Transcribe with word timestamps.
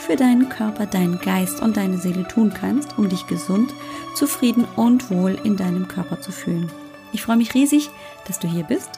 für 0.00 0.16
deinen 0.16 0.48
Körper, 0.48 0.86
deinen 0.86 1.20
Geist 1.20 1.60
und 1.60 1.76
deine 1.76 1.98
Seele 1.98 2.26
tun 2.26 2.52
kannst, 2.52 2.96
um 2.98 3.08
dich 3.08 3.26
gesund, 3.26 3.72
zufrieden 4.14 4.66
und 4.76 5.10
wohl 5.10 5.38
in 5.44 5.56
deinem 5.56 5.88
Körper 5.88 6.20
zu 6.20 6.32
fühlen. 6.32 6.72
Ich 7.12 7.22
freue 7.22 7.36
mich 7.36 7.54
riesig, 7.54 7.90
dass 8.26 8.38
du 8.38 8.48
hier 8.48 8.64
bist. 8.64 8.90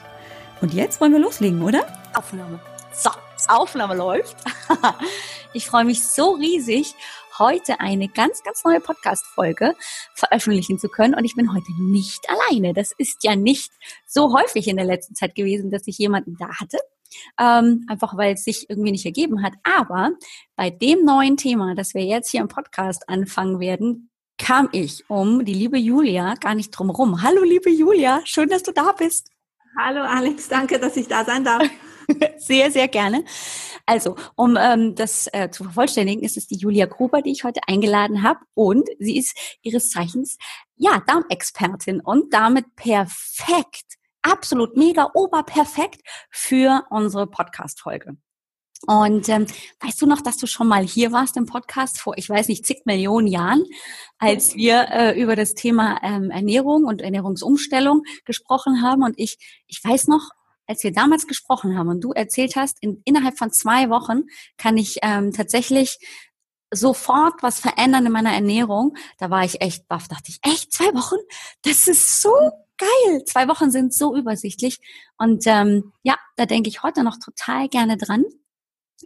Und 0.60 0.72
jetzt 0.72 1.00
wollen 1.00 1.12
wir 1.12 1.18
loslegen, 1.18 1.62
oder? 1.62 1.84
Aufnahme. 2.14 2.60
So, 2.92 3.10
Aufnahme 3.48 3.96
läuft. 3.96 4.36
ich 5.52 5.66
freue 5.66 5.84
mich 5.84 6.06
so 6.06 6.34
riesig, 6.34 6.94
heute 7.36 7.80
eine 7.80 8.08
ganz, 8.08 8.44
ganz 8.44 8.62
neue 8.64 8.80
Podcast-Folge 8.80 9.74
veröffentlichen 10.14 10.78
zu 10.78 10.88
können. 10.88 11.14
Und 11.14 11.24
ich 11.24 11.34
bin 11.34 11.52
heute 11.52 11.72
nicht 11.80 12.28
alleine. 12.30 12.74
Das 12.74 12.92
ist 12.96 13.24
ja 13.24 13.34
nicht 13.34 13.72
so 14.06 14.32
häufig 14.32 14.68
in 14.68 14.76
der 14.76 14.86
letzten 14.86 15.16
Zeit 15.16 15.34
gewesen, 15.34 15.72
dass 15.72 15.86
ich 15.86 15.98
jemanden 15.98 16.36
da 16.38 16.48
hatte 16.60 16.78
ähm, 17.38 17.84
einfach 17.88 18.16
weil 18.16 18.34
es 18.34 18.44
sich 18.44 18.68
irgendwie 18.68 18.92
nicht 18.92 19.06
ergeben 19.06 19.42
hat. 19.42 19.54
Aber 19.62 20.12
bei 20.56 20.70
dem 20.70 21.04
neuen 21.04 21.36
Thema, 21.36 21.74
das 21.74 21.94
wir 21.94 22.04
jetzt 22.04 22.30
hier 22.30 22.40
im 22.40 22.48
Podcast 22.48 23.08
anfangen 23.08 23.60
werden, 23.60 24.10
kam 24.38 24.68
ich 24.72 25.08
um 25.08 25.44
die 25.44 25.54
liebe 25.54 25.78
Julia 25.78 26.34
gar 26.34 26.54
nicht 26.54 26.70
drum 26.70 26.90
rum. 26.90 27.22
Hallo 27.22 27.42
liebe 27.44 27.70
Julia, 27.70 28.20
schön, 28.24 28.48
dass 28.48 28.62
du 28.62 28.72
da 28.72 28.92
bist. 28.92 29.30
Hallo 29.78 30.00
Alex, 30.02 30.48
danke, 30.48 30.78
dass 30.78 30.96
ich 30.96 31.08
da 31.08 31.24
sein 31.24 31.44
darf. 31.44 31.62
sehr, 32.36 32.70
sehr 32.70 32.88
gerne. 32.88 33.24
Also, 33.86 34.16
um 34.36 34.56
ähm, 34.60 34.94
das 34.94 35.28
äh, 35.32 35.50
zu 35.50 35.64
vervollständigen, 35.64 36.22
ist 36.22 36.36
es 36.36 36.46
die 36.46 36.56
Julia 36.56 36.86
Gruber, 36.86 37.22
die 37.22 37.32
ich 37.32 37.44
heute 37.44 37.60
eingeladen 37.66 38.22
habe. 38.22 38.40
Und 38.54 38.88
sie 38.98 39.16
ist 39.16 39.58
ihres 39.62 39.90
Zeichens, 39.90 40.38
ja, 40.76 41.02
Darmexpertin 41.06 42.00
und 42.00 42.32
damit 42.32 42.74
perfekt 42.76 43.98
absolut 44.22 44.76
mega 44.76 45.10
oberperfekt 45.14 46.00
für 46.30 46.84
unsere 46.90 47.26
Podcast-Folge. 47.26 48.16
Und 48.86 49.28
ähm, 49.28 49.46
weißt 49.80 50.02
du 50.02 50.06
noch, 50.06 50.22
dass 50.22 50.38
du 50.38 50.46
schon 50.46 50.66
mal 50.66 50.84
hier 50.84 51.12
warst 51.12 51.36
im 51.36 51.46
Podcast 51.46 52.00
vor, 52.00 52.18
ich 52.18 52.28
weiß 52.28 52.48
nicht, 52.48 52.66
zig 52.66 52.82
Millionen 52.84 53.28
Jahren, 53.28 53.64
als 54.18 54.56
wir 54.56 54.88
äh, 54.90 55.20
über 55.20 55.36
das 55.36 55.54
Thema 55.54 56.00
ähm, 56.02 56.30
Ernährung 56.30 56.84
und 56.84 57.00
Ernährungsumstellung 57.00 58.02
gesprochen 58.24 58.82
haben. 58.82 59.04
Und 59.04 59.14
ich, 59.18 59.38
ich 59.68 59.80
weiß 59.84 60.08
noch, 60.08 60.30
als 60.66 60.82
wir 60.82 60.92
damals 60.92 61.28
gesprochen 61.28 61.78
haben 61.78 61.90
und 61.90 62.02
du 62.02 62.12
erzählt 62.12 62.56
hast, 62.56 62.78
in, 62.80 63.02
innerhalb 63.04 63.38
von 63.38 63.52
zwei 63.52 63.88
Wochen 63.88 64.22
kann 64.56 64.76
ich 64.76 64.98
ähm, 65.02 65.32
tatsächlich 65.32 65.98
sofort 66.72 67.42
was 67.42 67.60
verändern 67.60 68.06
in 68.06 68.12
meiner 68.12 68.32
Ernährung. 68.32 68.96
Da 69.18 69.30
war 69.30 69.44
ich 69.44 69.60
echt 69.60 69.86
baff, 69.86 70.08
dachte 70.08 70.30
ich, 70.30 70.38
echt 70.42 70.72
zwei 70.72 70.92
Wochen? 70.94 71.16
Das 71.62 71.86
ist 71.86 72.20
so 72.20 72.32
geil. 72.78 73.24
Zwei 73.26 73.48
Wochen 73.48 73.70
sind 73.70 73.94
so 73.94 74.16
übersichtlich. 74.16 74.80
Und 75.18 75.44
ähm, 75.46 75.92
ja, 76.02 76.16
da 76.36 76.46
denke 76.46 76.68
ich 76.68 76.82
heute 76.82 77.04
noch 77.04 77.18
total 77.18 77.68
gerne 77.68 77.96
dran. 77.96 78.24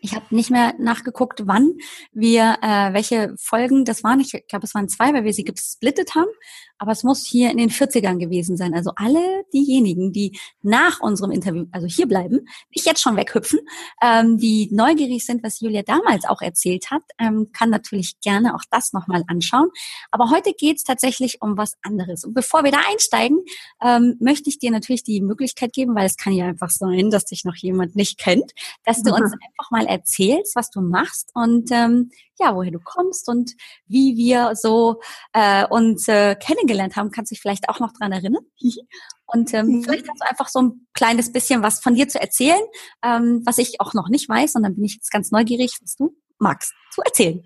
Ich 0.00 0.14
habe 0.14 0.26
nicht 0.34 0.50
mehr 0.50 0.74
nachgeguckt, 0.78 1.46
wann 1.46 1.72
wir 2.12 2.58
äh, 2.62 2.92
welche 2.92 3.34
Folgen 3.38 3.84
das 3.84 4.04
waren. 4.04 4.20
Ich 4.20 4.32
glaube, 4.48 4.66
es 4.66 4.74
waren 4.74 4.88
zwei, 4.88 5.12
weil 5.14 5.24
wir 5.24 5.32
sie 5.32 5.44
gesplittet 5.44 6.14
haben. 6.14 6.30
Aber 6.78 6.92
es 6.92 7.02
muss 7.02 7.24
hier 7.24 7.50
in 7.50 7.56
den 7.56 7.70
40ern 7.70 8.18
gewesen 8.18 8.56
sein. 8.56 8.74
Also 8.74 8.92
alle 8.96 9.44
diejenigen, 9.52 10.12
die 10.12 10.38
nach 10.62 11.00
unserem 11.00 11.30
Interview, 11.30 11.66
also 11.72 11.86
hier 11.86 12.06
bleiben, 12.06 12.46
nicht 12.74 12.86
jetzt 12.86 13.00
schon 13.00 13.16
weghüpfen, 13.16 13.60
ähm, 14.02 14.36
die 14.38 14.68
neugierig 14.72 15.24
sind, 15.24 15.42
was 15.42 15.60
Julia 15.60 15.82
damals 15.82 16.26
auch 16.26 16.42
erzählt 16.42 16.90
hat, 16.90 17.02
ähm, 17.18 17.50
kann 17.52 17.70
natürlich 17.70 18.20
gerne 18.20 18.54
auch 18.54 18.62
das 18.70 18.92
nochmal 18.92 19.24
anschauen. 19.26 19.70
Aber 20.10 20.30
heute 20.30 20.52
geht's 20.52 20.84
tatsächlich 20.84 21.40
um 21.40 21.56
was 21.56 21.76
anderes. 21.82 22.24
Und 22.24 22.34
bevor 22.34 22.62
wir 22.64 22.72
da 22.72 22.80
einsteigen, 22.90 23.38
ähm, 23.82 24.16
möchte 24.20 24.50
ich 24.50 24.58
dir 24.58 24.70
natürlich 24.70 25.02
die 25.02 25.22
Möglichkeit 25.22 25.72
geben, 25.72 25.94
weil 25.94 26.06
es 26.06 26.16
kann 26.16 26.34
ja 26.34 26.46
einfach 26.46 26.70
sein, 26.70 27.10
dass 27.10 27.24
dich 27.24 27.44
noch 27.44 27.56
jemand 27.56 27.96
nicht 27.96 28.18
kennt, 28.18 28.52
dass 28.84 29.02
du 29.02 29.14
uns 29.14 29.32
einfach 29.32 29.70
mal 29.70 29.86
erzählst, 29.86 30.54
was 30.56 30.70
du 30.70 30.82
machst 30.82 31.30
und 31.34 31.70
ähm, 31.72 32.10
ja, 32.38 32.54
woher 32.54 32.70
du 32.70 32.80
kommst 32.80 33.30
und 33.30 33.54
wie 33.86 34.16
wir 34.18 34.54
so 34.56 35.00
äh, 35.32 35.66
uns 35.66 36.06
äh, 36.06 36.34
kennengelernt 36.34 36.65
haben. 36.96 37.10
Kannst 37.10 37.30
du 37.30 37.34
dich 37.34 37.42
vielleicht 37.42 37.68
auch 37.68 37.80
noch 37.80 37.92
dran 37.92 38.12
erinnern? 38.12 38.44
Und 39.26 39.52
ähm, 39.54 39.66
mhm. 39.66 39.84
vielleicht 39.84 40.08
hast 40.08 40.20
du 40.20 40.28
einfach 40.28 40.48
so 40.48 40.62
ein 40.62 40.86
kleines 40.94 41.32
bisschen 41.32 41.62
was 41.62 41.80
von 41.80 41.94
dir 41.94 42.08
zu 42.08 42.20
erzählen, 42.20 42.60
ähm, 43.02 43.42
was 43.44 43.58
ich 43.58 43.80
auch 43.80 43.94
noch 43.94 44.08
nicht 44.08 44.28
weiß. 44.28 44.54
Und 44.54 44.62
dann 44.62 44.74
bin 44.74 44.84
ich 44.84 44.94
jetzt 44.94 45.10
ganz 45.10 45.30
neugierig, 45.30 45.78
was 45.82 45.96
du 45.96 46.14
magst 46.38 46.72
zu 46.92 47.02
erzählen. 47.02 47.42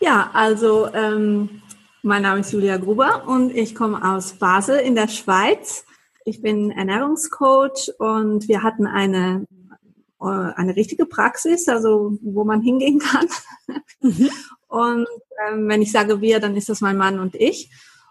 Ja, 0.00 0.30
also 0.32 0.92
ähm, 0.92 1.62
mein 2.02 2.22
Name 2.22 2.40
ist 2.40 2.52
Julia 2.52 2.76
Gruber 2.76 3.26
und 3.26 3.54
ich 3.54 3.74
komme 3.74 4.02
aus 4.14 4.34
Basel 4.34 4.78
in 4.78 4.94
der 4.94 5.08
Schweiz. 5.08 5.84
Ich 6.24 6.42
bin 6.42 6.70
Ernährungscoach 6.70 7.92
und 7.98 8.48
wir 8.48 8.62
hatten 8.62 8.86
eine 8.86 9.46
äh, 10.20 10.24
eine 10.24 10.76
richtige 10.76 11.06
Praxis, 11.06 11.68
also 11.68 12.18
wo 12.22 12.44
man 12.44 12.62
hingehen 12.62 12.98
kann. 12.98 13.26
Mhm. 14.00 14.30
Und 14.76 15.06
ähm, 15.48 15.68
wenn 15.68 15.80
ich 15.80 15.90
sage 15.90 16.20
wir, 16.20 16.38
dann 16.38 16.54
ist 16.54 16.68
das 16.68 16.82
mein 16.82 16.98
Mann 16.98 17.18
und 17.18 17.34
ich. 17.34 17.70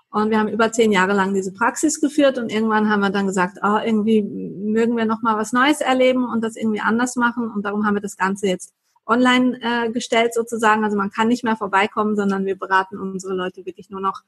Und 0.09 0.31
wir 0.31 0.39
haben 0.39 0.49
über 0.49 0.71
zehn 0.71 0.91
Jahre 0.91 1.13
lang 1.13 1.33
diese 1.35 1.53
Praxis 1.53 2.01
geführt 2.01 2.39
und 2.39 2.51
irgendwann 2.51 2.89
haben 2.89 3.01
wir 3.01 3.11
dann 3.11 3.27
gesagt, 3.27 3.59
oh, 3.61 3.77
irgendwie 3.85 4.23
mögen 4.23 4.97
wir 4.97 5.05
noch 5.05 5.21
mal 5.21 5.37
was 5.37 5.51
Neues 5.51 5.81
erleben 5.81 6.27
und 6.27 6.43
das 6.43 6.55
irgendwie 6.55 6.79
anders 6.79 7.17
machen. 7.17 7.51
Und 7.51 7.65
darum 7.65 7.85
haben 7.85 7.95
wir 7.95 8.01
das 8.01 8.17
Ganze 8.17 8.47
jetzt 8.47 8.73
online 9.05 9.59
äh, 9.61 9.91
gestellt 9.91 10.33
sozusagen. 10.33 10.83
Also 10.83 10.97
man 10.97 11.11
kann 11.11 11.27
nicht 11.27 11.43
mehr 11.43 11.55
vorbeikommen, 11.55 12.15
sondern 12.15 12.45
wir 12.45 12.57
beraten 12.57 12.97
unsere 12.97 13.35
Leute 13.35 13.65
wirklich 13.65 13.91
nur 13.91 14.01
noch 14.01 14.21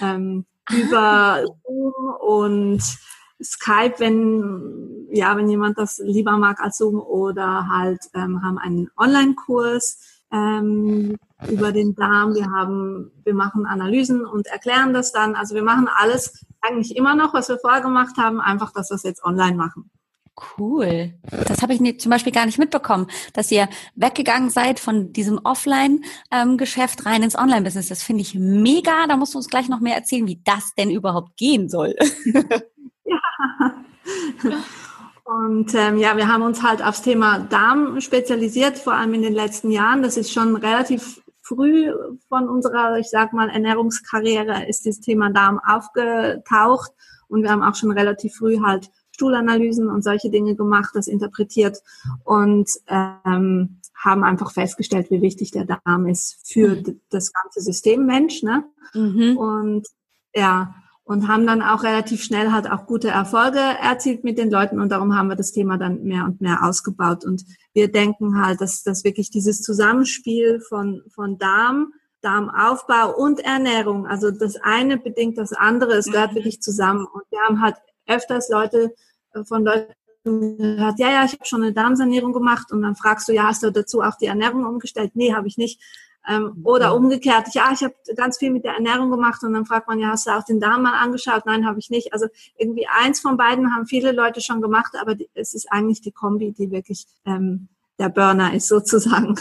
ähm, 0.00 0.44
über 0.70 1.42
Zoom 1.64 2.14
und 2.20 2.82
Skype, 3.42 3.94
wenn, 3.98 5.08
ja, 5.10 5.36
wenn 5.36 5.48
jemand 5.48 5.78
das 5.78 5.98
lieber 5.98 6.36
mag 6.36 6.60
als 6.60 6.78
Zoom 6.78 7.00
oder 7.00 7.68
halt 7.68 8.00
ähm, 8.14 8.40
haben 8.44 8.58
einen 8.58 8.88
Online-Kurs 8.96 10.11
ähm, 10.32 11.16
über 11.48 11.72
den 11.72 11.94
Darm. 11.94 12.34
Wir 12.34 12.50
haben, 12.50 13.10
wir 13.24 13.34
machen 13.34 13.66
Analysen 13.66 14.24
und 14.24 14.46
erklären 14.46 14.92
das 14.92 15.12
dann. 15.12 15.34
Also 15.34 15.54
wir 15.54 15.62
machen 15.62 15.88
alles 15.94 16.44
eigentlich 16.60 16.96
immer 16.96 17.14
noch, 17.14 17.34
was 17.34 17.48
wir 17.48 17.58
vorher 17.58 17.80
gemacht 17.80 18.16
haben, 18.16 18.40
einfach, 18.40 18.72
dass 18.72 18.90
wir 18.90 18.96
es 18.96 19.02
jetzt 19.02 19.24
online 19.24 19.56
machen. 19.56 19.90
Cool. 20.56 21.12
Das 21.46 21.60
habe 21.60 21.74
ich 21.74 22.00
zum 22.00 22.10
Beispiel 22.10 22.32
gar 22.32 22.46
nicht 22.46 22.58
mitbekommen, 22.58 23.06
dass 23.34 23.52
ihr 23.52 23.68
weggegangen 23.96 24.48
seid 24.48 24.80
von 24.80 25.12
diesem 25.12 25.38
Offline-Geschäft 25.44 27.04
rein 27.04 27.22
ins 27.22 27.36
Online-Business. 27.36 27.88
Das 27.88 28.02
finde 28.02 28.22
ich 28.22 28.34
mega. 28.34 29.06
Da 29.06 29.16
musst 29.16 29.34
du 29.34 29.38
uns 29.38 29.48
gleich 29.48 29.68
noch 29.68 29.80
mehr 29.80 29.94
erzählen, 29.94 30.26
wie 30.26 30.40
das 30.42 30.74
denn 30.74 30.90
überhaupt 30.90 31.36
gehen 31.36 31.68
soll. 31.68 31.94
Und 35.24 35.74
ähm, 35.74 35.98
ja, 35.98 36.16
wir 36.16 36.28
haben 36.28 36.42
uns 36.42 36.62
halt 36.62 36.84
aufs 36.84 37.02
Thema 37.02 37.38
Darm 37.38 38.00
spezialisiert, 38.00 38.78
vor 38.78 38.94
allem 38.94 39.14
in 39.14 39.22
den 39.22 39.34
letzten 39.34 39.70
Jahren. 39.70 40.02
Das 40.02 40.16
ist 40.16 40.32
schon 40.32 40.56
relativ 40.56 41.22
früh 41.42 41.92
von 42.28 42.48
unserer, 42.48 42.98
ich 42.98 43.08
sag 43.08 43.32
mal, 43.32 43.48
Ernährungskarriere 43.48 44.66
ist 44.68 44.86
das 44.86 45.00
Thema 45.00 45.30
Darm 45.30 45.60
aufgetaucht. 45.64 46.90
Und 47.28 47.42
wir 47.42 47.50
haben 47.50 47.62
auch 47.62 47.74
schon 47.74 47.92
relativ 47.92 48.34
früh 48.34 48.60
halt 48.60 48.90
Stuhlanalysen 49.12 49.88
und 49.88 50.02
solche 50.02 50.30
Dinge 50.30 50.56
gemacht, 50.56 50.90
das 50.94 51.06
interpretiert 51.06 51.78
und 52.24 52.68
ähm, 52.88 53.80
haben 53.94 54.24
einfach 54.24 54.52
festgestellt, 54.52 55.10
wie 55.10 55.22
wichtig 55.22 55.52
der 55.52 55.64
Darm 55.64 56.06
ist 56.08 56.40
für 56.44 56.76
mhm. 56.76 57.00
das 57.10 57.32
ganze 57.32 57.60
System 57.60 58.06
Mensch. 58.06 58.42
Ne? 58.42 58.64
Mhm. 58.94 59.36
Und 59.36 59.86
ja, 60.34 60.74
und 61.12 61.28
haben 61.28 61.46
dann 61.46 61.62
auch 61.62 61.82
relativ 61.82 62.24
schnell 62.24 62.50
halt 62.50 62.70
auch 62.70 62.86
gute 62.86 63.08
Erfolge 63.08 63.58
erzielt 63.58 64.24
mit 64.24 64.38
den 64.38 64.50
Leuten 64.50 64.80
und 64.80 64.90
darum 64.90 65.14
haben 65.14 65.28
wir 65.28 65.36
das 65.36 65.52
Thema 65.52 65.76
dann 65.76 66.02
mehr 66.02 66.24
und 66.24 66.40
mehr 66.40 66.64
ausgebaut 66.64 67.24
und 67.24 67.44
wir 67.74 67.92
denken 67.92 68.42
halt, 68.42 68.60
dass, 68.60 68.82
dass 68.82 69.04
wirklich 69.04 69.30
dieses 69.30 69.60
Zusammenspiel 69.60 70.60
von, 70.60 71.02
von 71.14 71.38
Darm, 71.38 71.92
Darmaufbau 72.22 73.14
und 73.14 73.40
Ernährung, 73.40 74.06
also 74.06 74.30
das 74.30 74.56
eine 74.56 74.96
bedingt 74.96 75.36
das 75.36 75.52
andere, 75.52 75.92
es 75.92 76.06
gehört 76.06 76.32
mhm. 76.32 76.36
wirklich 76.36 76.62
zusammen 76.62 77.06
und 77.06 77.22
wir 77.30 77.40
haben 77.40 77.60
halt 77.60 77.76
öfters 78.06 78.48
Leute 78.48 78.94
äh, 79.34 79.44
von 79.44 79.64
Leuten 79.64 79.92
gehört, 80.24 80.98
ja, 80.98 81.10
ja, 81.10 81.24
ich 81.24 81.32
habe 81.32 81.44
schon 81.44 81.62
eine 81.62 81.72
Darmsanierung 81.72 82.32
gemacht 82.32 82.72
und 82.72 82.82
dann 82.82 82.96
fragst 82.96 83.28
du, 83.28 83.32
ja, 83.32 83.44
hast 83.44 83.62
du 83.62 83.70
dazu 83.70 84.00
auch 84.00 84.16
die 84.16 84.26
Ernährung 84.26 84.64
umgestellt? 84.64 85.12
Nee, 85.14 85.34
habe 85.34 85.48
ich 85.48 85.58
nicht. 85.58 85.80
Ähm, 86.28 86.60
oder 86.64 86.94
umgekehrt, 86.94 87.48
ja, 87.52 87.70
ich 87.72 87.82
habe 87.82 87.94
ganz 88.16 88.38
viel 88.38 88.50
mit 88.50 88.64
der 88.64 88.74
Ernährung 88.74 89.10
gemacht 89.10 89.42
und 89.42 89.52
dann 89.52 89.66
fragt 89.66 89.88
man, 89.88 89.98
ja, 89.98 90.08
hast 90.08 90.26
du 90.26 90.30
auch 90.30 90.44
den 90.44 90.60
Darm 90.60 90.82
mal 90.82 90.98
angeschaut? 90.98 91.46
Nein, 91.46 91.66
habe 91.66 91.80
ich 91.80 91.90
nicht. 91.90 92.12
Also 92.12 92.26
irgendwie 92.56 92.86
eins 92.86 93.20
von 93.20 93.36
beiden 93.36 93.74
haben 93.74 93.86
viele 93.86 94.12
Leute 94.12 94.40
schon 94.40 94.60
gemacht, 94.60 94.92
aber 95.00 95.16
die, 95.16 95.28
es 95.34 95.52
ist 95.54 95.70
eigentlich 95.72 96.00
die 96.00 96.12
Kombi, 96.12 96.52
die 96.52 96.70
wirklich 96.70 97.06
ähm, 97.26 97.68
der 97.98 98.08
Burner 98.08 98.54
ist 98.54 98.68
sozusagen. 98.68 99.36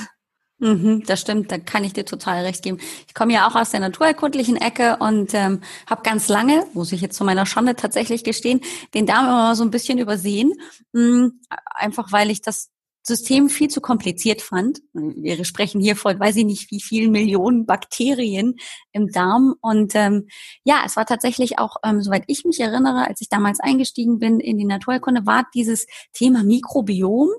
Mhm, 0.61 1.03
das 1.07 1.21
stimmt, 1.21 1.51
da 1.51 1.57
kann 1.57 1.83
ich 1.83 1.93
dir 1.93 2.05
total 2.05 2.45
recht 2.45 2.61
geben. 2.61 2.77
Ich 3.07 3.15
komme 3.15 3.33
ja 3.33 3.47
auch 3.47 3.55
aus 3.55 3.71
der 3.71 3.79
naturerkundlichen 3.79 4.57
Ecke 4.57 4.97
und 4.99 5.33
ähm, 5.33 5.61
habe 5.87 6.03
ganz 6.03 6.27
lange, 6.27 6.67
muss 6.73 6.91
ich 6.91 7.01
jetzt 7.01 7.17
zu 7.17 7.23
meiner 7.23 7.47
Schande 7.47 7.75
tatsächlich 7.75 8.23
gestehen, 8.23 8.61
den 8.93 9.07
Darm 9.07 9.25
immer 9.25 9.55
so 9.55 9.63
ein 9.63 9.71
bisschen 9.71 9.97
übersehen, 9.97 10.53
mh, 10.93 11.01
hm, 11.01 11.39
einfach 11.49 12.11
weil 12.11 12.29
ich 12.29 12.43
das 12.43 12.69
System 13.03 13.49
viel 13.49 13.67
zu 13.67 13.81
kompliziert 13.81 14.41
fand. 14.41 14.79
Wir 14.93 15.43
sprechen 15.43 15.81
hier 15.81 15.95
von, 15.95 16.19
weiß 16.19 16.35
ich 16.35 16.45
nicht, 16.45 16.71
wie 16.71 16.81
vielen 16.81 17.11
Millionen 17.11 17.65
Bakterien 17.65 18.55
im 18.91 19.07
Darm. 19.07 19.55
Und 19.61 19.95
ähm, 19.95 20.27
ja, 20.63 20.83
es 20.85 20.95
war 20.95 21.05
tatsächlich 21.05 21.57
auch, 21.59 21.77
ähm, 21.83 22.01
soweit 22.01 22.23
ich 22.27 22.45
mich 22.45 22.59
erinnere, 22.59 23.07
als 23.07 23.21
ich 23.21 23.29
damals 23.29 23.59
eingestiegen 23.59 24.19
bin 24.19 24.39
in 24.39 24.57
die 24.57 24.65
Naturheilkunde, 24.65 25.25
war 25.25 25.47
dieses 25.53 25.87
Thema 26.13 26.43
Mikrobiom 26.43 27.29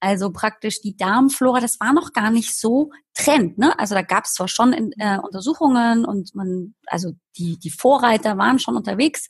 also 0.00 0.32
praktisch 0.32 0.80
die 0.80 0.96
Darmflora, 0.96 1.60
das 1.60 1.78
war 1.78 1.92
noch 1.92 2.12
gar 2.14 2.30
nicht 2.30 2.58
so 2.58 2.90
Trend. 3.14 3.58
Ne? 3.58 3.78
Also 3.78 3.94
da 3.94 4.00
gab 4.00 4.24
es 4.24 4.32
zwar 4.32 4.48
schon 4.48 4.72
in, 4.72 4.92
äh, 4.98 5.18
Untersuchungen 5.18 6.06
und 6.06 6.34
man, 6.34 6.74
also 6.86 7.12
die, 7.36 7.58
die 7.58 7.70
Vorreiter 7.70 8.38
waren 8.38 8.58
schon 8.58 8.76
unterwegs 8.76 9.28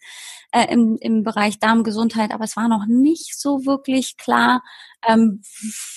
äh, 0.52 0.72
im, 0.72 0.96
im 1.00 1.24
Bereich 1.24 1.58
Darmgesundheit, 1.58 2.30
aber 2.30 2.44
es 2.44 2.56
war 2.56 2.68
noch 2.68 2.86
nicht 2.86 3.38
so 3.38 3.66
wirklich 3.66 4.16
klar, 4.16 4.62
ähm, 5.06 5.42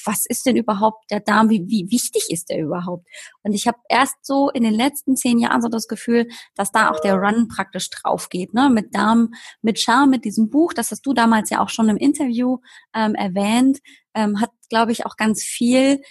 was 0.05 0.25
ist 0.25 0.45
denn 0.45 0.55
überhaupt 0.55 1.09
der 1.11 1.19
Darm, 1.19 1.49
wie, 1.49 1.65
wie 1.67 1.89
wichtig 1.91 2.25
ist 2.29 2.49
der 2.49 2.61
überhaupt? 2.61 3.07
Und 3.43 3.53
ich 3.53 3.67
habe 3.67 3.77
erst 3.89 4.15
so 4.21 4.49
in 4.49 4.63
den 4.63 4.73
letzten 4.73 5.15
zehn 5.15 5.39
Jahren 5.39 5.61
so 5.61 5.69
das 5.69 5.87
Gefühl, 5.87 6.27
dass 6.55 6.71
da 6.71 6.89
auch 6.89 6.99
der 6.99 7.15
Run 7.15 7.47
praktisch 7.47 7.89
drauf 7.89 8.29
geht, 8.29 8.53
ne? 8.53 8.69
mit 8.69 8.95
Darm, 8.95 9.33
mit 9.61 9.79
Charme, 9.79 10.11
mit 10.11 10.25
diesem 10.25 10.49
Buch, 10.49 10.73
das 10.73 10.91
hast 10.91 11.05
du 11.05 11.13
damals 11.13 11.49
ja 11.49 11.59
auch 11.61 11.69
schon 11.69 11.89
im 11.89 11.97
Interview 11.97 12.59
ähm, 12.95 13.15
erwähnt, 13.15 13.79
ähm, 14.13 14.39
hat, 14.39 14.51
glaube 14.69 14.91
ich, 14.91 15.05
auch 15.05 15.17
ganz 15.17 15.43
viel 15.43 16.01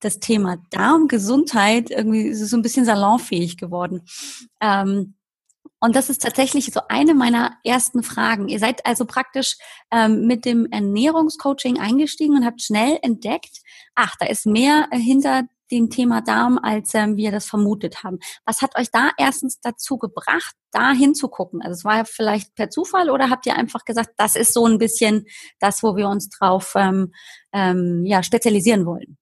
das 0.00 0.20
Thema 0.20 0.58
Darmgesundheit 0.70 1.90
irgendwie 1.90 2.32
so 2.32 2.56
ein 2.56 2.62
bisschen 2.62 2.84
salonfähig 2.84 3.56
geworden. 3.56 4.02
Ähm, 4.60 5.14
und 5.80 5.94
das 5.94 6.10
ist 6.10 6.22
tatsächlich 6.22 6.66
so 6.72 6.80
eine 6.88 7.14
meiner 7.14 7.56
ersten 7.64 8.02
Fragen. 8.02 8.48
Ihr 8.48 8.58
seid 8.58 8.84
also 8.84 9.04
praktisch 9.04 9.56
ähm, 9.92 10.26
mit 10.26 10.44
dem 10.44 10.66
Ernährungscoaching 10.70 11.78
eingestiegen 11.78 12.36
und 12.36 12.44
habt 12.44 12.62
schnell 12.62 12.98
entdeckt, 13.02 13.62
ach, 13.94 14.16
da 14.18 14.26
ist 14.26 14.46
mehr 14.46 14.88
äh, 14.90 14.98
hinter 14.98 15.44
dem 15.70 15.90
Thema 15.90 16.22
Darm, 16.22 16.58
als 16.58 16.94
ähm, 16.94 17.16
wir 17.16 17.30
das 17.30 17.46
vermutet 17.46 18.02
haben. 18.02 18.18
Was 18.44 18.62
hat 18.62 18.76
euch 18.76 18.90
da 18.90 19.10
erstens 19.18 19.60
dazu 19.60 19.98
gebracht, 19.98 20.54
da 20.72 20.92
hinzugucken? 20.92 21.62
Also 21.62 21.74
es 21.74 21.84
war 21.84 22.04
vielleicht 22.06 22.54
per 22.54 22.70
Zufall 22.70 23.10
oder 23.10 23.30
habt 23.30 23.46
ihr 23.46 23.54
einfach 23.54 23.84
gesagt, 23.84 24.10
das 24.16 24.34
ist 24.34 24.54
so 24.54 24.66
ein 24.66 24.78
bisschen 24.78 25.26
das, 25.60 25.82
wo 25.82 25.94
wir 25.94 26.08
uns 26.08 26.30
drauf 26.30 26.72
ähm, 26.74 27.12
ähm, 27.52 28.04
ja, 28.04 28.22
spezialisieren 28.22 28.86
wollen? 28.86 29.18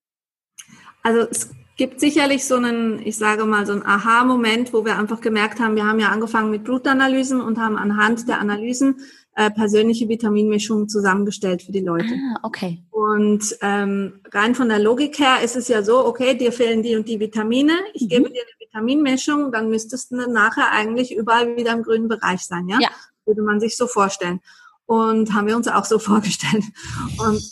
Also 1.03 1.29
es 1.31 1.51
gibt 1.77 2.01
sicherlich 2.01 2.45
so 2.45 2.57
einen, 2.57 3.05
ich 3.05 3.19
sage 3.19 3.45
mal, 3.45 3.67
so 3.67 3.73
einen 3.73 3.85
Aha-Moment, 3.85 4.73
wo 4.73 4.85
wir 4.85 4.99
einfach 4.99 5.21
gemerkt 5.21 5.61
haben, 5.61 5.77
wir 5.77 5.87
haben 5.87 6.01
ja 6.01 6.09
angefangen 6.09 6.51
mit 6.51 6.65
Blutanalysen 6.65 7.41
und 7.41 7.59
haben 7.59 7.77
anhand 7.77 8.29
der 8.29 8.41
Analysen 8.41 9.01
äh, 9.35 9.51
persönliche 9.51 10.09
Vitaminmischungen 10.09 10.89
zusammengestellt 10.89 11.63
für 11.63 11.73
die 11.73 11.81
Leute. 11.81 12.09
Ah, 12.09 12.41
okay. 12.43 12.83
Und 12.91 13.57
ähm, 13.61 14.21
rein 14.33 14.55
von 14.55 14.71
der 14.71 14.79
Logik 14.79 15.19
her 15.19 15.43
ist 15.45 15.57
es 15.57 15.69
ja 15.69 15.83
so, 15.83 16.07
okay, 16.07 16.35
dir 16.35 16.53
fehlen 16.53 16.83
die 16.83 16.97
und 16.97 17.07
die 17.07 17.21
Vitamine, 17.21 17.75
ich 17.93 18.05
mhm. 18.05 18.09
gebe 18.09 18.31
dir 18.31 18.43
eine 18.43 18.67
Vitaminmischung, 18.67 19.53
dann 19.53 19.69
müsstest 19.69 20.11
du 20.11 20.17
nachher 20.17 20.73
eigentlich 20.73 21.15
überall 21.15 21.57
wieder 21.57 21.73
im 21.73 21.83
grünen 21.83 22.09
Bereich 22.09 22.41
sein, 22.41 22.67
ja? 22.69 22.79
ja. 22.81 22.89
Würde 23.27 23.43
man 23.43 23.61
sich 23.61 23.77
so 23.77 23.87
vorstellen. 23.87 24.41
Und 24.87 25.35
haben 25.35 25.47
wir 25.47 25.57
uns 25.57 25.69
auch 25.69 25.85
so 25.85 25.99
vorgestellt. 25.99 26.65
Und 27.19 27.43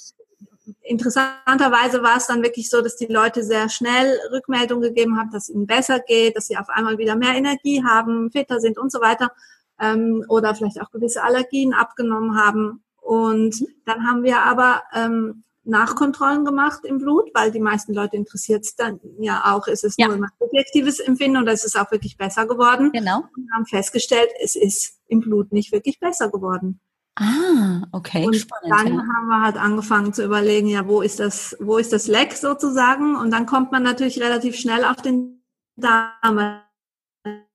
interessanterweise 0.85 2.03
war 2.03 2.19
es 2.19 2.27
dann 2.27 2.43
wirklich 2.43 2.71
so, 2.71 2.83
dass 2.83 2.97
die 2.97 3.07
Leute 3.07 3.43
sehr 3.43 3.69
schnell 3.69 4.19
Rückmeldung 4.31 4.81
gegeben 4.81 5.19
haben, 5.19 5.31
dass 5.31 5.49
es 5.49 5.55
ihnen 5.55 5.67
besser 5.67 5.99
geht, 6.01 6.37
dass 6.37 6.47
sie 6.47 6.57
auf 6.57 6.69
einmal 6.69 6.99
wieder 6.99 7.17
mehr 7.17 7.35
Energie 7.35 7.83
haben, 7.83 8.31
fitter 8.31 8.61
sind 8.61 8.79
und 8.79 8.93
so 8.93 9.01
weiter 9.01 9.33
ähm, 9.81 10.25
oder 10.29 10.55
vielleicht 10.55 10.81
auch 10.81 10.91
gewisse 10.91 11.23
Allergien 11.23 11.73
abgenommen 11.73 12.37
haben. 12.37 12.85
Und 13.01 13.65
dann 13.87 14.07
haben 14.07 14.23
wir 14.23 14.43
aber 14.43 14.83
ähm, 14.95 15.45
Nachkontrollen 15.65 16.45
gemacht 16.45 16.85
im 16.85 16.99
Blut, 16.99 17.31
weil 17.33 17.51
die 17.51 17.61
meisten 17.61 17.95
Leute 17.95 18.17
interessiert 18.17 18.65
es 18.65 18.77
dann 18.77 19.01
ja 19.19 19.43
auch, 19.47 19.67
ist 19.67 19.85
es 19.85 19.95
ja. 19.97 20.09
nur 20.09 20.17
ein 20.17 20.27
subjektives 20.39 21.01
Empfinden 21.01 21.43
oder 21.43 21.53
ist 21.53 21.65
es 21.65 21.77
auch 21.77 21.91
wirklich 21.91 22.19
besser 22.19 22.47
geworden? 22.47 22.93
Genau. 22.93 23.25
Und 23.37 23.51
haben 23.55 23.67
festgestellt, 23.67 24.29
es 24.43 24.57
ist 24.57 24.99
im 25.07 25.21
Blut 25.21 25.53
nicht 25.53 25.73
wirklich 25.73 25.99
besser 25.99 26.31
geworden. 26.31 26.81
Ah, 27.17 27.87
okay. 27.93 28.27
Und 28.27 28.35
Spannend, 28.35 28.71
dann 28.71 28.95
ja. 28.95 29.01
haben 29.01 29.27
wir 29.29 29.41
halt 29.41 29.57
angefangen 29.57 30.13
zu 30.13 30.25
überlegen, 30.25 30.67
ja, 30.67 30.87
wo 30.89 31.01
ist 31.01 31.21
das, 31.21 31.57
wo 31.61 31.79
ist 31.79 31.93
das 31.93 32.09
Leck 32.09 32.33
sozusagen? 32.33 33.15
Und 33.17 33.31
dann 33.31 33.47
kommt 33.47 33.71
man 33.71 33.85
natürlich 33.85 34.21
relativ 34.21 34.57
schnell 34.57 34.85
auf 34.85 34.97
den 34.97 35.45
Darm. 35.77 36.61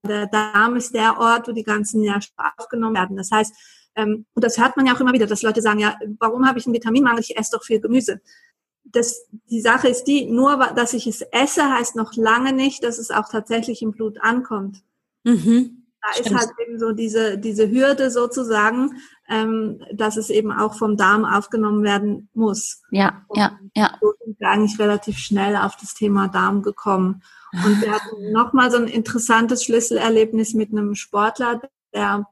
Der 0.06 0.27
Darm 0.27 0.75
ist 0.77 0.94
der 0.94 1.19
Ort, 1.19 1.47
wo 1.47 1.51
die 1.51 1.63
ganzen 1.63 2.01
Nährstoffe 2.01 2.53
aufgenommen 2.57 2.95
werden. 2.95 3.17
Das 3.17 3.31
heißt, 3.31 3.53
ähm, 3.95 4.25
und 4.33 4.44
das 4.44 4.57
hört 4.57 4.77
man 4.77 4.85
ja 4.85 4.95
auch 4.95 5.00
immer 5.01 5.13
wieder, 5.13 5.27
dass 5.27 5.41
Leute 5.41 5.62
sagen, 5.62 5.79
ja, 5.79 5.97
warum 6.19 6.47
habe 6.47 6.57
ich 6.57 6.65
einen 6.65 6.75
Vitaminmangel? 6.75 7.21
Ich 7.21 7.38
esse 7.38 7.51
doch 7.57 7.63
viel 7.63 7.81
Gemüse. 7.81 8.21
Das, 8.85 9.27
die 9.51 9.62
Sache 9.62 9.89
ist 9.89 10.05
die, 10.05 10.25
nur 10.25 10.57
dass 10.73 10.94
ich 10.94 11.05
es 11.05 11.21
esse, 11.21 11.69
heißt 11.69 11.97
noch 11.97 12.15
lange 12.15 12.53
nicht, 12.53 12.83
dass 12.83 12.97
es 12.97 13.12
auch 13.12 13.29
tatsächlich 13.29 13.81
im 13.81 13.91
Blut 13.91 14.21
ankommt. 14.21 14.83
Mhm. 15.25 15.78
Da 16.01 16.13
Stimmt. 16.13 16.28
ist 16.28 16.36
halt 16.36 16.50
eben 16.66 16.80
so 16.80 16.92
diese, 16.92 17.38
diese 17.38 17.69
Hürde 17.69 18.10
sozusagen, 18.10 19.01
ähm, 19.28 19.84
dass 19.94 20.18
es 20.18 20.30
eben 20.30 20.51
auch 20.51 20.75
vom 20.75 20.96
Darm 20.96 21.25
aufgenommen 21.25 21.84
werden 21.84 22.30
muss. 22.34 22.81
Ja, 22.92 23.25
und 23.28 23.38
ja, 23.38 23.60
ja. 23.75 23.98
So 24.01 24.13
sind 24.24 24.40
wir 24.40 24.50
eigentlich 24.50 24.80
relativ 24.80 25.18
schnell 25.18 25.56
auf 25.57 25.75
das 25.75 25.94
Thema 25.94 26.30
Darm 26.30 26.62
gekommen. 26.62 27.22
Und 27.66 27.81
wir 27.81 27.92
hatten 27.92 28.31
nochmal 28.31 28.72
so 28.72 28.78
ein 28.78 28.88
interessantes 28.88 29.63
Schlüsselerlebnis 29.66 30.54
mit 30.54 30.72
einem 30.72 30.96
Sportler, 30.96 31.62
der, 31.94 32.28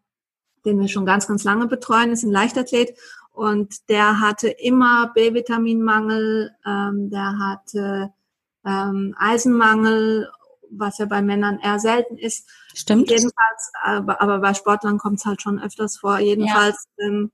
den 0.65 0.79
wir 0.79 0.87
schon 0.87 1.05
ganz, 1.05 1.27
ganz 1.27 1.43
lange 1.43 1.67
betreuen, 1.67 2.11
ist 2.11 2.23
ein 2.23 2.31
Leichtathlet. 2.31 2.97
Und 3.31 3.89
der 3.89 4.19
hatte 4.21 4.47
immer 4.47 5.11
B-Vitaminmangel, 5.13 6.51
ähm, 6.65 7.09
der 7.09 7.37
hatte 7.37 8.13
ähm, 8.65 9.13
Eisenmangel 9.17 10.29
was 10.71 10.97
ja 10.97 11.05
bei 11.05 11.21
Männern 11.21 11.59
eher 11.59 11.79
selten 11.79 12.17
ist. 12.17 12.49
Stimmt. 12.73 13.09
Jedenfalls, 13.09 13.71
aber, 13.83 14.21
aber 14.21 14.39
bei 14.39 14.53
Sportlern 14.53 14.97
kommt 14.97 15.19
es 15.19 15.25
halt 15.25 15.41
schon 15.41 15.61
öfters 15.61 15.97
vor. 15.97 16.19
Jedenfalls 16.19 16.87
ja. 16.97 17.07
ähm, 17.07 17.31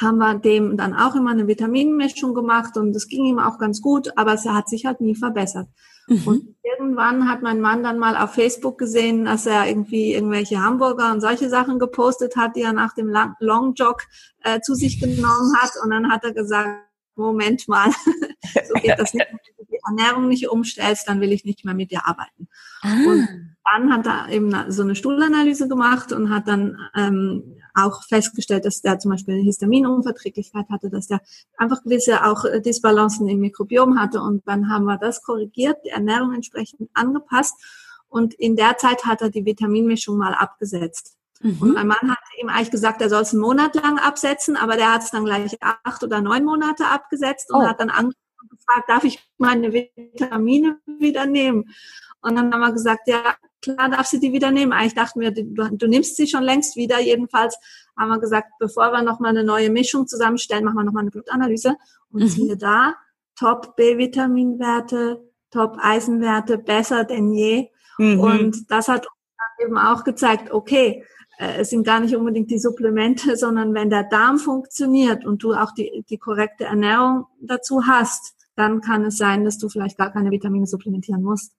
haben 0.00 0.18
wir 0.18 0.34
dem 0.38 0.76
dann 0.76 0.94
auch 0.94 1.14
immer 1.14 1.30
eine 1.30 1.46
Vitaminmischung 1.46 2.34
gemacht 2.34 2.76
und 2.76 2.92
das 2.92 3.08
ging 3.08 3.24
ihm 3.24 3.38
auch 3.38 3.58
ganz 3.58 3.82
gut, 3.82 4.16
aber 4.16 4.34
es 4.34 4.46
hat 4.46 4.68
sich 4.68 4.86
halt 4.86 5.00
nie 5.00 5.14
verbessert. 5.14 5.68
Mhm. 6.08 6.22
Und 6.26 6.56
irgendwann 6.62 7.28
hat 7.28 7.42
mein 7.42 7.60
Mann 7.60 7.82
dann 7.82 7.98
mal 7.98 8.16
auf 8.16 8.34
Facebook 8.34 8.78
gesehen, 8.78 9.24
dass 9.24 9.46
er 9.46 9.68
irgendwie 9.68 10.14
irgendwelche 10.14 10.60
Hamburger 10.60 11.12
und 11.12 11.20
solche 11.20 11.48
Sachen 11.48 11.78
gepostet 11.78 12.36
hat, 12.36 12.56
die 12.56 12.62
er 12.62 12.72
nach 12.72 12.94
dem 12.94 13.14
Long 13.38 13.74
Jog 13.74 14.02
äh, 14.42 14.60
zu 14.60 14.74
sich 14.74 14.98
genommen 15.00 15.56
hat. 15.58 15.72
Und 15.82 15.90
dann 15.90 16.10
hat 16.10 16.24
er 16.24 16.32
gesagt, 16.32 16.88
Moment 17.14 17.68
mal, 17.68 17.90
so 18.68 18.74
geht 18.74 18.98
das 18.98 19.14
nicht. 19.14 19.26
Ernährung 19.84 20.28
nicht 20.28 20.48
umstellst, 20.48 21.08
dann 21.08 21.20
will 21.20 21.32
ich 21.32 21.44
nicht 21.44 21.64
mehr 21.64 21.74
mit 21.74 21.90
dir 21.90 22.06
arbeiten. 22.06 22.48
Ah. 22.82 22.92
Und 23.06 23.28
dann 23.70 23.92
hat 23.92 24.06
er 24.06 24.28
eben 24.28 24.52
so 24.70 24.82
eine 24.82 24.94
Stuhlanalyse 24.94 25.68
gemacht 25.68 26.12
und 26.12 26.30
hat 26.30 26.48
dann 26.48 26.78
ähm, 26.94 27.56
auch 27.74 28.02
festgestellt, 28.04 28.64
dass 28.64 28.82
der 28.82 28.98
zum 28.98 29.12
Beispiel 29.12 29.34
eine 29.34 29.44
Histaminunverträglichkeit 29.44 30.68
hatte, 30.70 30.90
dass 30.90 31.06
der 31.06 31.20
einfach 31.56 31.82
gewisse 31.82 32.24
auch 32.24 32.44
Disbalancen 32.64 33.28
im 33.28 33.40
Mikrobiom 33.40 33.98
hatte. 33.98 34.20
Und 34.20 34.46
dann 34.46 34.68
haben 34.68 34.84
wir 34.84 34.98
das 34.98 35.22
korrigiert, 35.22 35.78
die 35.84 35.90
Ernährung 35.90 36.34
entsprechend 36.34 36.90
angepasst. 36.94 37.54
Und 38.08 38.34
in 38.34 38.56
der 38.56 38.76
Zeit 38.76 39.06
hat 39.06 39.22
er 39.22 39.30
die 39.30 39.44
Vitaminmischung 39.46 40.18
mal 40.18 40.34
abgesetzt. 40.34 41.16
Mhm. 41.40 41.58
Und 41.60 41.74
mein 41.74 41.86
Mann 41.86 42.10
hat 42.10 42.18
ihm 42.40 42.48
eigentlich 42.48 42.70
gesagt, 42.70 43.00
er 43.00 43.08
soll 43.08 43.22
es 43.22 43.32
einen 43.32 43.40
Monat 43.40 43.74
lang 43.74 43.98
absetzen, 43.98 44.56
aber 44.56 44.76
der 44.76 44.92
hat 44.92 45.02
es 45.02 45.10
dann 45.10 45.24
gleich 45.24 45.56
acht 45.60 46.04
oder 46.04 46.20
neun 46.20 46.44
Monate 46.44 46.86
abgesetzt 46.86 47.52
und 47.52 47.62
oh. 47.62 47.66
hat 47.66 47.80
dann 47.80 47.90
gefragt, 48.66 48.88
darf 48.88 49.04
ich 49.04 49.18
meine 49.38 49.72
Vitamine 49.72 50.78
wieder 50.86 51.26
nehmen? 51.26 51.72
Und 52.20 52.36
dann 52.36 52.52
haben 52.52 52.60
wir 52.60 52.72
gesagt, 52.72 53.08
ja, 53.08 53.34
klar 53.60 53.90
darf 53.90 54.06
sie 54.06 54.20
die 54.20 54.32
wieder 54.32 54.50
nehmen. 54.50 54.72
Eigentlich 54.72 54.94
dachten 54.94 55.20
wir, 55.20 55.32
du, 55.32 55.44
du 55.44 55.86
nimmst 55.88 56.16
sie 56.16 56.26
schon 56.26 56.42
längst 56.42 56.76
wieder. 56.76 57.00
Jedenfalls 57.00 57.56
haben 57.98 58.10
wir 58.10 58.20
gesagt, 58.20 58.48
bevor 58.58 58.92
wir 58.92 59.02
nochmal 59.02 59.30
eine 59.30 59.44
neue 59.44 59.70
Mischung 59.70 60.06
zusammenstellen, 60.06 60.64
machen 60.64 60.76
wir 60.76 60.84
nochmal 60.84 61.02
eine 61.02 61.10
Blutanalyse. 61.10 61.76
Und 62.10 62.22
mhm. 62.22 62.28
siehe 62.28 62.56
da, 62.56 62.94
Top 63.36 63.76
B-Vitaminwerte, 63.76 65.22
Top 65.50 65.76
Eisenwerte, 65.80 66.58
besser 66.58 67.04
denn 67.04 67.32
je. 67.32 67.68
Mhm. 67.98 68.20
Und 68.20 68.70
das 68.70 68.88
hat 68.88 69.06
uns 69.06 69.66
eben 69.66 69.78
auch 69.78 70.04
gezeigt, 70.04 70.52
okay, 70.52 71.04
äh, 71.38 71.60
es 71.60 71.70
sind 71.70 71.84
gar 71.84 72.00
nicht 72.00 72.16
unbedingt 72.16 72.50
die 72.50 72.58
Supplemente, 72.58 73.36
sondern 73.36 73.74
wenn 73.74 73.90
der 73.90 74.04
Darm 74.04 74.38
funktioniert 74.38 75.24
und 75.24 75.42
du 75.42 75.54
auch 75.54 75.72
die, 75.72 76.04
die 76.08 76.18
korrekte 76.18 76.64
Ernährung 76.64 77.26
dazu 77.40 77.86
hast, 77.86 78.34
dann 78.54 78.80
kann 78.80 79.04
es 79.06 79.16
sein, 79.16 79.44
dass 79.44 79.58
du 79.58 79.68
vielleicht 79.68 79.98
gar 79.98 80.12
keine 80.12 80.30
Vitamine 80.30 80.66
supplementieren 80.66 81.22
musst. 81.22 81.52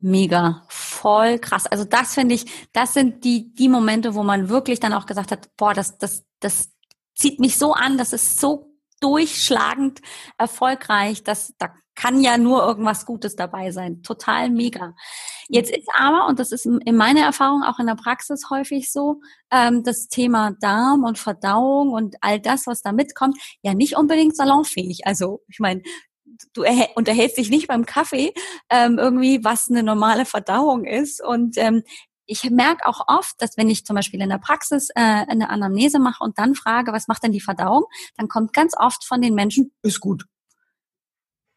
Mega, 0.00 0.64
voll 0.68 1.38
krass. 1.38 1.66
Also 1.66 1.84
das 1.84 2.14
finde 2.14 2.36
ich, 2.36 2.68
das 2.72 2.94
sind 2.94 3.24
die, 3.24 3.52
die 3.54 3.68
Momente, 3.68 4.14
wo 4.14 4.22
man 4.22 4.48
wirklich 4.48 4.78
dann 4.78 4.92
auch 4.92 5.06
gesagt 5.06 5.32
hat, 5.32 5.50
boah, 5.56 5.74
das, 5.74 5.98
das, 5.98 6.24
das 6.38 6.70
zieht 7.16 7.40
mich 7.40 7.58
so 7.58 7.72
an, 7.72 7.98
das 7.98 8.12
ist 8.12 8.38
so 8.40 8.76
durchschlagend 9.00 10.00
erfolgreich, 10.38 11.24
dass 11.24 11.54
da 11.58 11.70
kann 11.98 12.20
ja 12.20 12.38
nur 12.38 12.62
irgendwas 12.62 13.06
Gutes 13.06 13.34
dabei 13.34 13.72
sein. 13.72 14.04
Total 14.04 14.50
mega. 14.50 14.94
Jetzt 15.48 15.70
ist 15.72 15.88
aber, 15.92 16.28
und 16.28 16.38
das 16.38 16.52
ist 16.52 16.64
in 16.64 16.96
meiner 16.96 17.22
Erfahrung 17.22 17.64
auch 17.64 17.80
in 17.80 17.86
der 17.86 17.96
Praxis 17.96 18.50
häufig 18.50 18.92
so, 18.92 19.20
ähm, 19.50 19.82
das 19.82 20.06
Thema 20.06 20.52
Darm 20.60 21.02
und 21.02 21.18
Verdauung 21.18 21.90
und 21.90 22.14
all 22.20 22.38
das, 22.38 22.68
was 22.68 22.82
da 22.82 22.92
mitkommt, 22.92 23.36
ja 23.62 23.74
nicht 23.74 23.96
unbedingt 23.96 24.36
salonfähig. 24.36 25.06
Also 25.06 25.42
ich 25.48 25.58
meine, 25.58 25.82
du 26.52 26.64
unterhältst 26.94 27.38
dich 27.38 27.50
nicht 27.50 27.68
beim 27.68 27.86
Kaffee 27.86 28.32
ähm, 28.70 28.98
irgendwie, 28.98 29.44
was 29.44 29.68
eine 29.70 29.82
normale 29.82 30.24
Verdauung 30.24 30.84
ist. 30.84 31.22
Und 31.22 31.56
ähm, 31.58 31.82
ich 32.26 32.48
merke 32.50 32.86
auch 32.86 33.04
oft, 33.08 33.40
dass 33.40 33.56
wenn 33.56 33.70
ich 33.70 33.84
zum 33.84 33.96
Beispiel 33.96 34.20
in 34.20 34.28
der 34.28 34.38
Praxis 34.38 34.90
äh, 34.90 35.00
eine 35.00 35.48
Anamnese 35.50 35.98
mache 35.98 36.22
und 36.22 36.38
dann 36.38 36.54
frage, 36.54 36.92
was 36.92 37.08
macht 37.08 37.22
denn 37.22 37.32
die 37.32 37.40
Verdauung, 37.40 37.84
dann 38.16 38.28
kommt 38.28 38.52
ganz 38.52 38.74
oft 38.76 39.04
von 39.04 39.22
den 39.22 39.34
Menschen, 39.34 39.72
ist 39.82 40.00
gut. 40.00 40.24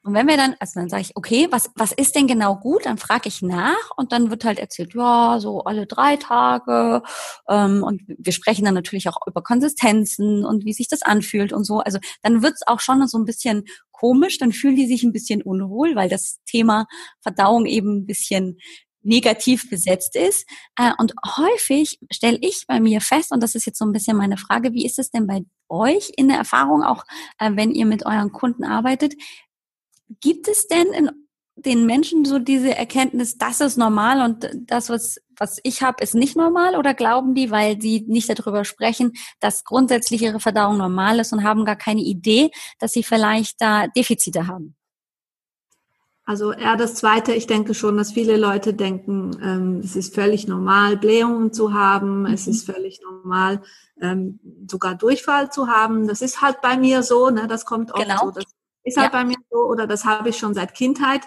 Und 0.04 0.16
wenn 0.16 0.28
wir 0.28 0.36
dann, 0.36 0.56
also 0.60 0.80
dann 0.80 0.90
sage 0.90 1.04
ich, 1.04 1.16
okay, 1.16 1.48
was, 1.52 1.70
was 1.76 1.92
ist 1.92 2.16
denn 2.16 2.26
genau 2.26 2.56
gut? 2.56 2.86
Dann 2.86 2.98
frage 2.98 3.28
ich 3.28 3.44
nach 3.44 3.92
und 3.98 4.12
dann 4.12 4.32
wird 4.32 4.46
halt 4.46 4.58
erzählt, 4.58 4.96
ja, 4.96 5.38
so 5.40 5.64
alle 5.64 5.86
drei 5.86 6.18
Tage. 6.18 7.04
Ähm, 7.48 7.84
und 7.84 8.02
wir 8.08 8.34
sprechen 8.34 8.66
dann 8.66 8.74
natürlich 8.74 9.08
auch 9.10 9.18
über 9.28 9.44
Konsistenzen 9.44 10.44
und 10.44 10.66
wie 10.66 10.74
sich 10.74 10.88
das 10.88 11.04
anfühlt 11.04 11.54
und 11.54 11.66
so. 11.66 11.80
Also 11.80 12.00
dann 12.24 12.42
wird's 12.42 12.66
auch 12.66 12.80
schon 12.80 13.08
so 13.08 13.20
ein 13.20 13.26
bisschen 13.26 13.66
komisch, 13.92 14.40
dann 14.40 14.54
fühlen 14.54 14.76
die 14.76 14.88
sich 14.88 15.04
ein 15.04 15.14
bisschen 15.14 15.44
unwohl, 15.44 15.96
weil 15.96 16.10
das 16.10 16.40
Thema 16.46 16.88
Verdauung 17.22 17.68
eben 17.68 17.98
ein 17.98 18.06
bisschen 18.08 18.58
negativ 19.04 19.70
besetzt 19.70 20.16
ist. 20.16 20.48
Äh, 20.78 20.92
und 20.98 21.14
häufig 21.38 22.00
stelle 22.12 22.38
ich 22.42 22.66
bei 22.68 22.80
mir 22.80 23.02
fest, 23.02 23.32
und 23.32 23.42
das 23.42 23.56
ist 23.56 23.66
jetzt 23.66 23.78
so 23.78 23.86
ein 23.86 23.92
bisschen 23.92 24.18
meine 24.18 24.38
Frage, 24.38 24.74
wie 24.74 24.86
ist 24.86 25.00
es 25.00 25.12
denn 25.12 25.28
bei 25.28 25.42
euch 25.70 26.12
in 26.18 26.28
der 26.28 26.38
Erfahrung, 26.38 26.84
auch 26.84 27.04
äh, 27.40 27.52
wenn 27.54 27.72
ihr 27.72 27.86
mit 27.86 28.06
euren 28.06 28.32
Kunden 28.32 28.64
arbeitet, 28.64 29.14
Gibt 30.20 30.48
es 30.48 30.68
denn 30.68 30.88
in 30.94 31.10
den 31.56 31.86
Menschen 31.86 32.26
so 32.26 32.40
diese 32.40 32.76
Erkenntnis, 32.76 33.38
das 33.38 33.62
ist 33.62 33.78
normal 33.78 34.22
und 34.22 34.50
das, 34.54 34.90
was, 34.90 35.18
was 35.38 35.60
ich 35.64 35.82
habe, 35.84 36.04
ist 36.04 36.16
nicht 36.16 36.36
normal? 36.36 36.76
Oder 36.76 36.94
glauben 36.94 37.36
die, 37.36 37.52
weil 37.52 37.80
sie 37.82 38.06
nicht 38.08 38.30
darüber 38.30 38.66
sprechen, 38.66 39.14
dass 39.40 39.64
grundsätzlich 39.64 40.22
ihre 40.22 40.40
Verdauung 40.40 40.78
normal 40.78 41.20
ist 41.20 41.34
und 41.34 41.44
haben 41.44 41.66
gar 41.66 41.76
keine 41.76 42.02
Idee, 42.02 42.52
dass 42.80 42.94
sie 42.94 43.04
vielleicht 43.04 43.62
da 43.62 43.88
Defizite 43.88 44.48
haben? 44.48 44.76
Also 46.24 46.52
eher 46.52 46.78
das 46.78 46.96
Zweite, 46.96 47.34
ich 47.34 47.48
denke 47.48 47.74
schon, 47.74 47.98
dass 47.98 48.14
viele 48.14 48.38
Leute 48.38 48.74
denken, 48.74 49.32
ähm, 49.44 49.82
es 49.84 49.96
ist 49.96 50.16
völlig 50.16 50.48
normal, 50.48 50.96
Blähungen 50.96 51.52
zu 51.52 51.74
haben, 51.74 52.22
mhm. 52.22 52.26
es 52.28 52.48
ist 52.48 52.66
völlig 52.66 53.02
normal, 53.02 53.62
ähm, 54.00 54.40
sogar 54.70 54.96
Durchfall 54.96 55.52
zu 55.52 55.68
haben. 55.68 56.08
Das 56.08 56.22
ist 56.22 56.42
halt 56.42 56.62
bei 56.62 56.78
mir 56.78 57.04
so, 57.04 57.30
ne? 57.30 57.48
das 57.48 57.66
kommt 57.66 57.92
oft 57.92 58.04
genau. 58.04 58.26
so, 58.26 58.32
dass 58.32 58.46
ist 58.84 58.98
halt 58.98 59.14
ja. 59.14 59.20
bei 59.20 59.26
mir 59.26 59.38
so, 59.50 59.58
oder 59.60 59.88
das 59.88 60.06
habe 60.06 60.30
ich 60.30 60.38
schon 60.38 60.54
seit 60.54 60.74
Kindheit. 60.74 61.22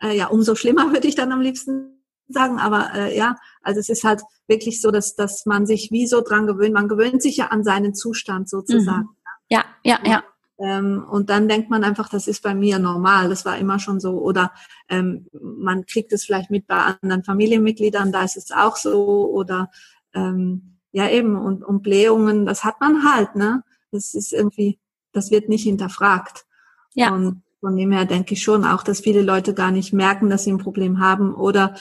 Äh, 0.00 0.16
ja, 0.16 0.26
umso 0.26 0.54
schlimmer 0.54 0.86
würde 0.92 1.06
ich 1.06 1.14
dann 1.14 1.32
am 1.32 1.40
liebsten 1.40 2.02
sagen. 2.28 2.58
Aber 2.58 2.94
äh, 2.94 3.16
ja, 3.16 3.36
also 3.62 3.80
es 3.80 3.88
ist 3.88 4.04
halt 4.04 4.22
wirklich 4.46 4.80
so, 4.80 4.90
dass, 4.90 5.14
dass 5.14 5.46
man 5.46 5.66
sich 5.66 5.90
wie 5.90 6.06
so 6.06 6.20
dran 6.20 6.46
gewöhnt. 6.46 6.74
Man 6.74 6.88
gewöhnt 6.88 7.22
sich 7.22 7.36
ja 7.36 7.46
an 7.48 7.64
seinen 7.64 7.94
Zustand 7.94 8.48
sozusagen. 8.48 9.02
Mhm. 9.02 9.16
Ja, 9.48 9.64
ja, 9.84 9.98
ja. 10.04 10.24
Ähm, 10.58 11.04
und 11.10 11.28
dann 11.30 11.48
denkt 11.48 11.70
man 11.70 11.82
einfach, 11.82 12.08
das 12.08 12.28
ist 12.28 12.42
bei 12.42 12.54
mir 12.54 12.78
normal, 12.78 13.28
das 13.28 13.44
war 13.44 13.58
immer 13.58 13.78
schon 13.78 14.00
so. 14.00 14.20
Oder 14.20 14.52
ähm, 14.88 15.26
man 15.32 15.86
kriegt 15.86 16.12
es 16.12 16.24
vielleicht 16.24 16.50
mit 16.50 16.66
bei 16.66 16.76
anderen 16.76 17.24
Familienmitgliedern, 17.24 18.12
da 18.12 18.22
ist 18.22 18.36
es 18.36 18.52
auch 18.52 18.76
so. 18.76 19.30
Oder 19.30 19.70
ähm, 20.14 20.78
ja 20.92 21.08
eben, 21.08 21.36
und, 21.36 21.64
und 21.64 21.82
Blähungen, 21.82 22.46
das 22.46 22.64
hat 22.64 22.80
man 22.80 23.04
halt, 23.04 23.34
ne? 23.34 23.64
Das 23.90 24.14
ist 24.14 24.32
irgendwie, 24.32 24.78
das 25.12 25.30
wird 25.30 25.48
nicht 25.48 25.64
hinterfragt. 25.64 26.46
Ja. 26.94 27.14
Und 27.14 27.42
von 27.60 27.76
dem 27.76 27.92
her 27.92 28.04
denke 28.04 28.34
ich 28.34 28.42
schon 28.42 28.64
auch, 28.64 28.82
dass 28.82 29.00
viele 29.00 29.22
Leute 29.22 29.54
gar 29.54 29.70
nicht 29.70 29.92
merken, 29.92 30.30
dass 30.30 30.44
sie 30.44 30.52
ein 30.52 30.58
Problem 30.58 30.98
haben 30.98 31.34
oder 31.34 31.76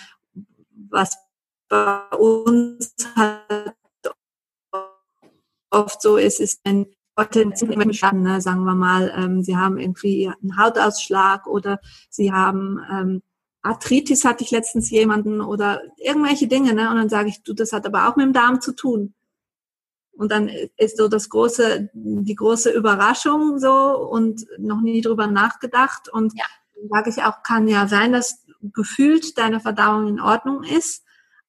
was 0.89 1.17
bei 1.69 2.01
uns 2.17 2.93
halt 3.15 3.75
oft 5.69 6.01
so 6.01 6.17
ist, 6.17 6.39
ist, 6.39 6.61
wenn 6.65 6.87
Leute 7.17 7.45
ne, 7.45 8.41
sagen 8.41 8.63
wir 8.63 8.75
mal, 8.75 9.13
ähm, 9.15 9.43
sie 9.43 9.55
haben 9.55 9.77
irgendwie 9.77 10.27
einen 10.27 10.57
Hautausschlag 10.57 11.47
oder 11.47 11.79
sie 12.09 12.31
haben 12.31 12.79
ähm, 12.91 13.21
Arthritis 13.63 14.25
hatte 14.25 14.43
ich 14.43 14.51
letztens 14.51 14.89
jemanden 14.89 15.39
oder 15.39 15.81
irgendwelche 15.97 16.47
Dinge, 16.47 16.73
ne? 16.73 16.89
Und 16.89 16.95
dann 16.95 17.09
sage 17.09 17.29
ich, 17.29 17.43
du, 17.43 17.53
das 17.53 17.73
hat 17.73 17.85
aber 17.85 18.07
auch 18.07 18.15
mit 18.15 18.25
dem 18.25 18.33
Darm 18.33 18.59
zu 18.59 18.73
tun. 18.73 19.13
Und 20.13 20.31
dann 20.31 20.49
ist 20.77 20.97
so 20.97 21.07
das 21.07 21.29
große, 21.29 21.89
die 21.93 22.35
große 22.35 22.71
Überraschung 22.71 23.59
so 23.59 23.73
und 23.73 24.45
noch 24.57 24.81
nie 24.81 25.01
drüber 25.01 25.27
nachgedacht. 25.27 26.09
Und 26.09 26.33
ja. 26.37 26.45
sage 26.89 27.09
ich 27.09 27.23
auch, 27.23 27.43
kann 27.43 27.67
ja 27.67 27.87
sein, 27.87 28.11
dass 28.11 28.45
gefühlt 28.61 29.37
deine 29.37 29.59
Verdauung 29.59 30.07
in 30.07 30.19
Ordnung 30.19 30.63
ist, 30.63 31.03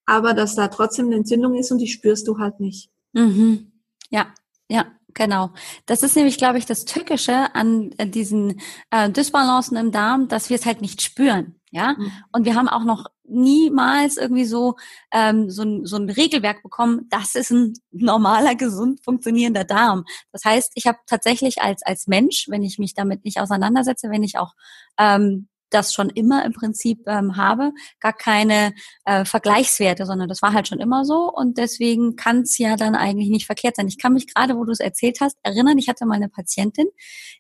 aber 0.07 0.35
dass 0.35 0.55
da 0.55 0.69
trotzdem 0.69 1.07
eine 1.07 1.17
Entzündung 1.17 1.55
ist 1.55 1.71
und 1.71 1.79
die 1.79 1.89
spürst 1.89 2.27
du 2.27 2.39
halt 2.39 2.61
nicht. 2.61 2.91
Mhm. 3.13 3.73
Ja, 4.11 4.27
ja, 4.69 4.87
genau. 5.15 5.51
Das 5.87 6.03
ist 6.03 6.17
nämlich, 6.17 6.39
glaube 6.39 6.59
ich, 6.59 6.67
das 6.67 6.85
Tückische 6.85 7.55
an 7.55 7.91
diesen 7.99 8.61
äh, 8.91 9.11
Dysbalancen 9.11 9.77
im 9.77 9.93
Darm, 9.93 10.29
dass 10.29 10.51
wir 10.51 10.57
es 10.57 10.67
halt 10.67 10.81
nicht 10.81 11.03
spüren. 11.03 11.57
Ja, 11.71 11.95
mhm. 11.99 12.13
und 12.33 12.45
wir 12.45 12.55
haben 12.55 12.69
auch 12.69 12.85
noch 12.85 13.07
niemals 13.25 14.17
irgendwie 14.17 14.45
so, 14.45 14.77
ähm, 15.13 15.51
so, 15.51 15.63
ein, 15.63 15.87
so 15.87 15.97
ein 15.97 16.11
Regelwerk 16.11 16.63
bekommen, 16.63 17.07
das 17.11 17.35
ist 17.35 17.51
ein 17.51 17.75
normaler, 17.93 18.55
gesund 18.55 19.03
funktionierender 19.05 19.65
Darm. 19.65 20.05
Das 20.33 20.45
heißt, 20.45 20.73
ich 20.75 20.87
habe 20.87 20.99
tatsächlich 21.07 21.63
als, 21.63 21.83
als 21.83 22.07
Mensch, 22.07 22.47
wenn 22.49 22.63
ich 22.63 22.79
mich 22.79 22.95
damit 22.95 23.25
nicht 23.25 23.41
auseinandersetze, 23.41 24.11
wenn 24.11 24.23
ich 24.23 24.39
auch 24.39 24.55
ähm, 24.99 25.49
das 25.75 25.93
schon 25.95 26.11
immer 26.11 26.45
im 26.45 26.53
Prinzip 26.53 27.01
ähm, 27.07 27.37
habe, 27.37 27.73
gar 28.01 28.13
keine 28.13 28.75
äh, 29.05 29.25
Vergleichswerte, 29.25 30.07
sondern 30.07 30.29
das 30.29 30.43
war 30.43 30.53
halt 30.53 30.69
schon 30.69 30.81
immer 30.81 31.05
so. 31.05 31.31
Und 31.33 31.59
deswegen 31.59 32.17
kann 32.17 32.43
es 32.43 32.59
ja 32.59 32.77
dann 32.77 32.95
eigentlich 32.95 33.31
nicht 33.31 33.47
verkehrt 33.47 33.77
sein. 33.77 33.89
Ich 33.89 33.99
kann 33.99 34.13
mich 34.13 34.33
gerade, 34.33 34.57
wo 34.57 34.65
du 34.65 34.73
es 34.73 34.81
erzählt 34.81 35.19
hast, 35.21 35.37
erinnern, 35.43 35.79
ich 35.79 35.89
hatte 35.89 36.07
mal 36.07 36.15
eine 36.15 36.29
Patientin, 36.29 36.87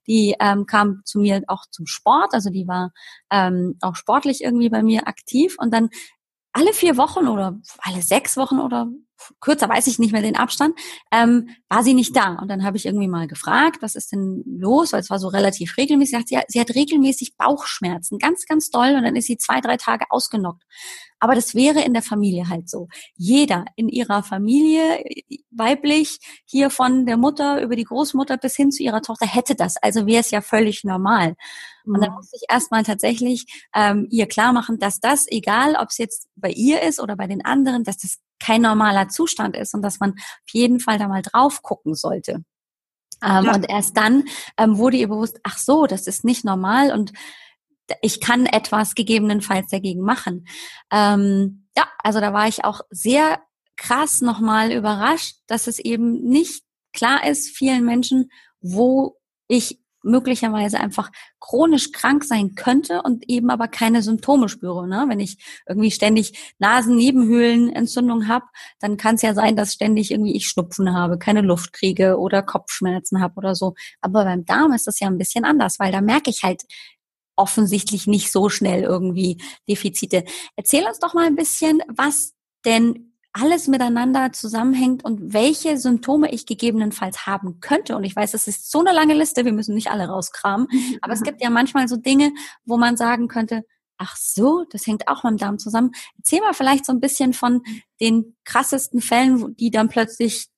die 0.06 0.34
ähm, 0.40 0.66
kam 0.66 1.02
zu 1.04 1.20
mir 1.20 1.42
auch 1.46 1.64
zum 1.70 1.86
Sport, 1.86 2.34
also 2.34 2.50
die 2.50 2.66
war 2.66 2.92
ähm, 3.30 3.76
auch 3.80 3.96
sportlich 3.96 4.42
irgendwie 4.42 4.68
bei 4.68 4.82
mir 4.82 5.06
aktiv. 5.06 5.56
Und 5.58 5.72
dann 5.72 5.88
alle 6.52 6.72
vier 6.72 6.96
Wochen 6.96 7.28
oder 7.28 7.58
alle 7.78 8.02
sechs 8.02 8.36
Wochen 8.36 8.58
oder 8.58 8.88
kürzer 9.40 9.68
weiß 9.68 9.86
ich 9.86 9.98
nicht 9.98 10.12
mehr 10.12 10.22
den 10.22 10.36
Abstand, 10.36 10.78
ähm, 11.10 11.48
war 11.68 11.82
sie 11.82 11.94
nicht 11.94 12.16
da. 12.16 12.36
Und 12.40 12.48
dann 12.48 12.64
habe 12.64 12.76
ich 12.76 12.86
irgendwie 12.86 13.08
mal 13.08 13.26
gefragt, 13.26 13.78
was 13.80 13.94
ist 13.94 14.12
denn 14.12 14.42
los, 14.46 14.92
weil 14.92 15.00
es 15.00 15.10
war 15.10 15.18
so 15.18 15.28
relativ 15.28 15.76
regelmäßig. 15.76 16.26
Sie 16.26 16.36
hat, 16.36 16.44
sie 16.48 16.60
hat 16.60 16.74
regelmäßig 16.74 17.36
Bauchschmerzen, 17.36 18.18
ganz, 18.18 18.46
ganz 18.46 18.70
doll. 18.70 18.94
Und 18.96 19.04
dann 19.04 19.16
ist 19.16 19.26
sie 19.26 19.36
zwei, 19.36 19.60
drei 19.60 19.76
Tage 19.76 20.06
ausgenockt. 20.10 20.62
Aber 21.22 21.36
das 21.36 21.54
wäre 21.54 21.80
in 21.82 21.92
der 21.92 22.02
Familie 22.02 22.48
halt 22.48 22.68
so. 22.68 22.88
Jeder 23.16 23.64
in 23.76 23.88
ihrer 23.88 24.24
Familie, 24.24 25.04
weiblich, 25.50 26.18
hier 26.44 26.68
von 26.68 27.06
der 27.06 27.16
Mutter 27.16 27.62
über 27.62 27.76
die 27.76 27.84
Großmutter 27.84 28.38
bis 28.38 28.56
hin 28.56 28.72
zu 28.72 28.82
ihrer 28.82 29.02
Tochter 29.02 29.26
hätte 29.26 29.54
das. 29.54 29.76
Also 29.76 30.06
wäre 30.06 30.20
es 30.20 30.32
ja 30.32 30.40
völlig 30.40 30.82
normal. 30.82 31.36
Und 31.84 32.00
dann 32.00 32.10
mhm. 32.10 32.16
muss 32.16 32.32
ich 32.32 32.42
erstmal 32.48 32.82
tatsächlich 32.82 33.46
ähm, 33.74 34.08
ihr 34.10 34.26
klar 34.26 34.52
machen, 34.52 34.78
dass 34.78 34.98
das, 34.98 35.26
egal 35.28 35.76
ob 35.76 35.90
es 35.90 35.98
jetzt 35.98 36.28
bei 36.34 36.50
ihr 36.50 36.82
ist 36.82 37.00
oder 37.00 37.16
bei 37.16 37.28
den 37.28 37.44
anderen, 37.44 37.84
dass 37.84 37.98
das 37.98 38.18
kein 38.42 38.62
normaler 38.62 39.08
Zustand 39.08 39.56
ist 39.56 39.74
und 39.74 39.82
dass 39.82 40.00
man 40.00 40.12
auf 40.12 40.52
jeden 40.52 40.80
Fall 40.80 40.98
da 40.98 41.08
mal 41.08 41.22
drauf 41.22 41.62
gucken 41.62 41.94
sollte. 41.94 42.44
Ähm, 43.22 43.44
ja. 43.44 43.54
Und 43.54 43.68
erst 43.68 43.96
dann 43.96 44.24
ähm, 44.58 44.78
wurde 44.78 44.96
ihr 44.96 45.08
bewusst, 45.08 45.38
ach 45.44 45.58
so, 45.58 45.86
das 45.86 46.06
ist 46.06 46.24
nicht 46.24 46.44
normal 46.44 46.92
und 46.92 47.12
ich 48.00 48.20
kann 48.20 48.46
etwas 48.46 48.94
gegebenenfalls 48.94 49.70
dagegen 49.70 50.00
machen. 50.00 50.46
Ähm, 50.90 51.68
ja, 51.76 51.86
also 51.98 52.20
da 52.20 52.32
war 52.32 52.48
ich 52.48 52.64
auch 52.64 52.80
sehr 52.90 53.40
krass 53.76 54.20
nochmal 54.20 54.72
überrascht, 54.72 55.36
dass 55.46 55.66
es 55.66 55.78
eben 55.78 56.22
nicht 56.22 56.64
klar 56.92 57.26
ist 57.26 57.56
vielen 57.56 57.84
Menschen, 57.84 58.30
wo 58.60 59.18
ich 59.48 59.81
möglicherweise 60.02 60.80
einfach 60.80 61.10
chronisch 61.40 61.92
krank 61.92 62.24
sein 62.24 62.54
könnte 62.54 63.02
und 63.02 63.28
eben 63.28 63.50
aber 63.50 63.68
keine 63.68 64.02
Symptome 64.02 64.48
spüre. 64.48 64.86
Ne? 64.86 65.04
Wenn 65.08 65.20
ich 65.20 65.38
irgendwie 65.66 65.90
ständig 65.90 66.54
Nasennebenhöhlenentzündung 66.58 68.28
habe, 68.28 68.46
dann 68.80 68.96
kann 68.96 69.16
es 69.16 69.22
ja 69.22 69.34
sein, 69.34 69.56
dass 69.56 69.74
ständig 69.74 70.10
irgendwie 70.10 70.36
ich 70.36 70.48
Schnupfen 70.48 70.94
habe, 70.94 71.18
keine 71.18 71.42
Luft 71.42 71.72
kriege 71.72 72.18
oder 72.18 72.42
Kopfschmerzen 72.42 73.20
habe 73.20 73.34
oder 73.36 73.54
so. 73.54 73.74
Aber 74.00 74.24
beim 74.24 74.44
Darm 74.44 74.72
ist 74.72 74.86
das 74.86 75.00
ja 75.00 75.08
ein 75.08 75.18
bisschen 75.18 75.44
anders, 75.44 75.78
weil 75.78 75.92
da 75.92 76.00
merke 76.00 76.30
ich 76.30 76.42
halt 76.42 76.62
offensichtlich 77.36 78.06
nicht 78.06 78.30
so 78.30 78.48
schnell 78.48 78.82
irgendwie 78.82 79.42
Defizite. 79.68 80.24
Erzähl 80.56 80.86
uns 80.86 80.98
doch 80.98 81.14
mal 81.14 81.26
ein 81.26 81.36
bisschen, 81.36 81.80
was 81.88 82.34
denn 82.64 83.11
alles 83.32 83.66
miteinander 83.66 84.32
zusammenhängt 84.32 85.04
und 85.04 85.32
welche 85.32 85.78
Symptome 85.78 86.30
ich 86.32 86.44
gegebenenfalls 86.44 87.26
haben 87.26 87.60
könnte. 87.60 87.96
Und 87.96 88.04
ich 88.04 88.14
weiß, 88.14 88.32
das 88.32 88.46
ist 88.46 88.70
so 88.70 88.80
eine 88.80 88.92
lange 88.92 89.14
Liste, 89.14 89.44
wir 89.44 89.52
müssen 89.52 89.74
nicht 89.74 89.90
alle 89.90 90.06
rauskramen. 90.06 90.68
Aber 91.00 91.14
es 91.14 91.22
gibt 91.22 91.40
ja 91.42 91.48
manchmal 91.48 91.88
so 91.88 91.96
Dinge, 91.96 92.32
wo 92.64 92.76
man 92.76 92.96
sagen 92.96 93.28
könnte, 93.28 93.64
ach 93.96 94.16
so, 94.16 94.64
das 94.70 94.86
hängt 94.86 95.08
auch 95.08 95.24
mit 95.24 95.32
dem 95.32 95.36
Darm 95.38 95.58
zusammen. 95.58 95.92
Erzähl 96.18 96.40
mal 96.40 96.52
vielleicht 96.52 96.84
so 96.84 96.92
ein 96.92 97.00
bisschen 97.00 97.32
von 97.32 97.62
den 98.00 98.36
krassesten 98.44 99.00
Fällen, 99.00 99.56
die 99.56 99.70
dann 99.70 99.88
plötzlich, 99.88 100.48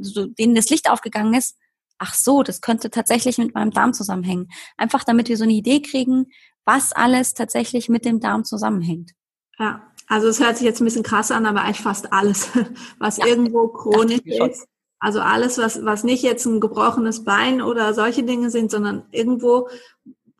so, 0.00 0.26
denen 0.26 0.54
das 0.54 0.70
Licht 0.70 0.88
aufgegangen 0.90 1.34
ist. 1.34 1.56
ach 1.98 2.14
so, 2.14 2.44
das 2.44 2.60
könnte 2.60 2.90
tatsächlich 2.90 3.38
mit 3.38 3.54
meinem 3.54 3.72
Darm 3.72 3.92
zusammenhängen. 3.92 4.48
Einfach 4.76 5.04
damit 5.04 5.28
wir 5.28 5.36
so 5.36 5.44
eine 5.44 5.52
Idee 5.52 5.82
kriegen, 5.82 6.26
was 6.64 6.92
alles 6.92 7.34
tatsächlich 7.34 7.88
mit 7.88 8.04
dem 8.04 8.20
Darm 8.20 8.44
zusammenhängt. 8.44 9.12
Ja, 9.58 9.92
also 10.06 10.28
es 10.28 10.40
hört 10.40 10.56
sich 10.56 10.64
jetzt 10.64 10.80
ein 10.80 10.84
bisschen 10.84 11.02
krass 11.02 11.30
an, 11.30 11.46
aber 11.46 11.62
eigentlich 11.62 11.80
fast 11.82 12.12
alles, 12.12 12.50
was 12.98 13.18
ja, 13.18 13.26
irgendwo 13.26 13.68
chronisch 13.68 14.20
ist. 14.24 14.66
Also 15.00 15.20
alles, 15.20 15.58
was, 15.58 15.84
was 15.84 16.02
nicht 16.02 16.22
jetzt 16.22 16.44
ein 16.46 16.60
gebrochenes 16.60 17.24
Bein 17.24 17.62
oder 17.62 17.94
solche 17.94 18.24
Dinge 18.24 18.50
sind, 18.50 18.70
sondern 18.70 19.06
irgendwo 19.12 19.68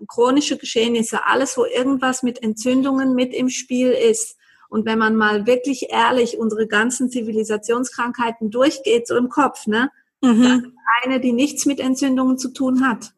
chronische 0.07 0.57
Geschehnisse, 0.57 1.27
alles, 1.27 1.57
wo 1.57 1.65
irgendwas 1.65 2.23
mit 2.23 2.43
Entzündungen 2.43 3.15
mit 3.15 3.35
im 3.35 3.51
Spiel 3.51 3.91
ist. 3.91 4.37
Und 4.69 4.85
wenn 4.85 4.99
man 4.99 5.17
mal 5.17 5.47
wirklich 5.47 5.91
ehrlich 5.91 6.39
unsere 6.39 6.67
ganzen 6.67 7.11
Zivilisationskrankheiten 7.11 8.51
durchgeht, 8.51 9.07
so 9.07 9.17
im 9.17 9.29
Kopf, 9.29 9.67
ne? 9.67 9.91
Mhm. 10.21 10.77
Eine, 11.03 11.21
die 11.21 11.33
nichts 11.33 11.65
mit 11.65 11.81
Entzündungen 11.81 12.39
zu 12.39 12.53
tun 12.53 12.87
hat. 12.87 13.13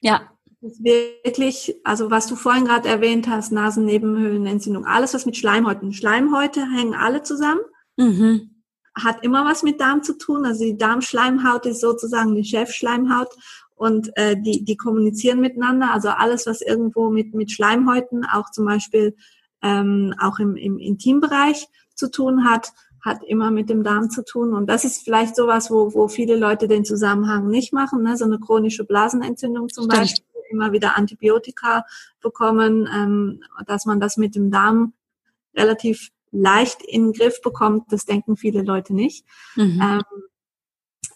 Ja. 0.00 0.31
Das 0.62 0.74
ist 0.74 0.84
wirklich, 0.84 1.74
also 1.82 2.12
was 2.12 2.28
du 2.28 2.36
vorhin 2.36 2.66
gerade 2.66 2.88
erwähnt 2.88 3.28
hast, 3.28 3.50
Nasennebenhöhlenentzündung, 3.50 4.86
alles 4.86 5.12
was 5.12 5.26
mit 5.26 5.36
Schleimhäuten. 5.36 5.92
Schleimhäute 5.92 6.60
hängen 6.60 6.94
alle 6.94 7.24
zusammen. 7.24 7.60
Mhm. 7.96 8.62
Hat 8.94 9.24
immer 9.24 9.44
was 9.44 9.64
mit 9.64 9.80
Darm 9.80 10.04
zu 10.04 10.16
tun. 10.16 10.46
Also 10.46 10.64
die 10.64 10.78
Darmschleimhaut 10.78 11.66
ist 11.66 11.80
sozusagen 11.80 12.36
die 12.36 12.44
Chefschleimhaut 12.44 13.30
und 13.74 14.16
äh, 14.16 14.36
die, 14.40 14.64
die 14.64 14.76
kommunizieren 14.76 15.40
miteinander. 15.40 15.92
Also 15.92 16.10
alles, 16.10 16.46
was 16.46 16.60
irgendwo 16.60 17.10
mit, 17.10 17.34
mit 17.34 17.50
Schleimhäuten, 17.50 18.24
auch 18.24 18.52
zum 18.52 18.64
Beispiel 18.64 19.16
ähm, 19.62 20.14
auch 20.20 20.38
im, 20.38 20.54
im 20.56 20.78
Intimbereich 20.78 21.66
zu 21.96 22.08
tun 22.08 22.44
hat, 22.48 22.72
hat 23.00 23.24
immer 23.24 23.50
mit 23.50 23.68
dem 23.68 23.82
Darm 23.82 24.10
zu 24.10 24.24
tun. 24.24 24.54
Und 24.54 24.68
das 24.68 24.84
ist 24.84 25.02
vielleicht 25.02 25.34
sowas, 25.34 25.72
wo, 25.72 25.92
wo 25.92 26.06
viele 26.06 26.36
Leute 26.36 26.68
den 26.68 26.84
Zusammenhang 26.84 27.48
nicht 27.48 27.72
machen. 27.72 28.02
Ne? 28.04 28.16
So 28.16 28.26
eine 28.26 28.38
chronische 28.38 28.84
Blasenentzündung 28.84 29.68
zum 29.70 29.86
Stimmt. 29.86 29.98
Beispiel, 29.98 30.31
immer 30.52 30.72
wieder 30.72 30.96
Antibiotika 30.96 31.84
bekommen, 32.20 32.88
ähm, 32.94 33.42
dass 33.66 33.86
man 33.86 33.98
das 33.98 34.16
mit 34.16 34.34
dem 34.34 34.50
Darm 34.50 34.92
relativ 35.54 36.10
leicht 36.30 36.82
in 36.82 37.06
den 37.06 37.12
Griff 37.12 37.42
bekommt, 37.42 37.92
das 37.92 38.04
denken 38.04 38.36
viele 38.36 38.62
Leute 38.62 38.94
nicht. 38.94 39.26
Mhm. 39.56 39.80
Ähm, 39.82 40.02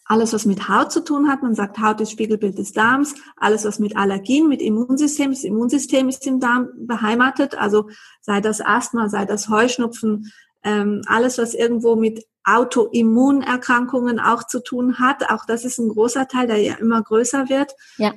alles, 0.09 0.33
was 0.33 0.45
mit 0.45 0.69
Haut 0.69 0.93
zu 0.93 1.03
tun 1.03 1.29
hat, 1.29 1.43
man 1.43 1.55
sagt, 1.55 1.79
Haut 1.81 2.01
ist 2.01 2.13
Spiegelbild 2.13 2.59
des 2.59 2.73
Darms, 2.73 3.15
alles, 3.37 3.65
was 3.65 3.81
mit 3.81 3.97
Allergien, 3.97 4.49
mit 4.49 4.63
Immunsystem, 4.63 5.31
das 5.31 5.43
Immunsystem 5.43 6.09
ist 6.09 6.27
im 6.27 6.39
Darm 6.39 6.69
beheimatet, 6.77 7.57
also 7.59 7.89
sei 8.21 8.41
das 8.41 8.61
Asthma, 8.61 9.09
sei 9.09 9.25
das 9.25 9.49
Heuschnupfen, 9.49 10.33
ähm, 10.63 11.03
alles, 11.07 11.39
was 11.39 11.55
irgendwo 11.55 11.97
mit 11.97 12.25
Autoimmunerkrankungen 12.45 14.21
auch 14.21 14.45
zu 14.47 14.63
tun 14.63 15.01
hat, 15.01 15.29
auch 15.29 15.45
das 15.45 15.65
ist 15.65 15.79
ein 15.79 15.89
großer 15.89 16.29
Teil, 16.29 16.47
der 16.47 16.59
ja 16.59 16.75
immer 16.75 17.03
größer 17.03 17.49
wird. 17.49 17.73
Ja. 17.97 18.15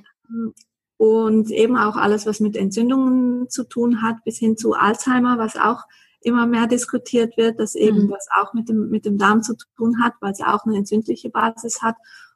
Und 0.99 1.49
eben 1.49 1.77
auch 1.77 1.95
alles, 1.95 2.25
was 2.25 2.41
mit 2.41 2.57
Entzündungen 2.57 3.49
zu 3.49 3.63
tun 3.63 4.01
hat, 4.01 4.21
bis 4.25 4.37
hin 4.37 4.57
zu 4.57 4.73
Alzheimer, 4.73 5.37
was 5.37 5.55
auch 5.55 5.83
immer 6.19 6.45
mehr 6.45 6.67
diskutiert 6.67 7.37
wird, 7.37 7.57
dass 7.57 7.73
eben 7.73 8.03
mhm. 8.03 8.09
das 8.09 8.27
auch 8.35 8.53
mit 8.53 8.67
dem, 8.67 8.89
mit 8.89 9.05
dem 9.05 9.17
Darm 9.17 9.41
zu 9.41 9.55
tun 9.77 10.03
hat, 10.03 10.15
weil 10.19 10.33
es 10.33 10.41
auch 10.41 10.65
eine 10.65 10.75
entzündliche 10.75 11.29
Basis 11.29 11.81
hat 11.81 11.95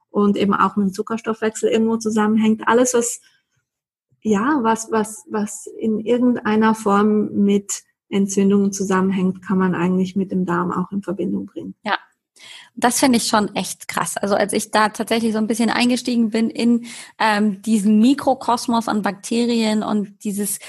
und 0.10 0.38
eben 0.38 0.54
auch 0.54 0.78
mit 0.78 0.88
dem 0.88 0.94
Zuckerstoffwechsel 0.94 1.70
irgendwo 1.70 1.98
zusammenhängt. 1.98 2.66
Alles, 2.66 2.94
was, 2.94 3.20
ja, 4.22 4.60
was, 4.62 4.90
was, 4.92 5.26
was 5.30 5.68
in 5.68 6.00
irgendeiner 6.00 6.74
Form 6.74 7.34
mit 7.44 7.84
Entzündungen 8.08 8.72
zusammenhängt, 8.72 9.42
kann 9.46 9.58
man 9.58 9.76
eigentlich 9.76 10.16
mit 10.16 10.32
dem 10.32 10.46
Darm 10.46 10.72
auch 10.72 10.90
in 10.94 11.04
Verbindung 11.04 11.48
bringen. 11.48 11.76
Ja. 11.84 11.98
Das 12.76 13.00
finde 13.00 13.18
ich 13.18 13.28
schon 13.28 13.56
echt 13.56 13.88
krass. 13.88 14.18
Also 14.18 14.36
als 14.36 14.52
ich 14.52 14.72
da 14.72 14.90
tatsächlich 14.90 15.34
so 15.34 15.38
ein 15.38 15.48
bisschen 15.48 15.70
eingestiegen 15.70 16.32
bin 16.32 16.50
in 16.50 16.88
ähm, 17.20 17.62
diesen 17.62 18.00
Mikrokosmos 18.00 18.88
an 18.88 19.04
Bakterien 19.04 19.84
und 19.84 20.24
dieses 20.24 20.60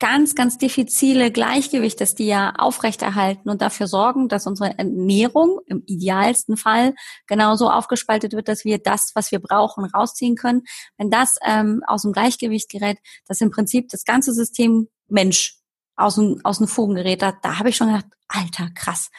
ganz, 0.00 0.34
ganz 0.34 0.56
diffizile 0.56 1.30
Gleichgewicht, 1.30 2.00
das 2.00 2.14
die 2.14 2.26
ja 2.26 2.54
aufrechterhalten 2.56 3.50
und 3.50 3.60
dafür 3.60 3.86
sorgen, 3.86 4.28
dass 4.28 4.46
unsere 4.46 4.76
Ernährung 4.78 5.60
im 5.66 5.82
idealsten 5.86 6.56
Fall 6.56 6.94
genauso 7.26 7.70
aufgespaltet 7.70 8.32
wird, 8.32 8.48
dass 8.48 8.64
wir 8.64 8.78
das, 8.78 9.12
was 9.14 9.30
wir 9.30 9.40
brauchen, 9.40 9.84
rausziehen 9.84 10.36
können. 10.36 10.62
Wenn 10.96 11.10
das 11.10 11.36
ähm, 11.44 11.82
aus 11.86 12.02
dem 12.02 12.12
Gleichgewicht 12.12 12.70
gerät, 12.70 12.96
dass 13.28 13.42
im 13.42 13.50
Prinzip 13.50 13.90
das 13.90 14.04
ganze 14.04 14.32
System 14.32 14.88
Mensch 15.08 15.59
aus 15.96 16.16
dem, 16.16 16.40
aus 16.44 16.58
dem 16.58 16.68
Fugen 16.68 16.94
gerät, 16.94 17.22
da, 17.22 17.32
da 17.42 17.58
habe 17.58 17.68
ich 17.68 17.76
schon 17.76 17.88
gedacht, 17.88 18.06
alter, 18.28 18.68
krass. 18.74 19.10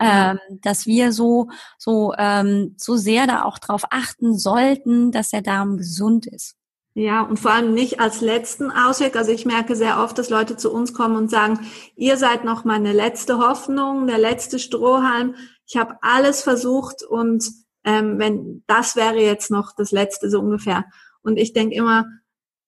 Ähm, 0.00 0.38
dass 0.62 0.86
wir 0.86 1.12
so, 1.12 1.48
so, 1.78 2.14
ähm, 2.16 2.74
so 2.78 2.96
sehr 2.96 3.26
da 3.26 3.44
auch 3.44 3.58
drauf 3.58 3.82
achten 3.90 4.36
sollten, 4.36 5.12
dass 5.12 5.30
der 5.30 5.42
Darm 5.42 5.76
gesund 5.76 6.26
ist. 6.26 6.56
Ja, 6.94 7.22
und 7.22 7.38
vor 7.38 7.52
allem 7.52 7.72
nicht 7.72 8.00
als 8.00 8.20
letzten 8.20 8.70
Ausweg. 8.70 9.16
Also 9.16 9.30
ich 9.32 9.46
merke 9.46 9.76
sehr 9.76 10.02
oft, 10.02 10.18
dass 10.18 10.28
Leute 10.28 10.56
zu 10.56 10.72
uns 10.72 10.92
kommen 10.92 11.16
und 11.16 11.30
sagen, 11.30 11.60
ihr 11.96 12.16
seid 12.16 12.44
noch 12.44 12.64
meine 12.64 12.92
letzte 12.92 13.38
Hoffnung, 13.38 14.06
der 14.06 14.18
letzte 14.18 14.58
Strohhalm. 14.58 15.34
Ich 15.66 15.76
habe 15.76 15.96
alles 16.02 16.42
versucht 16.42 17.02
und 17.02 17.44
ähm, 17.84 18.18
wenn 18.18 18.62
das 18.66 18.94
wäre 18.94 19.20
jetzt 19.20 19.50
noch 19.50 19.72
das 19.74 19.90
letzte 19.90 20.30
so 20.30 20.40
ungefähr. 20.40 20.84
Und 21.22 21.38
ich 21.38 21.52
denke 21.54 21.74
immer, 21.74 22.04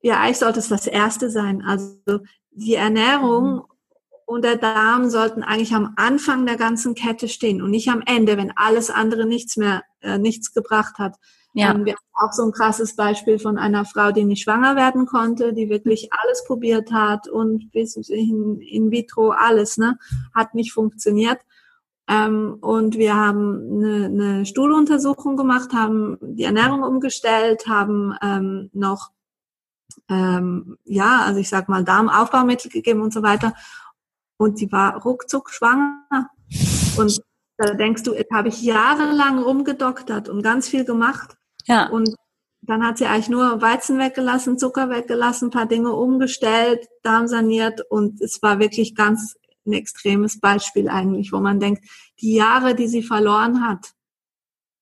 ja, 0.01 0.21
eigentlich 0.21 0.39
sollte 0.39 0.59
es 0.59 0.69
das 0.69 0.87
erste 0.87 1.31
sein. 1.31 1.63
Also 1.63 2.21
die 2.55 2.75
Ernährung 2.75 3.55
mhm. 3.55 3.63
und 4.27 4.45
der 4.45 4.57
Darm 4.57 5.11
sollten 5.11 5.43
eigentlich 5.43 5.75
am 5.75 5.93
Anfang 5.97 6.47
der 6.47 6.57
ganzen 6.57 6.95
Kette 6.95 7.29
stehen 7.29 7.63
und 7.63 7.71
nicht 7.71 7.89
am 7.89 8.03
Ende, 8.07 8.37
wenn 8.37 8.53
alles 8.57 8.91
andere 8.91 9.27
nichts 9.27 9.57
mehr, 9.57 9.83
äh, 10.01 10.19
nichts 10.19 10.55
gebracht 10.55 10.99
hat. 10.99 11.17
Ja. 11.55 11.73
Ähm, 11.73 11.85
wir 11.85 11.93
haben 11.93 12.29
auch 12.29 12.33
so 12.33 12.45
ein 12.45 12.53
krasses 12.53 12.97
Beispiel 12.97 13.39
von 13.39 13.59
einer 13.59 13.85
Frau, 13.85 14.11
die 14.11 14.25
nicht 14.25 14.43
schwanger 14.43 14.77
werden 14.77 15.07
konnte, 15.07 15.53
die 15.53 15.69
wirklich 15.69 16.11
alles 16.13 16.45
probiert 16.45 16.93
hat 16.93 17.29
und 17.29 17.71
bis 17.71 17.97
in, 17.97 18.61
in 18.61 18.91
vitro 18.91 19.31
alles, 19.31 19.77
ne, 19.77 19.99
hat 20.35 20.55
nicht 20.55 20.73
funktioniert. 20.73 21.39
Ähm, 22.09 22.59
und 22.61 22.99
wir 22.99 23.15
haben 23.15 23.83
eine, 23.83 24.05
eine 24.07 24.47
Stuhluntersuchung 24.47 25.37
gemacht, 25.37 25.73
haben 25.73 26.19
die 26.21 26.45
Ernährung 26.45 26.83
umgestellt, 26.83 27.67
haben 27.67 28.15
ähm, 28.21 28.71
noch 28.73 29.11
ähm, 30.09 30.77
ja, 30.85 31.23
also 31.23 31.41
ich 31.41 31.49
sag 31.49 31.69
mal 31.69 31.85
Darmaufbaumittel 31.85 32.71
gegeben 32.71 33.01
und 33.01 33.13
so 33.13 33.23
weiter. 33.23 33.55
Und 34.37 34.59
sie 34.59 34.71
war 34.73 35.03
ruckzuck 35.03 35.51
schwanger. 35.51 36.29
Und 36.97 37.21
da 37.57 37.75
denkst 37.75 38.03
du, 38.03 38.15
jetzt 38.15 38.33
habe 38.33 38.49
ich 38.49 38.63
jahrelang 38.63 39.39
rumgedoktert 39.39 40.29
und 40.29 40.43
ganz 40.43 40.69
viel 40.69 40.85
gemacht. 40.85 41.37
Ja. 41.67 41.89
Und 41.89 42.15
dann 42.63 42.85
hat 42.85 42.99
sie 42.99 43.07
eigentlich 43.07 43.29
nur 43.29 43.61
Weizen 43.61 43.99
weggelassen, 43.99 44.59
Zucker 44.59 44.89
weggelassen, 44.91 45.51
paar 45.51 45.67
Dinge 45.67 45.93
umgestellt, 45.93 46.89
Darm 47.03 47.29
saniert 47.29 47.83
und 47.91 48.21
es 48.21 48.43
war 48.43 48.59
wirklich 48.59 48.95
ganz 48.95 49.37
ein 49.67 49.73
extremes 49.73 50.41
Beispiel 50.41 50.89
eigentlich, 50.89 51.33
wo 51.33 51.41
man 51.41 51.61
denkt, 51.61 51.85
die 52.21 52.35
Jahre, 52.35 52.75
die 52.75 52.89
sie 52.89 53.03
verloren 53.03 53.67
hat, 53.67 53.93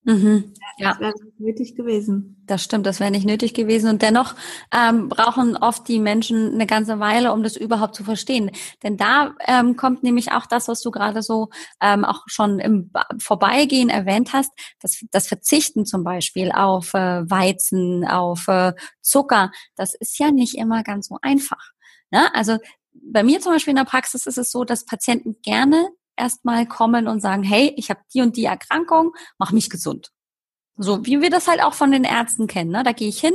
Mhm. 0.05 0.53
Ja. 0.79 0.91
Das 0.91 1.01
wäre 1.01 1.13
nicht 1.13 1.41
nötig 1.41 1.77
gewesen. 1.77 2.43
Das 2.47 2.65
stimmt, 2.65 2.87
das 2.87 2.99
wäre 2.99 3.11
nicht 3.13 3.25
nötig 3.25 3.55
gewesen. 3.55 3.89
Und 3.89 4.03
dennoch 4.03 4.35
ähm, 4.73 5.09
brauchen 5.09 5.57
oft 5.57 5.87
die 5.87 6.01
Menschen 6.01 6.55
eine 6.55 6.67
ganze 6.67 6.99
Weile, 6.99 7.33
um 7.33 7.43
das 7.45 7.57
überhaupt 7.57 7.95
zu 7.95 8.03
verstehen. 8.03 8.51
Denn 8.83 8.97
da 8.97 9.35
ähm, 9.47 9.77
kommt 9.77 10.03
nämlich 10.03 10.33
auch 10.33 10.47
das, 10.47 10.67
was 10.67 10.81
du 10.81 10.91
gerade 10.91 11.23
so 11.23 11.51
ähm, 11.81 12.05
auch 12.05 12.23
schon 12.27 12.59
im 12.59 12.91
Vorbeigehen 13.19 13.91
erwähnt 13.91 14.33
hast, 14.33 14.51
das, 14.81 15.05
das 15.13 15.29
Verzichten 15.29 15.87
zum 15.87 16.03
Beispiel 16.03 16.51
auf 16.51 16.95
äh, 16.95 17.31
Weizen, 17.31 18.05
auf 18.05 18.49
äh, 18.49 18.73
Zucker, 19.03 19.53
das 19.77 19.95
ist 19.95 20.19
ja 20.19 20.33
nicht 20.33 20.57
immer 20.57 20.83
ganz 20.83 21.09
so 21.09 21.19
einfach. 21.23 21.71
Ne? 22.11 22.35
Also 22.35 22.59
bei 22.95 23.23
mir 23.23 23.41
zum 23.41 23.53
Beispiel 23.53 23.73
in 23.73 23.77
der 23.77 23.85
Praxis 23.85 24.27
ist 24.27 24.39
es 24.39 24.51
so, 24.51 24.65
dass 24.65 24.85
Patienten 24.85 25.37
gerne 25.43 25.91
erstmal 26.17 26.67
kommen 26.67 27.09
und 27.09 27.21
sagen, 27.21 27.43
hey, 27.43 27.73
ich 27.77 27.91
habe 27.91 28.01
die 28.13 28.23
und 28.23 28.37
die 28.37 28.45
Erkrankung, 28.45 29.13
mach 29.39 29.53
mich 29.53 29.71
gesund. 29.71 30.11
So 30.77 31.05
wie 31.05 31.21
wir 31.21 31.31
das 31.31 31.49
halt 31.49 31.63
auch 31.63 31.75
von 31.75 31.91
den 31.91 32.05
Ärzten 32.05 32.47
kennen. 32.47 32.71
Ne? 32.71 32.83
Da 32.83 32.93
gehe 32.93 33.09
ich 33.09 33.21
hin, 33.21 33.35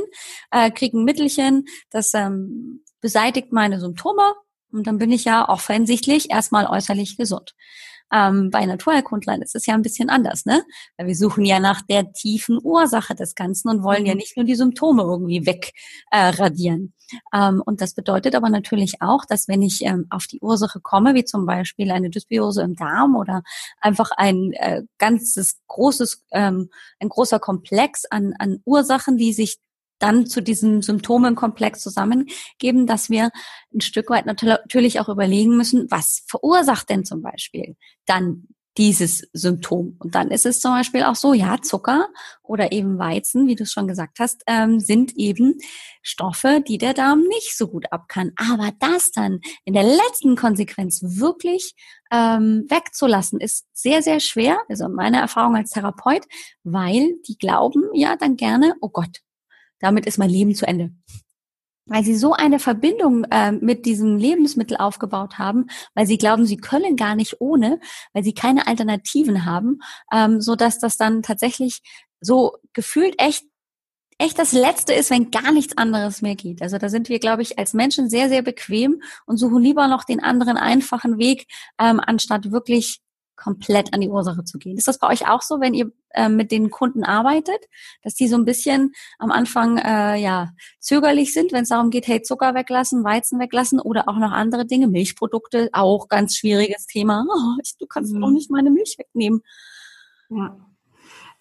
äh, 0.50 0.70
kriege 0.70 0.98
ein 0.98 1.04
Mittelchen, 1.04 1.66
das 1.90 2.12
ähm, 2.14 2.84
beseitigt 3.00 3.52
meine 3.52 3.80
Symptome 3.80 4.34
und 4.72 4.86
dann 4.86 4.98
bin 4.98 5.12
ich 5.12 5.24
ja 5.24 5.48
offensichtlich 5.48 6.30
erstmal 6.30 6.66
äußerlich 6.66 7.16
gesund. 7.16 7.54
Ähm, 8.12 8.50
bei 8.50 8.64
Naturheilkundlern 8.64 9.42
ist 9.42 9.54
es 9.54 9.66
ja 9.66 9.74
ein 9.74 9.82
bisschen 9.82 10.10
anders, 10.10 10.46
ne? 10.46 10.62
Weil 10.96 11.08
wir 11.08 11.16
suchen 11.16 11.44
ja 11.44 11.60
nach 11.60 11.82
der 11.82 12.12
tiefen 12.12 12.58
Ursache 12.62 13.14
des 13.14 13.34
Ganzen 13.34 13.68
und 13.68 13.82
wollen 13.82 14.06
ja 14.06 14.14
mhm. 14.14 14.18
nicht 14.18 14.36
nur 14.36 14.46
die 14.46 14.54
Symptome 14.54 15.02
irgendwie 15.02 15.46
wegradieren. 15.46 16.92
Äh, 16.94 16.98
ähm, 17.32 17.62
und 17.64 17.80
das 17.80 17.94
bedeutet 17.94 18.34
aber 18.34 18.50
natürlich 18.50 19.00
auch, 19.00 19.24
dass 19.24 19.48
wenn 19.48 19.62
ich 19.62 19.82
ähm, 19.84 20.06
auf 20.10 20.26
die 20.26 20.40
Ursache 20.40 20.80
komme, 20.80 21.14
wie 21.14 21.24
zum 21.24 21.46
Beispiel 21.46 21.90
eine 21.90 22.10
Dysbiose 22.10 22.62
im 22.62 22.76
Darm 22.76 23.16
oder 23.16 23.42
einfach 23.80 24.10
ein 24.16 24.52
äh, 24.54 24.82
ganzes 24.98 25.58
großes, 25.66 26.24
ähm, 26.32 26.70
ein 27.00 27.08
großer 27.08 27.38
Komplex 27.38 28.04
an, 28.04 28.34
an 28.38 28.60
Ursachen, 28.64 29.16
die 29.16 29.32
sich 29.32 29.58
dann 29.98 30.26
zu 30.26 30.42
diesem 30.42 30.82
Symptomenkomplex 30.82 31.80
zusammengeben, 31.80 32.86
dass 32.86 33.10
wir 33.10 33.30
ein 33.74 33.80
Stück 33.80 34.10
weit 34.10 34.26
natürlich 34.26 35.00
auch 35.00 35.08
überlegen 35.08 35.56
müssen, 35.56 35.90
was 35.90 36.24
verursacht 36.26 36.88
denn 36.90 37.04
zum 37.04 37.22
Beispiel 37.22 37.76
dann 38.06 38.48
dieses 38.78 39.28
Symptom. 39.32 39.96
Und 39.98 40.14
dann 40.14 40.30
ist 40.30 40.46
es 40.46 40.60
zum 40.60 40.70
Beispiel 40.70 41.02
auch 41.02 41.16
so, 41.16 41.34
ja, 41.34 41.60
Zucker 41.60 42.08
oder 42.44 42.70
eben 42.70 42.98
Weizen, 42.98 43.48
wie 43.48 43.56
du 43.56 43.64
es 43.64 43.72
schon 43.72 43.88
gesagt 43.88 44.20
hast, 44.20 44.42
ähm, 44.46 44.78
sind 44.78 45.16
eben 45.16 45.58
Stoffe, 46.00 46.62
die 46.66 46.78
der 46.78 46.94
Darm 46.94 47.22
nicht 47.22 47.58
so 47.58 47.66
gut 47.66 47.92
ab 47.92 48.06
kann. 48.08 48.30
Aber 48.36 48.70
das 48.78 49.10
dann 49.10 49.40
in 49.64 49.74
der 49.74 49.82
letzten 49.82 50.36
Konsequenz 50.36 51.00
wirklich 51.02 51.74
ähm, 52.12 52.66
wegzulassen, 52.68 53.40
ist 53.40 53.66
sehr, 53.72 54.00
sehr 54.00 54.20
schwer. 54.20 54.58
Also 54.68 54.88
meine 54.88 55.18
Erfahrung 55.18 55.56
als 55.56 55.70
Therapeut, 55.70 56.22
weil 56.62 57.16
die 57.26 57.36
glauben 57.36 57.82
ja 57.94 58.16
dann 58.16 58.36
gerne, 58.36 58.74
oh 58.80 58.90
Gott, 58.90 59.18
damit 59.80 60.06
ist 60.06 60.18
mein 60.18 60.30
Leben 60.30 60.54
zu 60.54 60.66
Ende 60.66 60.90
weil 61.88 62.04
sie 62.04 62.14
so 62.14 62.34
eine 62.34 62.58
Verbindung 62.58 63.24
äh, 63.30 63.52
mit 63.52 63.86
diesem 63.86 64.16
Lebensmittel 64.16 64.76
aufgebaut 64.76 65.38
haben, 65.38 65.66
weil 65.94 66.06
sie 66.06 66.18
glauben, 66.18 66.44
sie 66.44 66.58
können 66.58 66.96
gar 66.96 67.16
nicht 67.16 67.40
ohne, 67.40 67.80
weil 68.12 68.22
sie 68.22 68.34
keine 68.34 68.66
Alternativen 68.66 69.44
haben, 69.44 69.80
ähm, 70.12 70.40
so 70.40 70.54
dass 70.54 70.78
das 70.78 70.96
dann 70.96 71.22
tatsächlich 71.22 71.80
so 72.20 72.56
gefühlt 72.72 73.14
echt 73.18 73.44
echt 74.20 74.36
das 74.36 74.50
Letzte 74.50 74.94
ist, 74.94 75.10
wenn 75.10 75.30
gar 75.30 75.52
nichts 75.52 75.78
anderes 75.78 76.22
mehr 76.22 76.34
geht. 76.34 76.60
Also 76.60 76.76
da 76.76 76.88
sind 76.88 77.08
wir, 77.08 77.20
glaube 77.20 77.42
ich, 77.42 77.56
als 77.56 77.72
Menschen 77.72 78.10
sehr, 78.10 78.28
sehr 78.28 78.42
bequem 78.42 79.00
und 79.26 79.36
suchen 79.36 79.62
lieber 79.62 79.86
noch 79.86 80.02
den 80.02 80.20
anderen 80.20 80.56
einfachen 80.56 81.18
Weg, 81.18 81.46
ähm, 81.78 82.00
anstatt 82.04 82.50
wirklich 82.50 83.00
komplett 83.38 83.94
an 83.94 84.00
die 84.00 84.08
Ursache 84.08 84.44
zu 84.44 84.58
gehen. 84.58 84.76
Ist 84.76 84.88
das 84.88 84.98
bei 84.98 85.08
euch 85.08 85.28
auch 85.28 85.42
so, 85.42 85.60
wenn 85.60 85.72
ihr 85.72 85.90
äh, 86.10 86.28
mit 86.28 86.50
den 86.50 86.70
Kunden 86.70 87.04
arbeitet, 87.04 87.58
dass 88.02 88.14
die 88.14 88.28
so 88.28 88.36
ein 88.36 88.44
bisschen 88.44 88.92
am 89.18 89.30
Anfang 89.30 89.78
äh, 89.78 90.16
ja 90.16 90.50
zögerlich 90.80 91.32
sind, 91.32 91.52
wenn 91.52 91.62
es 91.62 91.68
darum 91.68 91.90
geht, 91.90 92.06
hey 92.06 92.20
Zucker 92.22 92.54
weglassen, 92.54 93.04
Weizen 93.04 93.38
weglassen 93.38 93.80
oder 93.80 94.08
auch 94.08 94.16
noch 94.16 94.32
andere 94.32 94.66
Dinge, 94.66 94.88
Milchprodukte, 94.88 95.70
auch 95.72 96.08
ganz 96.08 96.36
schwieriges 96.36 96.86
Thema. 96.86 97.24
Oh, 97.38 97.60
ich, 97.62 97.76
du 97.78 97.86
kannst 97.86 98.12
mhm. 98.12 98.24
auch 98.24 98.30
nicht 98.30 98.50
meine 98.50 98.70
Milch 98.70 98.96
wegnehmen. 98.98 99.42
Ja. 100.30 100.56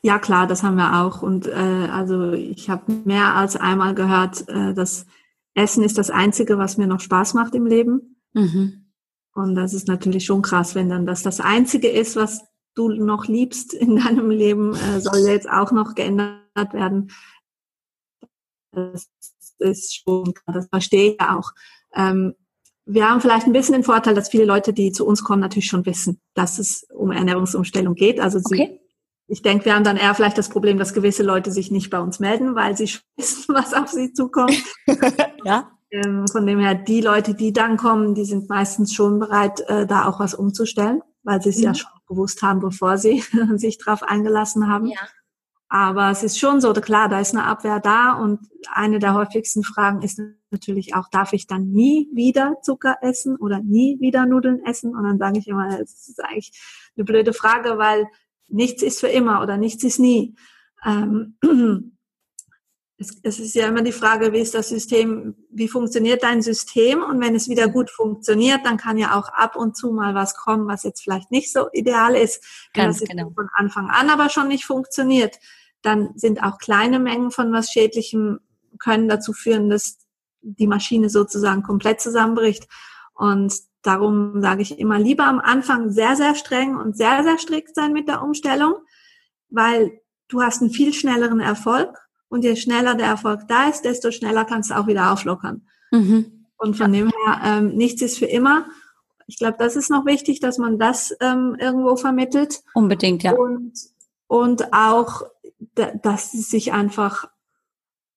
Ja 0.03 0.19
klar, 0.19 0.45
das 0.45 0.61
haben 0.61 0.75
wir 0.75 1.01
auch. 1.01 1.23
Und 1.23 1.47
äh, 1.47 1.87
also 1.91 2.33
ich 2.33 2.69
habe 2.69 2.91
mehr 3.03 3.35
als 3.35 3.55
einmal 3.55 3.95
gehört, 3.95 4.47
äh, 4.47 4.73
dass 4.75 5.07
Essen 5.55 5.83
ist 5.83 5.97
das 5.97 6.11
Einzige, 6.11 6.59
was 6.59 6.77
mir 6.77 6.85
noch 6.85 6.99
Spaß 6.99 7.33
macht 7.33 7.55
im 7.55 7.65
Leben. 7.65 8.21
Mhm. 8.33 8.86
Und 9.37 9.53
das 9.53 9.75
ist 9.75 9.87
natürlich 9.87 10.25
schon 10.25 10.41
krass, 10.41 10.73
wenn 10.73 10.89
dann 10.89 11.05
das 11.05 11.21
das 11.21 11.39
Einzige 11.39 11.89
ist, 11.89 12.15
was 12.15 12.41
du 12.73 12.89
noch 12.89 13.27
liebst 13.27 13.71
in 13.71 13.97
deinem 13.97 14.31
Leben, 14.31 14.73
äh, 14.73 14.99
soll 14.99 15.19
jetzt 15.27 15.47
auch 15.47 15.71
noch 15.71 15.93
geändert 15.93 16.73
werden. 16.73 17.11
Das 18.71 19.07
ist 19.59 19.95
schon, 19.95 20.33
das 20.47 20.67
verstehe 20.69 21.11
ich 21.11 21.21
auch. 21.21 21.51
Ähm, 21.93 22.33
wir 22.85 23.07
haben 23.07 23.21
vielleicht 23.21 23.45
ein 23.45 23.53
bisschen 23.53 23.73
den 23.73 23.83
Vorteil, 23.83 24.15
dass 24.15 24.29
viele 24.29 24.45
Leute, 24.45 24.73
die 24.73 24.91
zu 24.91 25.05
uns 25.05 25.23
kommen, 25.23 25.41
natürlich 25.41 25.67
schon 25.67 25.85
wissen, 25.85 26.19
dass 26.33 26.57
es 26.57 26.87
um 26.91 27.11
Ernährungsumstellung 27.11 27.93
geht. 27.93 28.19
Also 28.19 28.39
sie, 28.39 28.55
okay. 28.55 28.81
ich 29.27 29.43
denke, 29.43 29.65
wir 29.65 29.75
haben 29.75 29.83
dann 29.83 29.97
eher 29.97 30.15
vielleicht 30.15 30.39
das 30.39 30.49
Problem, 30.49 30.79
dass 30.79 30.95
gewisse 30.95 31.21
Leute 31.21 31.51
sich 31.51 31.69
nicht 31.69 31.91
bei 31.91 31.99
uns 31.99 32.19
melden, 32.19 32.55
weil 32.55 32.75
sie 32.75 32.85
wissen, 33.17 33.53
was 33.53 33.75
auf 33.75 33.89
sie 33.89 34.13
zukommt. 34.13 34.63
ja. 35.45 35.76
Ähm, 35.89 36.27
von 36.27 36.45
dem 36.45 36.59
her, 36.59 36.75
die 36.75 37.01
Leute, 37.01 37.33
die 37.33 37.53
dann 37.53 37.77
kommen, 37.77 38.13
die 38.13 38.25
sind 38.25 38.49
meistens 38.49 38.93
schon 38.93 39.19
bereit, 39.19 39.61
äh, 39.67 39.87
da 39.87 40.05
auch 40.05 40.19
was 40.19 40.33
umzustellen, 40.33 41.01
weil 41.23 41.41
sie 41.41 41.49
es 41.49 41.57
mhm. 41.57 41.63
ja 41.63 41.75
schon 41.75 41.91
gewusst 42.07 42.41
haben, 42.41 42.59
bevor 42.59 42.97
sie 42.97 43.23
sich 43.55 43.77
darauf 43.77 44.03
eingelassen 44.03 44.67
haben. 44.67 44.87
Ja. 44.87 44.99
Aber 45.69 46.11
es 46.11 46.23
ist 46.23 46.39
schon 46.39 46.61
so, 46.61 46.71
klar, 46.73 47.09
da 47.09 47.19
ist 47.19 47.35
eine 47.35 47.43
Abwehr 47.43 47.79
da 47.81 48.13
und 48.13 48.39
eine 48.71 48.99
der 48.99 49.13
häufigsten 49.13 49.63
Fragen 49.63 50.01
ist 50.01 50.21
natürlich 50.49 50.95
auch, 50.95 51.09
darf 51.09 51.33
ich 51.33 51.45
dann 51.45 51.71
nie 51.71 52.09
wieder 52.13 52.55
Zucker 52.61 52.95
essen 53.01 53.35
oder 53.35 53.59
nie 53.59 53.99
wieder 53.99 54.25
Nudeln 54.25 54.63
essen? 54.65 54.95
Und 54.95 55.03
dann 55.03 55.17
sage 55.17 55.39
ich 55.39 55.47
immer, 55.47 55.79
es 55.79 56.07
ist 56.07 56.23
eigentlich 56.23 56.51
eine 56.95 57.03
blöde 57.03 57.33
Frage, 57.33 57.77
weil 57.77 58.07
nichts 58.47 58.81
ist 58.81 59.01
für 59.01 59.07
immer 59.07 59.41
oder 59.41 59.57
nichts 59.57 59.83
ist 59.83 59.99
nie. 59.99 60.35
Ähm, 60.85 61.37
es, 62.99 63.19
es 63.21 63.39
ist 63.39 63.53
ja 63.53 63.67
immer 63.67 63.83
die 63.83 63.91
Frage, 63.91 64.33
wie 64.33 64.39
ist 64.39 64.55
das 64.55 64.69
System, 64.69 65.35
wie 65.51 65.67
funktioniert 65.67 66.23
dein 66.23 66.41
System? 66.41 67.03
Und 67.03 67.21
wenn 67.21 67.35
es 67.35 67.47
wieder 67.47 67.67
gut 67.67 67.91
funktioniert, 67.91 68.65
dann 68.65 68.77
kann 68.77 68.97
ja 68.97 69.17
auch 69.17 69.29
ab 69.29 69.55
und 69.55 69.77
zu 69.77 69.91
mal 69.91 70.15
was 70.15 70.35
kommen, 70.35 70.67
was 70.67 70.83
jetzt 70.83 71.03
vielleicht 71.03 71.31
nicht 71.31 71.51
so 71.51 71.67
ideal 71.73 72.15
ist. 72.15 72.43
Wenn 72.73 72.85
Ganz 72.85 72.99
das 72.99 73.09
genau. 73.09 73.31
von 73.35 73.49
Anfang 73.53 73.89
an 73.89 74.09
aber 74.09 74.29
schon 74.29 74.47
nicht 74.47 74.65
funktioniert, 74.65 75.37
dann 75.83 76.09
sind 76.15 76.41
auch 76.41 76.57
kleine 76.57 76.99
Mengen 76.99 77.29
von 77.29 77.53
was 77.53 77.71
Schädlichem 77.71 78.39
können 78.79 79.07
dazu 79.07 79.31
führen, 79.33 79.69
dass 79.69 79.99
die 80.41 80.67
Maschine 80.67 81.09
sozusagen 81.09 81.63
komplett 81.63 82.01
zusammenbricht. 82.01 82.67
Und 83.13 83.53
darum 83.83 84.41
sage 84.41 84.63
ich 84.63 84.79
immer 84.79 84.97
lieber 84.97 85.25
am 85.25 85.39
Anfang 85.39 85.91
sehr, 85.91 86.15
sehr 86.15 86.35
streng 86.35 86.75
und 86.75 86.97
sehr, 86.97 87.23
sehr 87.23 87.37
strikt 87.37 87.75
sein 87.75 87.93
mit 87.93 88.07
der 88.07 88.23
Umstellung, 88.23 88.75
weil 89.49 90.01
du 90.27 90.41
hast 90.41 90.61
einen 90.61 90.71
viel 90.71 90.93
schnelleren 90.93 91.39
Erfolg 91.39 91.95
und 92.29 92.43
je 92.43 92.55
schneller 92.55 92.95
der 92.95 93.07
Erfolg 93.07 93.47
da 93.47 93.69
ist, 93.69 93.83
desto 93.83 94.11
schneller 94.11 94.45
kannst 94.45 94.71
du 94.71 94.75
auch 94.75 94.87
wieder 94.87 95.11
auflockern. 95.11 95.67
Mhm. 95.91 96.45
Und 96.57 96.75
von 96.75 96.91
dem 96.91 97.09
her, 97.09 97.41
ähm, 97.43 97.75
nichts 97.75 98.01
ist 98.01 98.17
für 98.17 98.25
immer. 98.25 98.65
Ich 99.27 99.37
glaube, 99.37 99.57
das 99.59 99.75
ist 99.75 99.89
noch 99.89 100.05
wichtig, 100.05 100.39
dass 100.39 100.57
man 100.57 100.79
das 100.79 101.15
ähm, 101.19 101.55
irgendwo 101.59 101.95
vermittelt. 101.95 102.63
Unbedingt, 102.73 103.23
ja. 103.23 103.33
Und, 103.33 103.73
und 104.27 104.73
auch, 104.73 105.23
dass 105.75 106.33
es 106.33 106.49
sich 106.49 106.73
einfach, 106.73 107.29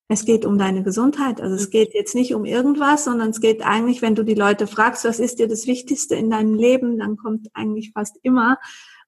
es 0.09 0.25
geht 0.25 0.45
um 0.45 0.59
deine 0.59 0.83
Gesundheit. 0.83 1.41
Also 1.41 1.55
es 1.55 1.71
geht 1.71 1.95
jetzt 1.95 2.15
nicht 2.15 2.35
um 2.35 2.45
irgendwas, 2.45 3.05
sondern 3.05 3.31
es 3.31 3.41
geht 3.41 3.63
eigentlich, 3.63 4.03
wenn 4.03 4.15
du 4.15 4.25
die 4.25 4.35
Leute 4.35 4.67
fragst, 4.67 5.05
was 5.05 5.21
ist 5.21 5.39
dir 5.39 5.49
das 5.49 5.67
Wichtigste 5.67 6.15
in 6.15 6.31
deinem 6.31 6.55
Leben, 6.55 6.99
dann 6.99 7.17
kommt 7.17 7.49
eigentlich 7.55 7.93
fast 7.93 8.17
immer 8.23 8.59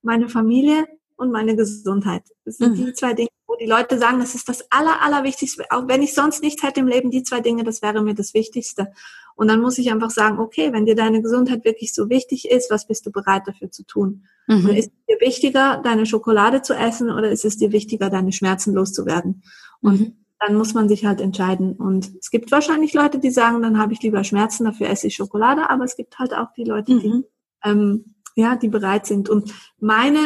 meine 0.02 0.28
Familie 0.28 0.86
und 1.22 1.30
meine 1.30 1.56
Gesundheit. 1.56 2.24
Das 2.44 2.58
sind 2.58 2.78
mhm. 2.78 2.86
die 2.86 2.92
zwei 2.92 3.14
Dinge, 3.14 3.30
wo 3.46 3.56
die 3.56 3.66
Leute 3.66 3.98
sagen, 3.98 4.18
das 4.18 4.34
ist 4.34 4.48
das 4.48 4.70
Aller, 4.70 5.00
Allerwichtigste. 5.00 5.64
Auch 5.70 5.88
wenn 5.88 6.02
ich 6.02 6.14
sonst 6.14 6.42
nichts 6.42 6.62
hätte 6.62 6.80
im 6.80 6.88
Leben, 6.88 7.10
die 7.10 7.22
zwei 7.22 7.40
Dinge, 7.40 7.64
das 7.64 7.80
wäre 7.80 8.02
mir 8.02 8.14
das 8.14 8.34
Wichtigste. 8.34 8.88
Und 9.34 9.48
dann 9.48 9.60
muss 9.60 9.78
ich 9.78 9.90
einfach 9.90 10.10
sagen, 10.10 10.38
okay, 10.38 10.72
wenn 10.72 10.84
dir 10.84 10.94
deine 10.94 11.22
Gesundheit 11.22 11.64
wirklich 11.64 11.94
so 11.94 12.10
wichtig 12.10 12.50
ist, 12.50 12.70
was 12.70 12.86
bist 12.86 13.06
du 13.06 13.12
bereit 13.12 13.42
dafür 13.46 13.70
zu 13.70 13.84
tun? 13.84 14.24
Mhm. 14.46 14.68
Ist 14.68 14.90
es 14.90 15.06
dir 15.08 15.20
wichtiger, 15.20 15.80
deine 15.82 16.06
Schokolade 16.06 16.62
zu 16.62 16.74
essen 16.74 17.10
oder 17.10 17.30
ist 17.30 17.44
es 17.44 17.56
dir 17.56 17.72
wichtiger, 17.72 18.10
deine 18.10 18.32
Schmerzen 18.32 18.74
loszuwerden? 18.74 19.42
Und 19.80 20.00
mhm. 20.00 20.16
dann 20.40 20.56
muss 20.56 20.74
man 20.74 20.88
sich 20.88 21.04
halt 21.04 21.20
entscheiden. 21.20 21.72
Und 21.72 22.12
es 22.20 22.30
gibt 22.30 22.50
wahrscheinlich 22.52 22.92
Leute, 22.92 23.18
die 23.18 23.30
sagen, 23.30 23.62
dann 23.62 23.78
habe 23.78 23.92
ich 23.92 24.02
lieber 24.02 24.24
Schmerzen, 24.24 24.64
dafür 24.64 24.88
esse 24.88 25.06
ich 25.06 25.16
Schokolade, 25.16 25.70
aber 25.70 25.84
es 25.84 25.96
gibt 25.96 26.18
halt 26.18 26.34
auch 26.34 26.52
die 26.56 26.64
Leute, 26.64 26.98
die, 26.98 27.08
mhm. 27.08 27.24
ähm, 27.64 28.14
ja, 28.34 28.56
die 28.56 28.68
bereit 28.68 29.06
sind. 29.06 29.28
Und 29.28 29.52
meine 29.78 30.18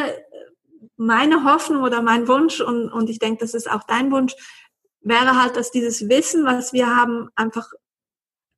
meine 0.96 1.44
Hoffnung 1.44 1.82
oder 1.82 2.02
mein 2.02 2.28
Wunsch, 2.28 2.60
und, 2.60 2.90
und 2.90 3.10
ich 3.10 3.18
denke, 3.18 3.40
das 3.40 3.54
ist 3.54 3.70
auch 3.70 3.84
dein 3.84 4.10
Wunsch, 4.10 4.34
wäre 5.00 5.40
halt, 5.40 5.56
dass 5.56 5.70
dieses 5.70 6.08
Wissen, 6.08 6.44
was 6.44 6.72
wir 6.72 6.94
haben, 6.94 7.28
einfach 7.36 7.68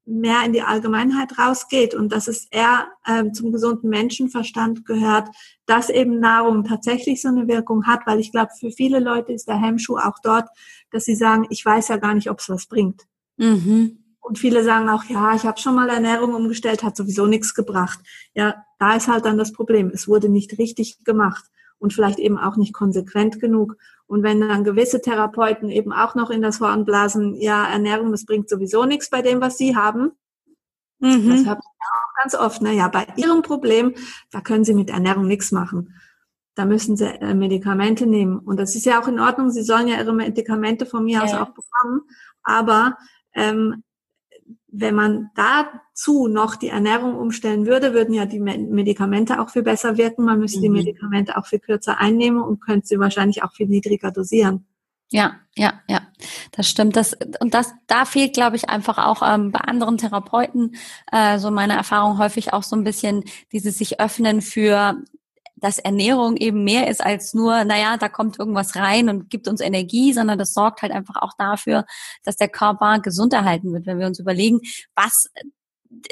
mehr 0.07 0.43
in 0.47 0.55
die 0.55 0.63
Allgemeinheit 0.63 1.39
rausgeht 1.39 1.95
und 1.95 2.13
dass 2.13 2.29
es 2.29 2.47
eher 2.51 2.89
äh, 3.05 3.31
zum 3.33 3.53
gesunden 3.53 3.91
Menschenverstand 3.91 4.87
gehört, 4.87 5.29
dass 5.67 5.91
eben 5.91 6.19
Nahrung 6.19 6.65
tatsächlich 6.65 7.21
so 7.21 7.29
eine 7.29 7.47
Wirkung 7.47 7.87
hat, 7.87 8.07
weil 8.07 8.19
ich 8.19 8.33
glaube, 8.33 8.51
für 8.59 8.71
viele 8.71 9.01
Leute 9.01 9.35
ist 9.35 9.49
der 9.49 9.61
Hemmschuh 9.61 9.99
auch 9.99 10.19
dort, 10.23 10.49
dass 10.91 11.05
sie 11.05 11.15
sagen, 11.15 11.47
ich 11.51 11.63
weiß 11.63 11.89
ja 11.89 11.99
gar 11.99 12.15
nicht, 12.15 12.31
ob 12.31 12.39
es 12.39 12.49
was 12.49 12.67
bringt. 12.67 13.03
Mhm. 13.37 13.99
Und 14.21 14.39
viele 14.39 14.65
sagen 14.65 14.89
auch, 14.89 15.05
ja, 15.05 15.35
ich 15.35 15.45
habe 15.45 15.61
schon 15.61 15.75
mal 15.75 15.91
Ernährung 15.91 16.35
umgestellt, 16.35 16.83
hat 16.83 16.97
sowieso 16.97 17.27
nichts 17.27 17.55
gebracht. 17.55 17.99
Ja, 18.35 18.65
da 18.79 18.97
ist 18.97 19.09
halt 19.09 19.27
dann 19.27 19.37
das 19.37 19.53
Problem. 19.53 19.91
Es 19.93 20.09
wurde 20.09 20.31
nicht 20.31 20.59
richtig 20.59 21.05
gemacht 21.05 21.45
und 21.79 21.93
vielleicht 21.93 22.19
eben 22.19 22.39
auch 22.39 22.57
nicht 22.57 22.73
konsequent 22.73 23.41
genug. 23.41 23.77
Und 24.07 24.23
wenn 24.23 24.41
dann 24.41 24.65
gewisse 24.65 25.01
Therapeuten 25.01 25.71
eben 25.71 25.93
auch 25.93 26.15
noch 26.15 26.31
in 26.31 26.43
das 26.43 26.61
Horn 26.61 26.85
blasen, 26.85 27.35
ja, 27.35 27.67
Ernährung, 27.67 28.11
das 28.11 28.25
bringt 28.25 28.49
sowieso 28.49 28.85
nichts 28.85 29.11
bei 29.11 29.23
dem, 29.23 29.41
was 29.41 29.59
sie 29.59 29.77
haben. 29.77 30.13
Mhm. 31.01 31.31
Das 31.31 31.47
habe 31.47 31.61
ich 31.61 31.87
auch 31.87 32.23
ganz 32.23 32.35
oft. 32.35 32.63
Naja, 32.63 32.89
bei 32.89 33.07
ihrem 33.17 33.43
Problem, 33.43 33.95
da 34.31 34.41
können 34.41 34.65
sie 34.65 34.75
mit 34.75 34.91
Ernährung 34.91 35.27
nichts 35.27 35.53
machen. 35.53 35.95
Da 36.55 36.65
müssen 36.65 36.97
sie 36.97 37.07
äh, 37.07 37.35
Medikamente 37.35 38.07
nehmen. 38.07 38.39
Und 38.39 38.59
das 38.59 38.75
ist 38.75 38.85
ja 38.85 39.01
auch 39.01 39.07
in 39.07 39.21
Ordnung. 39.21 39.51
Sie 39.51 39.63
sollen 39.63 39.87
ja 39.87 39.99
ihre 39.99 40.13
Medikamente 40.13 40.87
von 40.87 41.05
mir 41.05 41.19
ja. 41.19 41.25
aus 41.25 41.35
auch 41.35 41.51
bekommen. 41.51 42.03
Aber 42.43 42.97
ähm, 43.35 43.85
wenn 44.71 44.95
man 44.95 45.31
dazu 45.35 46.29
noch 46.29 46.57
die 46.57 46.69
Ernährung 46.69 47.17
umstellen 47.17 47.67
würde, 47.67 47.95
würden 47.95 48.15
ja 48.15 48.27
die 48.27 48.39
Medikamente 48.39 49.41
auch 49.41 49.51
viel 49.51 49.63
besser 49.63 49.97
wirken. 49.97 50.25
Man 50.25 50.39
müsste 50.39 50.59
mhm. 50.59 50.63
die 50.63 50.69
Medikamente 50.71 51.37
auch 51.37 51.47
viel 51.47 51.59
kürzer 51.59 51.99
einnehmen 51.99 52.43
und 52.43 52.61
könnte 52.61 52.87
sie 52.87 52.99
wahrscheinlich 52.99 53.43
auch 53.43 53.53
viel 53.53 53.67
niedriger 53.67 54.11
dosieren. 54.11 54.67
Ja, 55.11 55.37
ja, 55.57 55.81
ja, 55.89 56.03
das 56.53 56.69
stimmt. 56.69 56.95
Das 56.95 57.17
und 57.41 57.55
das 57.55 57.73
da 57.87 58.05
fehlt, 58.05 58.35
glaube 58.35 58.57
ich, 58.57 58.69
einfach 58.69 58.99
auch 58.99 59.23
ähm, 59.27 59.53
bei 59.53 59.61
anderen 59.61 59.97
Therapeuten 59.97 60.77
äh, 61.11 61.39
so 61.39 61.51
meine 61.51 61.73
Erfahrung 61.73 62.19
häufig 62.19 62.53
auch 62.53 62.63
so 62.63 62.77
ein 62.77 62.85
bisschen 62.85 63.25
dieses 63.51 63.79
sich 63.79 64.01
öffnen 64.01 64.43
für 64.43 65.03
dass 65.61 65.79
Ernährung 65.79 66.37
eben 66.37 66.65
mehr 66.65 66.89
ist 66.89 67.05
als 67.05 67.35
nur, 67.35 67.65
naja, 67.65 67.97
da 67.97 68.09
kommt 68.09 68.39
irgendwas 68.39 68.77
rein 68.77 69.09
und 69.09 69.31
gibt 69.31 69.49
uns 69.49 69.61
Energie, 69.61 70.13
sondern 70.13 70.39
das 70.39 70.55
sorgt 70.55 70.83
halt 70.83 70.93
einfach 70.93 71.17
auch 71.17 71.33
dafür, 71.39 71.85
dass 72.25 72.37
der 72.37 72.49
Körper 72.49 73.01
gesund 73.01 73.33
erhalten 73.33 73.73
wird. 73.73 73.87
Wenn 73.87 73.99
wir 73.99 74.07
uns 74.07 74.19
überlegen, 74.19 74.61
was 74.95 75.27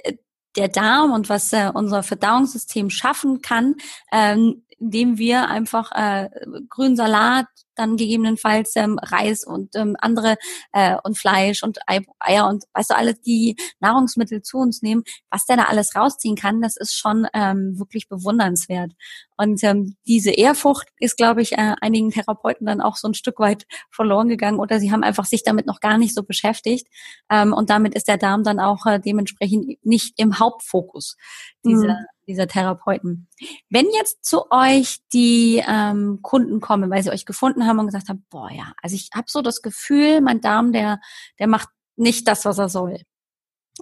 äh, 0.02 0.14
der 0.56 0.68
Darm 0.68 1.12
und 1.12 1.28
was 1.28 1.52
äh, 1.52 1.70
unser 1.72 2.02
Verdauungssystem 2.02 2.90
schaffen 2.90 3.42
kann, 3.42 3.74
ähm, 4.10 4.64
indem 4.78 5.18
wir 5.18 5.48
einfach 5.48 5.92
äh, 5.92 6.28
grünen 6.68 6.96
Salat, 6.96 7.46
dann 7.76 7.96
gegebenenfalls 7.96 8.74
ähm, 8.76 8.98
Reis 9.00 9.44
und 9.44 9.76
ähm, 9.76 9.96
andere 10.00 10.36
äh, 10.72 10.96
und 11.04 11.18
Fleisch 11.18 11.62
und 11.62 11.78
Eier 11.86 12.48
und 12.48 12.64
weißt 12.74 12.90
du 12.90 12.96
alles 12.96 13.20
die 13.20 13.56
Nahrungsmittel 13.80 14.42
zu 14.42 14.58
uns 14.58 14.82
nehmen, 14.82 15.04
was 15.30 15.46
der 15.46 15.56
da 15.56 15.64
alles 15.64 15.94
rausziehen 15.94 16.36
kann, 16.36 16.60
das 16.60 16.76
ist 16.76 16.94
schon 16.94 17.26
ähm, 17.34 17.78
wirklich 17.78 18.08
bewundernswert. 18.08 18.92
Und 19.36 19.62
ähm, 19.64 19.96
diese 20.06 20.30
Ehrfurcht 20.30 20.88
ist, 20.98 21.16
glaube 21.16 21.42
ich, 21.42 21.52
äh, 21.52 21.74
einigen 21.80 22.10
Therapeuten 22.10 22.66
dann 22.66 22.80
auch 22.80 22.96
so 22.96 23.08
ein 23.08 23.14
Stück 23.14 23.38
weit 23.38 23.66
verloren 23.90 24.28
gegangen 24.28 24.58
oder 24.58 24.80
sie 24.80 24.92
haben 24.92 25.02
einfach 25.02 25.26
sich 25.26 25.42
damit 25.42 25.66
noch 25.66 25.80
gar 25.80 25.98
nicht 25.98 26.14
so 26.14 26.22
beschäftigt. 26.22 26.86
Ähm, 27.30 27.52
und 27.52 27.68
damit 27.70 27.94
ist 27.94 28.08
der 28.08 28.16
Darm 28.16 28.44
dann 28.44 28.60
auch 28.60 28.86
äh, 28.86 28.98
dementsprechend 28.98 29.84
nicht 29.84 30.14
im 30.18 30.38
Hauptfokus 30.38 31.16
dieser, 31.64 31.94
mhm. 31.94 32.06
dieser 32.26 32.46
Therapeuten. 32.46 33.28
Wenn 33.68 33.86
jetzt 33.94 34.24
zu 34.24 34.50
euch 34.50 34.98
die 35.12 35.62
ähm, 35.66 36.20
Kunden 36.22 36.60
kommen, 36.60 36.90
weil 36.90 37.02
sie 37.02 37.10
euch 37.10 37.26
gefunden 37.26 37.65
haben 37.66 37.78
und 37.78 37.86
gesagt 37.86 38.08
haben, 38.08 38.24
boah 38.30 38.50
ja, 38.50 38.72
also 38.82 38.94
ich 38.94 39.10
habe 39.14 39.26
so 39.28 39.42
das 39.42 39.62
Gefühl, 39.62 40.20
mein 40.20 40.40
Darm, 40.40 40.72
der, 40.72 41.00
der 41.38 41.46
macht 41.46 41.68
nicht 41.96 42.28
das, 42.28 42.44
was 42.44 42.58
er 42.58 42.68
soll. 42.68 43.00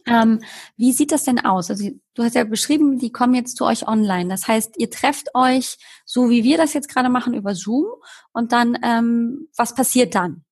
Ähm, 0.06 0.40
wie 0.76 0.92
sieht 0.92 1.12
das 1.12 1.24
denn 1.24 1.44
aus? 1.44 1.70
Also 1.70 1.88
du 2.14 2.22
hast 2.24 2.34
ja 2.34 2.44
beschrieben, 2.44 2.98
die 2.98 3.12
kommen 3.12 3.34
jetzt 3.34 3.56
zu 3.56 3.64
euch 3.64 3.86
online. 3.86 4.28
Das 4.28 4.48
heißt, 4.48 4.74
ihr 4.78 4.90
trefft 4.90 5.28
euch, 5.34 5.78
so 6.04 6.30
wie 6.30 6.42
wir 6.42 6.56
das 6.56 6.72
jetzt 6.74 6.88
gerade 6.88 7.08
machen, 7.08 7.34
über 7.34 7.54
Zoom. 7.54 7.86
Und 8.32 8.52
dann, 8.52 8.76
ähm, 8.82 9.48
was 9.56 9.74
passiert 9.74 10.14
dann? 10.14 10.44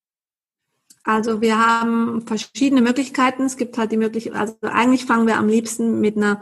Also 1.05 1.41
wir 1.41 1.59
haben 1.59 2.25
verschiedene 2.27 2.83
Möglichkeiten. 2.83 3.45
Es 3.45 3.57
gibt 3.57 3.77
halt 3.77 3.91
die 3.91 3.97
Möglichkeit, 3.97 4.37
also 4.37 4.57
eigentlich 4.63 5.05
fangen 5.05 5.27
wir 5.27 5.37
am 5.37 5.49
liebsten 5.49 6.01
mit 6.01 6.17
einer 6.17 6.41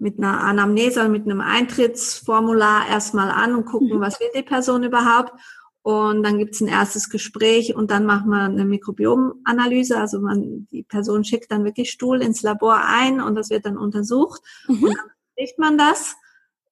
mit 0.00 0.18
einer 0.18 0.40
Anamnese, 0.40 1.10
mit 1.10 1.26
einem 1.26 1.42
Eintrittsformular 1.42 2.88
erstmal 2.88 3.30
an 3.30 3.54
und 3.54 3.66
gucken, 3.66 3.98
mhm. 3.98 4.00
was 4.00 4.18
will 4.18 4.30
die 4.34 4.42
Person 4.42 4.82
überhaupt. 4.82 5.34
Und 5.82 6.22
dann 6.22 6.38
gibt's 6.38 6.60
ein 6.60 6.68
erstes 6.68 7.08
Gespräch 7.08 7.74
und 7.74 7.90
dann 7.90 8.04
macht 8.04 8.26
man 8.26 8.52
eine 8.52 8.66
Mikrobiomanalyse. 8.66 9.98
Also 9.98 10.20
man, 10.20 10.66
die 10.70 10.82
Person 10.82 11.24
schickt 11.24 11.50
dann 11.50 11.64
wirklich 11.64 11.90
Stuhl 11.90 12.20
ins 12.20 12.42
Labor 12.42 12.82
ein 12.84 13.20
und 13.20 13.34
das 13.34 13.48
wird 13.48 13.64
dann 13.64 13.78
untersucht. 13.78 14.42
Mhm. 14.68 14.84
Und 14.84 14.96
dann 14.96 15.10
spricht 15.32 15.58
man 15.58 15.78
das 15.78 16.16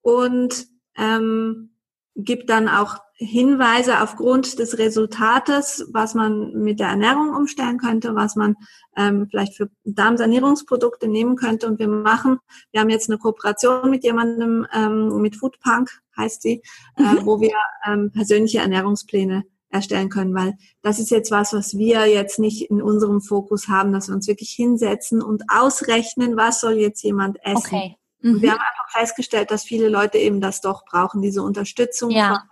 und 0.03 0.67
ähm, 0.97 1.71
gibt 2.15 2.51
dann 2.51 2.69
auch 2.69 2.99
Hinweise 3.21 4.01
aufgrund 4.01 4.61
des 4.61 4.79
Resultates, 4.79 5.89
was 5.93 6.15
man 6.15 6.53
mit 6.53 6.79
der 6.79 6.89
Ernährung 6.89 7.35
umstellen 7.35 7.79
könnte, 7.79 8.15
was 8.15 8.37
man 8.37 8.55
ähm, 8.97 9.27
vielleicht 9.29 9.57
für 9.57 9.71
Darmsanierungsprodukte 9.85 11.09
nehmen 11.09 11.35
könnte. 11.35 11.67
Und 11.67 11.81
wir 11.81 11.89
machen, 11.89 12.39
wir 12.71 12.81
haben 12.81 12.91
jetzt 12.91 13.11
eine 13.11 13.19
Kooperation 13.19 13.91
mit 13.91 14.05
jemandem, 14.05 14.67
ähm, 14.73 15.21
mit 15.21 15.35
Foodpunk 15.35 15.91
heißt 16.19 16.43
sie, 16.43 16.63
äh, 16.97 17.03
mhm. 17.03 17.25
wo 17.25 17.41
wir 17.41 17.55
ähm, 17.87 18.11
persönliche 18.13 18.59
Ernährungspläne 18.59 19.45
erstellen 19.71 20.09
können, 20.09 20.35
weil 20.35 20.55
das 20.83 20.99
ist 20.99 21.11
jetzt 21.11 21.31
was, 21.31 21.53
was 21.53 21.77
wir 21.77 22.07
jetzt 22.07 22.39
nicht 22.39 22.71
in 22.71 22.81
unserem 22.81 23.21
Fokus 23.21 23.69
haben, 23.69 23.93
dass 23.93 24.09
wir 24.09 24.15
uns 24.15 24.27
wirklich 24.27 24.51
hinsetzen 24.51 25.23
und 25.23 25.45
ausrechnen, 25.49 26.37
was 26.37 26.61
soll 26.61 26.75
jetzt 26.75 27.03
jemand 27.03 27.39
essen. 27.45 27.57
Okay. 27.57 27.97
Mhm. 28.21 28.43
Wir 28.43 28.53
haben 28.53 28.61
einfach 28.61 28.91
festgestellt, 28.91 29.51
dass 29.51 29.65
viele 29.65 29.89
Leute 29.89 30.19
eben 30.19 30.41
das 30.41 30.61
doch 30.61 30.85
brauchen, 30.85 31.23
diese 31.23 31.43
Unterstützung. 31.43 32.11
Ja. 32.11 32.45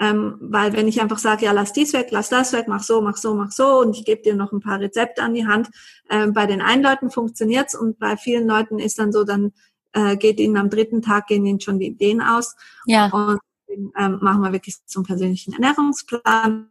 ähm, 0.00 0.36
weil 0.40 0.72
wenn 0.72 0.88
ich 0.88 1.00
einfach 1.00 1.18
sage, 1.18 1.44
ja, 1.44 1.52
lass 1.52 1.72
dies 1.72 1.92
weg, 1.92 2.08
lass 2.10 2.28
das 2.28 2.52
weg, 2.52 2.66
mach 2.66 2.82
so, 2.82 3.00
mach 3.00 3.16
so, 3.16 3.34
mach 3.34 3.52
so 3.52 3.78
und 3.78 3.96
ich 3.96 4.04
gebe 4.04 4.22
dir 4.22 4.34
noch 4.34 4.52
ein 4.52 4.60
paar 4.60 4.80
Rezepte 4.80 5.22
an 5.22 5.34
die 5.34 5.46
Hand. 5.46 5.70
Ähm, 6.10 6.32
bei 6.32 6.46
den 6.46 6.60
einen 6.60 6.82
Leuten 6.82 7.10
funktioniert's 7.10 7.76
und 7.76 7.98
bei 7.98 8.16
vielen 8.16 8.46
Leuten 8.48 8.80
ist 8.80 8.98
dann 8.98 9.12
so, 9.12 9.22
dann 9.24 9.52
äh, 9.94 10.16
geht 10.16 10.38
ihnen 10.38 10.56
am 10.56 10.70
dritten 10.70 11.02
Tag, 11.02 11.28
gehen 11.28 11.46
ihnen 11.46 11.60
schon 11.60 11.78
die 11.78 11.86
Ideen 11.86 12.20
aus. 12.20 12.54
Ja. 12.86 13.08
Und 13.10 13.40
ähm, 13.96 14.18
machen 14.20 14.42
wir 14.42 14.52
wirklich 14.52 14.76
zum 14.86 15.04
persönlichen 15.04 15.54
Ernährungsplan. 15.54 16.68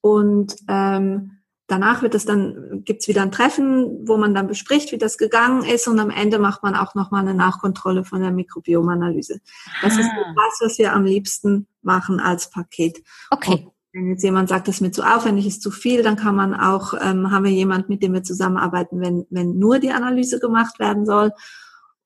Und 0.00 0.56
ähm, 0.68 1.40
danach 1.66 2.02
wird 2.02 2.14
es 2.14 2.24
dann, 2.24 2.82
gibt's 2.84 3.08
wieder 3.08 3.22
ein 3.22 3.32
Treffen, 3.32 4.06
wo 4.06 4.16
man 4.16 4.34
dann 4.34 4.46
bespricht, 4.46 4.92
wie 4.92 4.98
das 4.98 5.18
gegangen 5.18 5.64
ist 5.64 5.88
und 5.88 5.98
am 5.98 6.10
Ende 6.10 6.38
macht 6.38 6.62
man 6.62 6.74
auch 6.74 6.94
nochmal 6.94 7.22
eine 7.22 7.34
Nachkontrolle 7.34 8.04
von 8.04 8.20
der 8.20 8.32
Mikrobiomanalyse. 8.32 9.40
Das 9.82 9.96
ah. 9.96 10.00
ist 10.00 10.10
das, 10.10 10.60
was 10.60 10.78
wir 10.78 10.92
am 10.92 11.04
liebsten 11.04 11.66
machen 11.82 12.20
als 12.20 12.50
Paket. 12.50 13.02
Okay. 13.30 13.50
Und 13.52 13.72
wenn 13.92 14.10
jetzt 14.10 14.22
jemand 14.22 14.48
sagt, 14.48 14.68
das 14.68 14.76
ist 14.76 14.80
mir 14.80 14.92
zu 14.92 15.02
aufwendig, 15.02 15.46
ist 15.46 15.62
zu 15.62 15.70
viel, 15.70 16.02
dann 16.02 16.16
kann 16.16 16.36
man 16.36 16.54
auch, 16.54 16.94
ähm, 17.00 17.30
haben 17.30 17.44
wir 17.44 17.50
jemand, 17.50 17.88
mit 17.88 18.02
dem 18.02 18.12
wir 18.12 18.22
zusammenarbeiten, 18.22 19.00
wenn, 19.00 19.26
wenn 19.30 19.58
nur 19.58 19.78
die 19.78 19.90
Analyse 19.90 20.38
gemacht 20.38 20.78
werden 20.78 21.06
soll. 21.06 21.32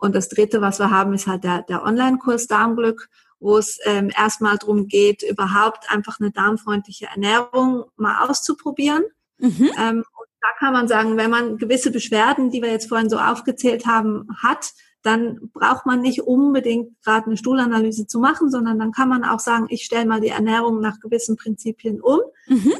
Und 0.05 0.15
das 0.15 0.29
Dritte, 0.29 0.61
was 0.61 0.79
wir 0.79 0.91
haben, 0.91 1.15
ist 1.15 1.27
halt 1.27 1.45
der, 1.45 1.63
der 1.63 1.83
Online-Kurs 1.83 2.47
Darmglück, 2.47 3.09
wo 3.41 3.57
es 3.57 3.79
ähm, 3.85 4.11
erstmal 4.15 4.59
darum 4.59 4.87
geht, 4.87 5.23
überhaupt 5.23 5.91
einfach 5.91 6.21
eine 6.21 6.31
darmfreundliche 6.31 7.07
Ernährung 7.07 7.85
mal 7.97 8.29
auszuprobieren. 8.29 9.05
Mhm. 9.39 9.71
Ähm, 9.79 9.97
und 9.97 10.29
da 10.43 10.49
kann 10.59 10.75
man 10.75 10.89
sagen, 10.89 11.17
wenn 11.17 11.31
man 11.31 11.57
gewisse 11.57 11.91
Beschwerden, 11.91 12.51
die 12.51 12.61
wir 12.61 12.71
jetzt 12.71 12.91
vorhin 12.91 13.09
so 13.09 13.17
aufgezählt 13.17 13.87
haben, 13.87 14.29
hat, 14.43 14.73
dann 15.01 15.51
braucht 15.55 15.87
man 15.87 16.03
nicht 16.03 16.21
unbedingt 16.21 17.03
gerade 17.03 17.25
eine 17.25 17.39
Stuhlanalyse 17.39 18.07
zu 18.07 18.19
machen, 18.19 18.51
sondern 18.51 18.79
dann 18.79 18.93
kann 18.93 19.09
man 19.09 19.25
auch 19.25 19.41
sagen, 19.41 19.69
ich 19.71 19.87
stelle 19.87 20.05
mal 20.05 20.21
die 20.21 20.29
Ernährung 20.29 20.83
nach 20.83 21.01
gewissen 21.01 21.37
Prinzipien 21.37 22.03
um, 22.03 22.21
mhm. 22.47 22.73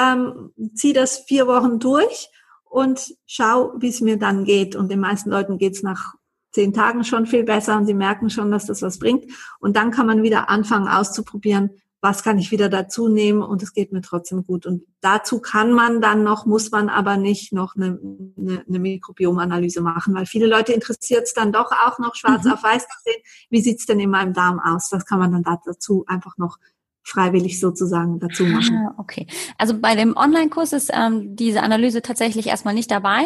ähm, 0.00 0.52
ziehe 0.74 0.94
das 0.94 1.18
vier 1.18 1.46
Wochen 1.46 1.78
durch 1.78 2.30
und 2.64 3.14
schau, 3.26 3.74
wie 3.76 3.88
es 3.88 4.00
mir 4.00 4.16
dann 4.16 4.46
geht. 4.46 4.74
Und 4.74 4.90
den 4.90 5.00
meisten 5.00 5.28
Leuten 5.28 5.58
geht 5.58 5.74
es 5.74 5.82
nach 5.82 6.14
zehn 6.52 6.72
Tagen 6.72 7.04
schon 7.04 7.26
viel 7.26 7.44
besser 7.44 7.76
und 7.76 7.86
sie 7.86 7.94
merken 7.94 8.30
schon, 8.30 8.50
dass 8.50 8.66
das 8.66 8.82
was 8.82 8.98
bringt. 8.98 9.24
Und 9.58 9.76
dann 9.76 9.90
kann 9.90 10.06
man 10.06 10.22
wieder 10.22 10.48
anfangen 10.48 10.88
auszuprobieren, 10.88 11.70
was 12.02 12.24
kann 12.24 12.36
ich 12.36 12.50
wieder 12.50 12.68
dazu 12.68 13.08
nehmen 13.08 13.42
und 13.42 13.62
es 13.62 13.72
geht 13.72 13.92
mir 13.92 14.00
trotzdem 14.00 14.44
gut. 14.44 14.66
Und 14.66 14.82
dazu 15.00 15.40
kann 15.40 15.72
man 15.72 16.00
dann 16.00 16.24
noch, 16.24 16.46
muss 16.46 16.72
man 16.72 16.88
aber 16.88 17.16
nicht 17.16 17.52
noch 17.52 17.76
eine, 17.76 17.98
eine, 18.36 18.64
eine 18.68 18.78
Mikrobiomanalyse 18.80 19.80
machen, 19.80 20.12
weil 20.12 20.26
viele 20.26 20.48
Leute 20.48 20.72
interessiert 20.72 21.22
es 21.24 21.32
dann 21.32 21.52
doch 21.52 21.70
auch 21.70 22.00
noch 22.00 22.16
schwarz 22.16 22.44
mhm. 22.44 22.52
auf 22.52 22.62
weiß 22.62 22.82
zu 22.82 22.98
sehen, 23.04 23.22
wie 23.50 23.60
sieht's 23.60 23.86
denn 23.86 24.00
in 24.00 24.10
meinem 24.10 24.32
Darm 24.32 24.58
aus. 24.58 24.88
Das 24.90 25.06
kann 25.06 25.20
man 25.20 25.30
dann 25.32 25.60
dazu 25.64 26.04
einfach 26.08 26.36
noch 26.38 26.58
freiwillig 27.04 27.60
sozusagen 27.60 28.18
dazu 28.18 28.44
machen. 28.44 28.88
Ah, 28.88 28.94
okay. 28.98 29.26
Also 29.58 29.78
bei 29.78 29.94
dem 29.94 30.16
Online-Kurs 30.16 30.72
ist 30.72 30.90
ähm, 30.92 31.36
diese 31.36 31.62
Analyse 31.62 32.02
tatsächlich 32.02 32.48
erstmal 32.48 32.74
nicht 32.74 32.90
dabei. 32.90 33.24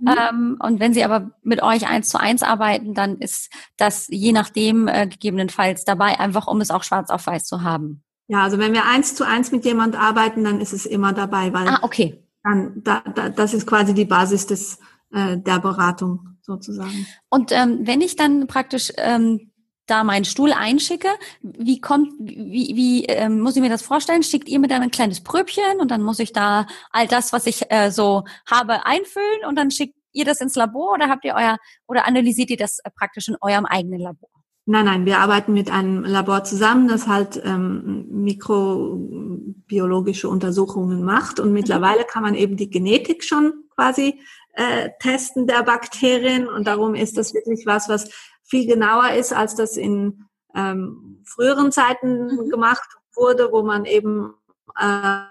Mhm. 0.00 0.08
Ähm, 0.08 0.58
und 0.62 0.80
wenn 0.80 0.94
Sie 0.94 1.04
aber 1.04 1.30
mit 1.42 1.62
euch 1.62 1.88
eins 1.88 2.08
zu 2.08 2.18
eins 2.18 2.42
arbeiten, 2.42 2.94
dann 2.94 3.18
ist 3.18 3.50
das 3.76 4.06
je 4.08 4.32
nachdem 4.32 4.88
äh, 4.88 5.06
gegebenenfalls 5.06 5.84
dabei, 5.84 6.18
einfach 6.18 6.46
um 6.46 6.60
es 6.60 6.70
auch 6.70 6.82
schwarz 6.82 7.10
auf 7.10 7.26
weiß 7.26 7.44
zu 7.44 7.62
haben. 7.62 8.02
Ja, 8.28 8.44
also 8.44 8.58
wenn 8.58 8.72
wir 8.72 8.84
eins 8.86 9.14
zu 9.14 9.26
eins 9.26 9.50
mit 9.50 9.64
jemand 9.64 9.96
arbeiten, 9.96 10.44
dann 10.44 10.60
ist 10.60 10.72
es 10.72 10.86
immer 10.86 11.12
dabei, 11.12 11.52
weil 11.52 11.68
ah, 11.68 11.80
okay. 11.82 12.22
dann 12.44 12.82
da, 12.82 13.00
da, 13.00 13.28
das 13.28 13.54
ist 13.54 13.66
quasi 13.66 13.92
die 13.92 14.04
Basis 14.04 14.46
des 14.46 14.78
äh, 15.12 15.36
der 15.36 15.58
Beratung 15.58 16.36
sozusagen. 16.40 17.06
Und 17.28 17.52
ähm, 17.52 17.80
wenn 17.82 18.00
ich 18.00 18.16
dann 18.16 18.46
praktisch 18.46 18.92
ähm, 18.96 19.49
da 19.90 20.04
meinen 20.04 20.24
Stuhl 20.24 20.52
einschicke, 20.52 21.08
wie 21.42 21.80
kommt, 21.80 22.12
wie, 22.18 22.72
wie 22.76 23.04
ähm, 23.06 23.40
muss 23.40 23.56
ich 23.56 23.62
mir 23.62 23.68
das 23.68 23.82
vorstellen? 23.82 24.22
Schickt 24.22 24.48
ihr 24.48 24.58
mir 24.58 24.68
dann 24.68 24.82
ein 24.82 24.90
kleines 24.90 25.22
Pröbchen 25.22 25.80
und 25.80 25.90
dann 25.90 26.02
muss 26.02 26.18
ich 26.18 26.32
da 26.32 26.66
all 26.90 27.06
das, 27.06 27.32
was 27.32 27.46
ich 27.46 27.70
äh, 27.70 27.90
so 27.90 28.24
habe, 28.50 28.86
einfüllen 28.86 29.44
und 29.48 29.56
dann 29.56 29.70
schickt 29.70 29.94
ihr 30.12 30.24
das 30.24 30.40
ins 30.40 30.56
Labor 30.56 30.92
oder 30.92 31.08
habt 31.08 31.24
ihr 31.24 31.34
euer 31.34 31.58
oder 31.86 32.06
analysiert 32.06 32.50
ihr 32.50 32.56
das 32.56 32.80
äh, 32.80 32.90
praktisch 32.90 33.28
in 33.28 33.36
eurem 33.40 33.66
eigenen 33.66 34.00
Labor? 34.00 34.28
Nein, 34.66 34.84
nein, 34.84 35.06
wir 35.06 35.18
arbeiten 35.18 35.52
mit 35.52 35.68
einem 35.70 36.04
Labor 36.04 36.44
zusammen, 36.44 36.86
das 36.86 37.08
halt 37.08 37.42
ähm, 37.44 38.06
mikrobiologische 38.08 40.28
Untersuchungen 40.28 41.02
macht 41.02 41.40
und 41.40 41.52
mittlerweile 41.52 42.04
kann 42.04 42.22
man 42.22 42.36
eben 42.36 42.56
die 42.56 42.70
Genetik 42.70 43.24
schon 43.24 43.64
quasi 43.74 44.20
äh, 44.52 44.90
testen 45.00 45.46
der 45.46 45.62
Bakterien 45.62 46.46
und 46.46 46.66
darum 46.66 46.94
ist 46.94 47.16
das 47.16 47.32
wirklich 47.34 47.64
was, 47.66 47.88
was 47.88 48.10
viel 48.50 48.66
genauer 48.66 49.12
ist, 49.12 49.32
als 49.32 49.54
das 49.54 49.76
in 49.76 50.26
ähm, 50.54 51.22
früheren 51.24 51.72
Zeiten 51.72 52.26
mhm. 52.26 52.50
gemacht 52.50 52.88
wurde, 53.14 53.50
wo 53.52 53.62
man 53.62 53.84
eben 53.84 54.34
äh, 54.78 55.22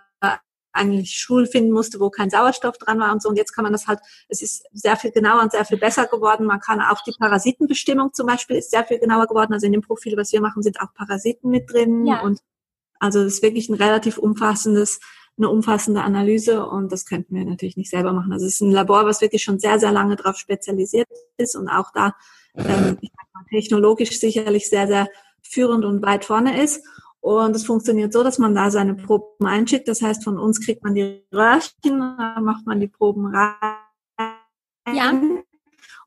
eigentlich 0.71 1.12
Schul 1.17 1.45
finden 1.45 1.71
musste, 1.71 1.99
wo 1.99 2.10
kein 2.10 2.29
Sauerstoff 2.29 2.77
dran 2.77 2.99
war 2.99 3.12
und 3.12 3.21
so. 3.21 3.29
Und 3.29 3.38
jetzt 3.38 3.53
kann 3.53 3.63
man 3.63 3.73
das 3.73 3.88
halt, 3.88 3.99
es 4.27 4.41
ist 4.41 4.65
sehr 4.71 4.95
viel 4.95 5.12
genauer 5.12 5.41
und 5.41 5.51
sehr 5.51 5.65
viel 5.65 5.77
besser 5.77 6.08
geworden. 6.08 6.45
Man 6.45 6.60
kann 6.60 6.82
auch 6.82 7.01
die 7.03 7.13
Parasitenbestimmung 7.17 8.13
zum 8.13 8.27
Beispiel 8.27 8.58
ist 8.58 8.71
sehr 8.71 8.86
viel 8.86 8.99
genauer 8.99 9.27
geworden. 9.27 9.53
Also 9.53 9.65
in 9.65 9.73
dem 9.73 9.82
Profil, 9.82 10.15
was 10.17 10.32
wir 10.32 10.41
machen, 10.41 10.63
sind 10.63 10.79
auch 10.79 10.93
Parasiten 10.93 11.49
mit 11.49 11.71
drin. 11.71 12.05
Ja. 12.05 12.21
Und 12.21 12.39
also 12.99 13.19
es 13.19 13.36
ist 13.36 13.43
wirklich 13.43 13.69
ein 13.69 13.75
relativ 13.75 14.17
umfassendes, 14.17 14.99
eine 15.38 15.49
umfassende 15.49 16.01
Analyse 16.01 16.65
und 16.65 16.91
das 16.91 17.05
könnten 17.05 17.34
wir 17.34 17.45
natürlich 17.45 17.77
nicht 17.77 17.89
selber 17.89 18.12
machen. 18.13 18.34
Also 18.34 18.45
es 18.45 18.55
ist 18.55 18.62
ein 18.62 18.71
Labor, 18.71 19.05
was 19.05 19.21
wirklich 19.21 19.43
schon 19.43 19.60
sehr, 19.60 19.79
sehr 19.79 19.91
lange 19.91 20.17
darauf 20.17 20.38
spezialisiert 20.38 21.08
ist 21.38 21.55
und 21.55 21.69
auch 21.69 21.91
da 21.93 22.13
ähm, 22.55 22.97
technologisch 23.49 24.19
sicherlich 24.19 24.69
sehr, 24.69 24.88
sehr 24.88 25.07
führend 25.41 25.85
und 25.85 26.01
weit 26.01 26.25
vorne 26.25 26.62
ist. 26.62 26.83
Und 27.21 27.55
es 27.55 27.65
funktioniert 27.65 28.13
so, 28.13 28.23
dass 28.23 28.38
man 28.38 28.55
da 28.55 28.71
seine 28.71 28.95
Proben 28.95 29.45
einschickt. 29.45 29.88
Das 29.88 30.01
heißt, 30.01 30.23
von 30.23 30.38
uns 30.38 30.63
kriegt 30.63 30.83
man 30.83 30.95
die 30.95 31.25
Röhrchen, 31.33 31.99
dann 31.99 32.43
macht 32.43 32.65
man 32.65 32.79
die 32.79 32.88
Proben 32.88 33.35
rein. 33.35 33.53
Ja. 34.93 35.13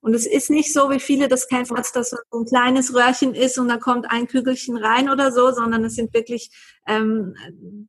Und 0.00 0.14
es 0.14 0.26
ist 0.26 0.50
nicht 0.50 0.72
so, 0.72 0.90
wie 0.90 0.98
viele 0.98 1.28
das 1.28 1.46
kennen, 1.46 1.66
dass 1.76 1.92
das 1.92 2.10
so 2.10 2.16
ein 2.32 2.44
kleines 2.44 2.92
Röhrchen 2.92 3.34
ist 3.34 3.56
und 3.56 3.68
da 3.68 3.76
kommt 3.76 4.10
ein 4.10 4.26
Kügelchen 4.26 4.76
rein 4.76 5.08
oder 5.08 5.30
so, 5.30 5.52
sondern 5.52 5.84
es 5.84 5.94
sind 5.94 6.12
wirklich 6.12 6.50
ähm, 6.86 7.34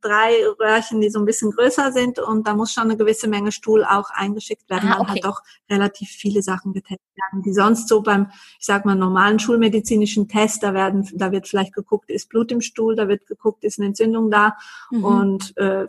drei 0.01 0.33
Röhrchen, 0.59 1.01
die 1.01 1.09
so 1.09 1.19
ein 1.19 1.25
bisschen 1.25 1.51
größer 1.51 1.91
sind 1.91 2.19
und 2.19 2.47
da 2.47 2.53
muss 2.53 2.71
schon 2.71 2.83
eine 2.83 2.97
gewisse 2.97 3.27
Menge 3.27 3.51
Stuhl 3.51 3.83
auch 3.83 4.09
eingeschickt 4.11 4.69
werden, 4.69 4.89
ah, 4.89 4.99
okay. 4.99 5.01
weil 5.01 5.07
halt 5.07 5.25
doch 5.25 5.41
relativ 5.69 6.09
viele 6.09 6.41
Sachen 6.41 6.73
getestet 6.73 7.01
werden, 7.15 7.43
die 7.43 7.53
sonst 7.53 7.87
so 7.87 8.01
beim, 8.01 8.27
ich 8.59 8.65
sag 8.65 8.85
mal, 8.85 8.95
normalen 8.95 9.39
schulmedizinischen 9.39 10.27
Test, 10.27 10.61
da 10.63 10.73
werden, 10.73 11.09
da 11.13 11.31
wird 11.31 11.47
vielleicht 11.47 11.73
geguckt, 11.73 12.09
ist 12.09 12.29
Blut 12.29 12.51
im 12.51 12.61
Stuhl, 12.61 12.95
da 12.95 13.07
wird 13.07 13.25
geguckt, 13.25 13.63
ist 13.63 13.79
eine 13.79 13.87
Entzündung 13.87 14.29
da 14.29 14.57
mhm. 14.91 15.03
und 15.03 15.57
äh, 15.57 15.87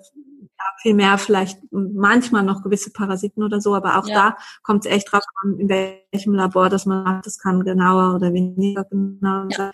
viel 0.81 0.95
mehr 0.95 1.19
vielleicht 1.19 1.61
manchmal 1.71 2.43
noch 2.43 2.63
gewisse 2.63 2.91
Parasiten 2.91 3.43
oder 3.43 3.61
so, 3.61 3.75
aber 3.75 3.99
auch 3.99 4.07
ja. 4.07 4.15
da 4.15 4.37
kommt 4.63 4.87
es 4.87 4.93
echt 4.93 5.13
drauf 5.13 5.25
an, 5.43 5.59
in 5.59 5.69
welchem 5.69 6.35
Labor 6.35 6.69
das 6.69 6.87
man 6.87 7.05
macht. 7.05 7.27
Das 7.27 7.39
kann 7.39 7.65
genauer 7.65 8.15
oder 8.15 8.33
weniger 8.33 8.85
genau 8.85 9.49
sein. 9.51 9.73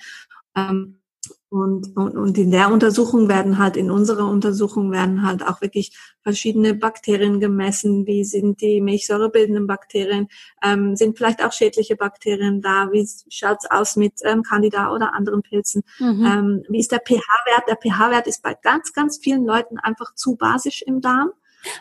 Ähm, 0.56 0.99
und, 1.50 1.96
und, 1.96 2.16
und 2.16 2.38
in 2.38 2.52
der 2.52 2.70
Untersuchung 2.70 3.28
werden 3.28 3.58
halt, 3.58 3.76
in 3.76 3.90
unserer 3.90 4.28
Untersuchung 4.28 4.92
werden 4.92 5.26
halt 5.26 5.44
auch 5.44 5.60
wirklich 5.60 5.98
verschiedene 6.22 6.74
Bakterien 6.74 7.40
gemessen. 7.40 8.06
Wie 8.06 8.22
sind 8.24 8.60
die 8.60 8.80
milchsäurebildenden 8.80 9.66
Bakterien? 9.66 10.28
Ähm, 10.62 10.94
sind 10.94 11.18
vielleicht 11.18 11.44
auch 11.44 11.52
schädliche 11.52 11.96
Bakterien 11.96 12.62
da? 12.62 12.92
Wie 12.92 13.04
schaut's 13.28 13.68
aus 13.68 13.96
mit 13.96 14.14
ähm, 14.22 14.44
Candida 14.44 14.92
oder 14.94 15.12
anderen 15.12 15.42
Pilzen? 15.42 15.82
Mhm. 15.98 16.24
Ähm, 16.24 16.62
wie 16.68 16.78
ist 16.78 16.92
der 16.92 17.00
pH-Wert? 17.00 17.64
Der 17.68 17.76
pH-Wert 17.76 18.28
ist 18.28 18.44
bei 18.44 18.54
ganz, 18.54 18.92
ganz 18.92 19.18
vielen 19.18 19.44
Leuten 19.44 19.76
einfach 19.78 20.14
zu 20.14 20.36
basisch 20.36 20.82
im 20.82 21.00
Darm. 21.00 21.32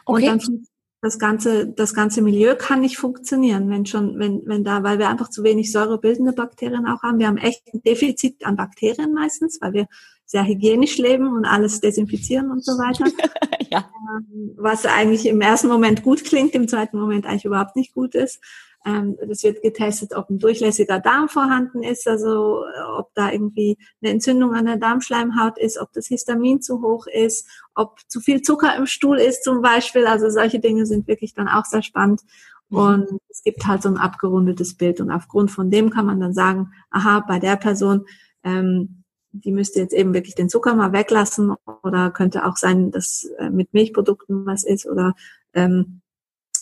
Okay. 0.06 0.30
Und 0.32 0.48
dann 0.48 0.66
das 1.02 1.18
ganze, 1.18 1.68
das 1.68 1.94
ganze 1.94 2.22
Milieu 2.22 2.56
kann 2.56 2.82
nicht 2.82 2.98
funktionieren, 2.98 3.70
wenn 3.70 3.86
schon, 3.86 4.20
wenn, 4.20 4.42
wenn 4.46 4.64
da, 4.64 4.84
weil 4.84 5.00
wir 5.00 5.10
einfach 5.10 5.30
zu 5.30 5.44
wenig 5.44 5.72
säurebildende 5.72 6.34
Bakterien 6.34 6.88
auch 6.88 7.04
haben. 7.04 7.20
Wir 7.20 7.28
haben 7.28 7.38
echt 7.38 7.64
ein 7.74 7.82
Defizit 7.82 8.46
an 8.46 8.58
Bakterien 8.58 9.14
meistens, 9.14 9.60
weil 9.62 9.74
wir 9.74 9.88
sehr 10.26 10.46
hygienisch 10.46 10.98
leben 10.98 11.36
und 11.36 11.46
alles 11.46 11.80
desinfizieren 11.80 12.52
und 12.52 12.64
so 12.64 12.74
weiter. 12.74 13.06
ja. 13.72 13.90
Ähm, 14.18 14.52
was 14.58 14.86
eigentlich 14.86 15.26
im 15.26 15.42
ersten 15.42 15.70
Moment 15.70 16.04
gut 16.04 16.24
klingt, 16.24 16.54
im 16.54 16.68
zweiten 16.68 17.00
Moment 17.00 17.26
eigentlich 17.26 17.46
überhaupt 17.46 17.76
nicht 17.76 17.94
gut 17.94 18.14
ist. 18.14 18.40
Ähm, 18.90 19.18
das 19.28 19.44
wird 19.44 19.62
getestet, 19.62 20.16
ob 20.16 20.30
ein 20.30 20.40
durchlässiger 20.40 21.00
Darm 21.00 21.30
vorhanden 21.30 21.84
ist, 21.84 22.08
also 22.08 22.64
äh, 22.64 22.82
ob 22.98 23.14
da 23.14 23.32
irgendwie 23.32 23.78
eine 24.02 24.12
Entzündung 24.12 24.54
an 24.54 24.66
der 24.66 24.78
Darmschleimhaut 24.78 25.58
ist, 25.60 25.78
ob 25.80 25.94
das 25.94 26.08
Histamin 26.08 26.62
zu 26.62 26.82
hoch 26.82 27.06
ist, 27.08 27.48
ob 27.76 28.00
zu 28.08 28.20
viel 28.20 28.42
Zucker 28.42 28.76
im 28.76 28.88
Stuhl 28.88 29.18
ist 29.20 29.44
zum 29.44 29.62
Beispiel. 29.62 30.08
Also 30.08 30.30
solche 30.30 30.60
Dinge 30.60 30.86
sind 30.86 31.08
wirklich 31.08 31.34
dann 31.34 31.48
auch 31.48 31.66
sehr 31.66 31.84
spannend. 31.84 32.22
Mhm. 32.70 32.78
Und 32.78 33.08
es 33.30 33.44
gibt 33.44 33.66
halt 33.68 33.84
so 33.84 33.90
ein 33.90 33.98
abgerundetes 33.98 34.76
Bild. 34.76 35.02
Und 35.02 35.12
aufgrund 35.12 35.52
von 35.52 35.70
dem 35.70 35.90
kann 35.92 36.06
man 36.06 36.20
dann 36.20 36.34
sagen, 36.34 36.72
aha, 36.90 37.20
bei 37.20 37.40
der 37.40 37.58
Person, 37.58 38.06
ähm, 38.44 39.04
die 39.32 39.52
müsste 39.52 39.80
jetzt 39.80 39.94
eben 39.94 40.14
wirklich 40.14 40.34
den 40.34 40.50
Zucker 40.50 40.74
mal 40.74 40.94
weglassen 40.94 41.54
oder 41.84 42.10
könnte 42.10 42.46
auch 42.46 42.58
sein, 42.58 42.90
dass 42.90 43.30
äh, 43.38 43.52
mit 43.52 43.74
Milchprodukten 43.74 44.46
was 44.48 44.64
ist 44.64 44.88
oder 44.88 45.14
ähm, 45.54 46.02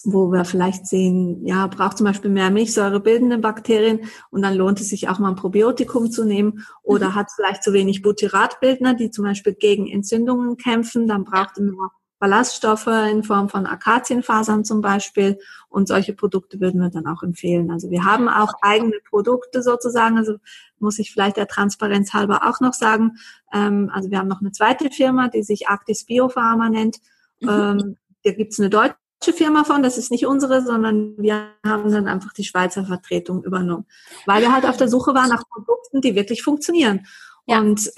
wo 0.09 0.31
wir 0.31 0.45
vielleicht 0.45 0.87
sehen, 0.87 1.45
ja, 1.45 1.67
braucht 1.67 1.97
zum 1.97 2.05
Beispiel 2.05 2.31
mehr 2.31 2.49
Milchsäure 2.49 3.01
bildende 3.01 3.37
Bakterien 3.37 3.99
und 4.29 4.41
dann 4.41 4.55
lohnt 4.55 4.79
es 4.79 4.87
sich 4.87 5.09
auch 5.09 5.19
mal 5.19 5.29
ein 5.29 5.35
Probiotikum 5.35 6.09
zu 6.09 6.23
nehmen 6.23 6.65
oder 6.81 7.09
mhm. 7.09 7.15
hat 7.15 7.27
vielleicht 7.35 7.61
zu 7.61 7.73
wenig 7.73 8.01
Butyratbildner, 8.01 8.93
die 8.93 9.11
zum 9.11 9.25
Beispiel 9.25 9.53
gegen 9.53 9.85
Entzündungen 9.87 10.55
kämpfen, 10.55 11.07
dann 11.07 11.25
braucht 11.25 11.57
es 11.57 11.59
mehr 11.59 11.91
Ballaststoffe 12.19 12.87
in 12.87 13.23
Form 13.23 13.49
von 13.49 13.67
Akazienfasern 13.67 14.63
zum 14.63 14.81
Beispiel 14.81 15.39
und 15.69 15.87
solche 15.87 16.13
Produkte 16.13 16.59
würden 16.61 16.81
wir 16.81 16.89
dann 16.89 17.05
auch 17.05 17.21
empfehlen. 17.21 17.69
Also 17.69 17.91
wir 17.91 18.05
haben 18.05 18.29
auch 18.29 18.53
eigene 18.61 18.97
Produkte 19.09 19.61
sozusagen, 19.61 20.17
also 20.17 20.37
muss 20.79 20.99
ich 20.99 21.11
vielleicht 21.11 21.35
der 21.35 21.47
Transparenz 21.47 22.13
halber 22.13 22.47
auch 22.47 22.61
noch 22.61 22.73
sagen. 22.73 23.17
Ähm, 23.53 23.91
also 23.93 24.09
wir 24.09 24.19
haben 24.19 24.29
noch 24.29 24.41
eine 24.41 24.53
zweite 24.53 24.89
Firma, 24.89 25.27
die 25.27 25.43
sich 25.43 25.67
Actis 25.67 26.05
Biopharma 26.05 26.69
nennt. 26.69 26.97
Mhm. 27.41 27.49
Ähm, 27.49 27.97
da 28.23 28.31
gibt's 28.31 28.59
eine 28.59 28.69
deutsche 28.69 28.95
Firma 29.21 29.63
von, 29.63 29.83
das 29.83 29.97
ist 29.97 30.11
nicht 30.11 30.25
unsere, 30.25 30.63
sondern 30.63 31.17
wir 31.17 31.49
haben 31.65 31.91
dann 31.91 32.07
einfach 32.07 32.33
die 32.33 32.43
Schweizer 32.43 32.85
Vertretung 32.85 33.43
übernommen, 33.43 33.85
weil 34.25 34.41
wir 34.41 34.53
halt 34.53 34.65
auf 34.65 34.77
der 34.77 34.87
Suche 34.87 35.13
waren 35.13 35.29
nach 35.29 35.43
Produkten, 35.49 36.01
die 36.01 36.15
wirklich 36.15 36.43
funktionieren. 36.43 37.05
Ja. 37.47 37.59
Und, 37.59 37.91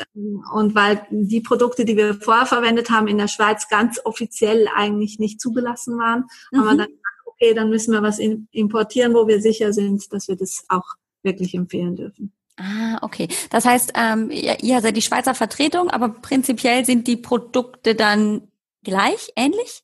und 0.54 0.76
weil 0.76 1.08
die 1.10 1.42
Produkte, 1.42 1.84
die 1.84 1.98
wir 1.98 2.16
vorher 2.16 2.46
verwendet 2.46 2.92
haben, 2.92 3.08
in 3.08 3.18
der 3.18 3.28
Schweiz 3.28 3.68
ganz 3.68 4.00
offiziell 4.04 4.68
eigentlich 4.76 5.18
nicht 5.18 5.42
zugelassen 5.42 5.98
waren, 5.98 6.26
mhm. 6.52 6.58
haben 6.58 6.66
wir 6.66 6.78
dann 6.78 6.90
gesagt, 6.90 7.20
okay, 7.26 7.54
dann 7.54 7.70
müssen 7.70 7.92
wir 7.92 8.04
was 8.04 8.20
importieren, 8.20 9.14
wo 9.14 9.28
wir 9.28 9.42
sicher 9.42 9.74
sind, 9.74 10.14
dass 10.14 10.28
wir 10.28 10.36
das 10.36 10.66
auch 10.70 10.86
wirklich 11.24 11.54
empfehlen 11.56 11.96
dürfen. 11.96 12.32
Ah, 12.58 13.00
okay. 13.02 13.28
Das 13.50 13.66
heißt, 13.66 13.94
ähm, 13.96 14.30
ihr, 14.32 14.62
ihr 14.62 14.82
seid 14.82 14.98
die 14.98 15.02
Schweizer 15.02 15.34
Vertretung, 15.34 15.90
aber 15.90 16.10
prinzipiell 16.10 16.86
sind 16.86 17.08
die 17.08 17.18
Produkte 17.18 17.96
dann 17.96 18.50
gleich, 18.84 19.32
ähnlich? 19.36 19.84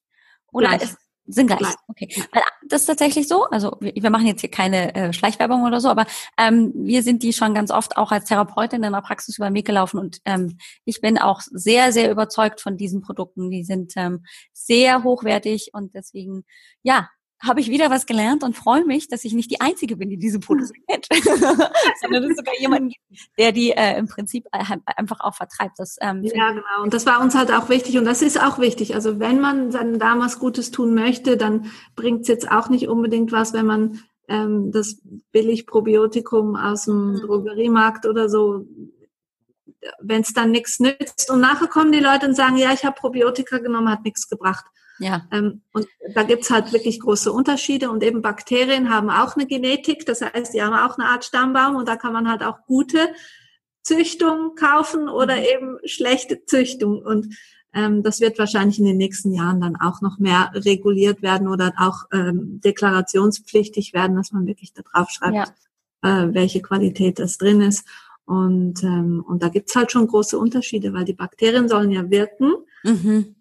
Oder 0.52 0.69
gleich. 0.69 0.84
ist 0.84 0.98
sind 1.28 1.48
gleich. 1.48 1.74
Okay. 1.88 2.10
Weil 2.32 2.44
das 2.68 2.82
ist 2.82 2.88
tatsächlich 2.88 3.28
so. 3.28 3.46
Also 3.46 3.78
wir, 3.80 3.94
wir 3.96 4.10
machen 4.10 4.28
jetzt 4.28 4.42
hier 4.42 4.52
keine 4.52 4.94
äh, 4.96 5.14
Schleichwerbung 5.14 5.64
oder 5.64 5.80
so, 5.80 5.90
aber 5.90 6.06
ähm, 6.38 6.72
wir 6.76 7.04
sind 7.04 7.24
die 7.24 7.34
schon 7.34 7.54
ganz 7.54 7.72
oft 7.72 7.98
auch 7.98 8.12
als 8.12 8.26
Therapeutin 8.26 8.84
in 8.84 8.94
der 8.94 9.02
Praxis 9.02 9.38
über 9.38 9.50
den 9.50 9.56
Weg 9.56 9.66
gelaufen 9.66 10.00
und 10.00 10.20
ähm, 10.26 10.58
ich 10.86 11.02
bin 11.02 11.18
auch 11.18 11.42
sehr, 11.42 11.92
sehr 11.92 12.12
überzeugt 12.12 12.62
von 12.62 12.78
diesen 12.78 13.02
Produkten. 13.02 13.50
Die 13.50 13.64
sind 13.64 13.94
ähm, 13.96 14.26
sehr 14.54 15.04
hochwertig 15.04 15.72
und 15.74 15.94
deswegen, 15.96 16.46
ja, 16.84 17.10
habe 17.45 17.60
ich 17.60 17.69
wieder 17.69 17.89
was 17.89 18.05
gelernt 18.05 18.43
und 18.43 18.55
freue 18.55 18.86
mich, 18.86 19.08
dass 19.08 19.23
ich 19.25 19.34
nicht 19.34 19.51
die 19.51 19.62
Einzige 19.62 19.97
bin, 19.97 20.10
die 20.10 20.17
diese 20.17 20.39
Produkte 20.39 20.73
kennt, 20.89 21.08
sondern 22.01 22.23
es 22.23 22.38
sogar 22.38 22.53
jemanden 22.60 22.89
gibt, 22.89 23.29
der 23.38 23.51
die 23.51 23.71
äh, 23.71 23.97
im 23.97 24.08
Prinzip 24.08 24.45
äh, 24.51 24.63
einfach 24.97 25.19
auch 25.21 25.36
vertreibt. 25.36 25.77
Das, 25.77 25.97
ähm, 26.01 26.23
ja, 26.23 26.49
genau. 26.49 26.84
Und 26.84 26.93
das 26.93 27.05
war 27.05 27.21
uns 27.21 27.36
halt 27.36 27.51
auch 27.51 27.69
wichtig 27.69 27.97
und 27.97 28.05
das 28.05 28.21
ist 28.21 28.41
auch 28.41 28.60
wichtig. 28.60 28.95
Also 28.95 29.19
wenn 29.19 29.39
man 29.39 29.71
seinen 29.71 29.99
Damen 29.99 30.25
Gutes 30.39 30.71
tun 30.71 30.95
möchte, 30.95 31.38
dann 31.38 31.71
bringt 31.95 32.21
es 32.21 32.27
jetzt 32.27 32.51
auch 32.51 32.69
nicht 32.69 32.88
unbedingt 32.88 33.31
was, 33.31 33.53
wenn 33.53 33.65
man 33.65 33.99
ähm, 34.27 34.71
das 34.71 35.01
billig 35.31 35.67
Probiotikum 35.67 36.55
aus 36.55 36.86
dem 36.86 37.12
mhm. 37.12 37.21
Drogeriemarkt 37.21 38.05
oder 38.05 38.27
so 38.27 38.65
wenn 39.99 40.21
es 40.21 40.34
dann 40.34 40.51
nichts 40.51 40.79
nützt. 40.79 41.29
Und 41.29 41.41
nachher 41.41 41.67
kommen 41.67 41.91
die 41.91 41.99
Leute 41.99 42.27
und 42.27 42.36
sagen, 42.36 42.58
ja, 42.58 42.73
ich 42.73 42.86
habe 42.86 42.99
Probiotika 42.99 43.60
genommen, 43.60 43.89
hat 43.89 44.03
nichts 44.03 44.27
gebracht. 44.27 44.65
Ja. 44.99 45.27
Ähm, 45.31 45.62
und 45.73 45.88
da 46.13 46.23
gibt's 46.23 46.49
halt 46.49 46.71
wirklich 46.71 46.99
große 46.99 47.31
Unterschiede 47.31 47.89
und 47.89 48.03
eben 48.03 48.21
Bakterien 48.21 48.89
haben 48.89 49.10
auch 49.10 49.36
eine 49.36 49.45
Genetik, 49.45 50.05
das 50.05 50.21
heißt, 50.21 50.53
die 50.53 50.62
haben 50.62 50.73
auch 50.73 50.97
eine 50.97 51.10
Art 51.10 51.25
Stammbaum 51.25 51.75
und 51.75 51.88
da 51.88 51.95
kann 51.97 52.13
man 52.13 52.29
halt 52.29 52.43
auch 52.43 52.65
gute 52.65 53.10
Züchtung 53.84 54.55
kaufen 54.55 55.10
oder 55.10 55.36
mhm. 55.36 55.43
eben 55.43 55.77
schlechte 55.86 56.45
Züchtung 56.45 57.01
und 57.01 57.36
ähm, 57.75 58.03
das 58.03 58.21
wird 58.21 58.39
wahrscheinlich 58.39 58.79
in 58.79 58.86
den 58.86 58.97
nächsten 58.97 59.34
Jahren 59.34 59.60
dann 59.60 59.75
auch 59.75 60.01
noch 60.01 60.17
mehr 60.17 60.49
reguliert 60.53 61.21
werden 61.21 61.49
oder 61.49 61.73
auch 61.77 62.05
ähm, 62.13 62.62
deklarationspflichtig 62.63 63.93
werden, 63.93 64.15
dass 64.15 64.31
man 64.31 64.47
wirklich 64.47 64.73
da 64.73 64.81
drauf 64.81 65.10
schreibt, 65.10 65.53
ja. 66.01 66.23
äh, 66.23 66.34
welche 66.34 66.62
Qualität 66.62 67.19
das 67.19 67.38
drin 67.38 67.60
ist. 67.60 67.86
Und, 68.23 68.81
ähm, 68.81 69.23
und 69.27 69.43
da 69.43 69.49
gibt's 69.49 69.75
halt 69.75 69.91
schon 69.91 70.08
große 70.08 70.39
Unterschiede, 70.39 70.93
weil 70.93 71.03
die 71.03 71.13
Bakterien 71.13 71.67
sollen 71.67 71.91
ja 71.91 72.10
wirken. 72.10 72.53
Mhm. 72.84 73.36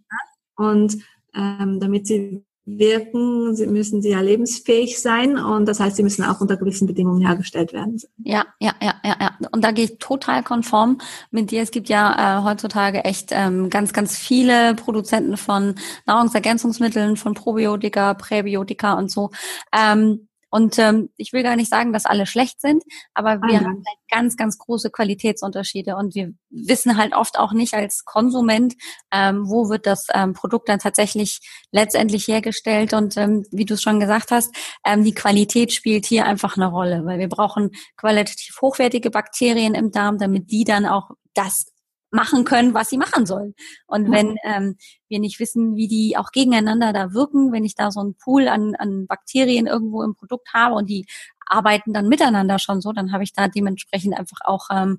Und 0.57 0.99
ähm, 1.35 1.81
damit 1.81 2.07
sie 2.07 2.45
wirken, 2.67 3.55
sie 3.55 3.67
müssen 3.67 4.01
sie 4.01 4.11
ja 4.11 4.21
lebensfähig 4.21 4.99
sein 4.99 5.37
und 5.37 5.67
das 5.67 5.81
heißt, 5.81 5.97
sie 5.97 6.03
müssen 6.03 6.25
auch 6.25 6.41
unter 6.41 6.57
gewissen 6.57 6.87
Bedingungen 6.87 7.21
hergestellt 7.27 7.73
werden. 7.73 8.01
Ja, 8.23 8.47
ja, 8.59 8.73
ja, 8.81 8.95
ja, 9.05 9.17
ja. 9.21 9.31
Und 9.53 9.63
da 9.63 9.71
gehe 9.71 9.85
ich 9.85 9.99
total 9.99 10.43
konform 10.43 10.99
mit 11.31 11.51
dir. 11.51 11.63
Es 11.63 11.71
gibt 11.71 11.89
ja 11.89 12.39
äh, 12.39 12.43
heutzutage 12.43 13.05
echt 13.05 13.31
ähm, 13.33 13.69
ganz, 13.69 13.93
ganz 13.93 14.17
viele 14.17 14.75
Produzenten 14.77 15.37
von 15.37 15.75
Nahrungsergänzungsmitteln, 16.07 17.17
von 17.17 17.35
Probiotika, 17.35 18.15
Präbiotika 18.15 18.95
und 18.95 19.11
so. 19.11 19.31
Ähm, 19.77 20.29
und 20.55 20.79
ähm, 20.79 21.11
ich 21.17 21.33
will 21.33 21.43
gar 21.43 21.57
nicht 21.57 21.69
sagen, 21.69 21.93
dass 21.93 22.07
alle 22.07 22.27
schlecht 22.27 22.61
sind, 22.61 22.85
aber 23.13 23.43
wir 23.43 23.61
mhm. 23.61 23.65
haben 23.65 23.83
halt 23.89 23.99
ganz, 24.09 24.37
ganz 24.37 24.57
große 24.57 24.89
Qualitätsunterschiede 24.93 25.97
und 25.97 26.15
wir 26.15 26.33
wissen 26.49 26.97
halt 26.97 27.13
oft 27.13 27.41
auch 27.41 27.53
nicht 27.53 27.75
als 27.75 28.05
Konsument, 28.05 28.75
ähm, 29.13 29.49
wo 29.49 29.69
wird 29.69 29.85
das 29.85 30.07
ähm, 30.15 30.33
Produkt 30.33 30.69
dann 30.69 30.79
tatsächlich 30.79 31.41
letztendlich 31.73 32.29
hergestellt. 32.29 32.93
Und 32.93 33.17
ähm, 33.17 33.45
wie 33.51 33.65
du 33.65 33.75
es 33.75 33.83
schon 33.83 33.99
gesagt 33.99 34.31
hast, 34.31 34.55
ähm, 34.87 35.03
die 35.03 35.13
Qualität 35.15 35.73
spielt 35.73 36.07
hier 36.07 36.25
einfach 36.25 36.57
eine 36.57 36.69
Rolle, 36.69 37.05
weil 37.05 37.19
wir 37.19 37.29
brauchen 37.29 37.73
qualitativ 37.97 38.55
hochwertige 38.63 39.11
Bakterien 39.11 39.75
im 39.75 39.91
Darm, 39.91 40.19
damit 40.19 40.53
die 40.53 40.63
dann 40.63 40.87
auch 40.87 41.11
das 41.35 41.74
machen 42.15 42.45
können, 42.45 42.75
was 42.75 42.89
sie 42.89 42.99
machen 42.99 43.27
sollen. 43.27 43.55
Und 43.87 44.11
wenn 44.11 44.37
ähm, 44.45 44.77
wir 45.09 45.19
nicht 45.19 45.41
wissen, 45.41 45.77
wie 45.77 45.89
die 45.89 46.17
auch 46.17 46.31
gegeneinander 46.33 46.93
da 46.93 47.13
wirken, 47.13 47.53
wenn 47.53 47.65
ich 47.65 47.75
da 47.75 47.91
so 47.91 48.01
einen 48.01 48.17
Pool 48.17 48.49
an, 48.49 48.75
an 48.77 49.07
Bakterien 49.07 49.67
irgendwo 49.67 50.03
im 50.03 50.15
Produkt 50.15 50.55
habe 50.55 50.75
und 50.77 50.89
die 50.89 51.07
arbeiten 51.47 51.93
dann 51.93 52.09
miteinander 52.09 52.59
schon 52.59 52.81
so, 52.81 52.93
dann 52.93 53.13
habe 53.13 53.25
ich 53.25 53.33
da 53.33 53.49
dementsprechend 53.49 54.17
einfach 54.19 54.39
auch 54.45 54.69
ähm, 54.71 54.99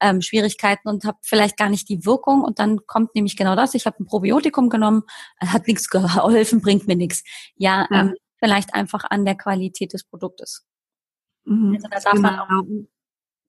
ähm, 0.00 0.20
Schwierigkeiten 0.20 0.88
und 0.88 1.04
habe 1.04 1.18
vielleicht 1.22 1.56
gar 1.56 1.70
nicht 1.70 1.88
die 1.88 2.04
Wirkung. 2.04 2.42
Und 2.42 2.58
dann 2.58 2.86
kommt 2.86 3.14
nämlich 3.14 3.36
genau 3.36 3.56
das, 3.56 3.74
ich 3.74 3.86
habe 3.86 4.02
ein 4.02 4.06
Probiotikum 4.06 4.68
genommen, 4.68 5.02
hat 5.40 5.66
nichts 5.66 5.88
geholfen, 5.88 6.60
bringt 6.60 6.86
mir 6.86 6.96
nichts. 6.96 7.22
Ja, 7.56 7.86
ja. 7.90 8.00
Ähm, 8.00 8.14
vielleicht 8.38 8.74
einfach 8.74 9.04
an 9.08 9.24
der 9.24 9.36
Qualität 9.36 9.92
des 9.92 10.04
Produktes. 10.04 10.66
Mhm, 11.44 11.74
also 11.74 11.88
da 11.88 12.00
darf 12.00 12.12
genau. 12.12 12.30
man 12.30 12.38
auch 12.40 12.48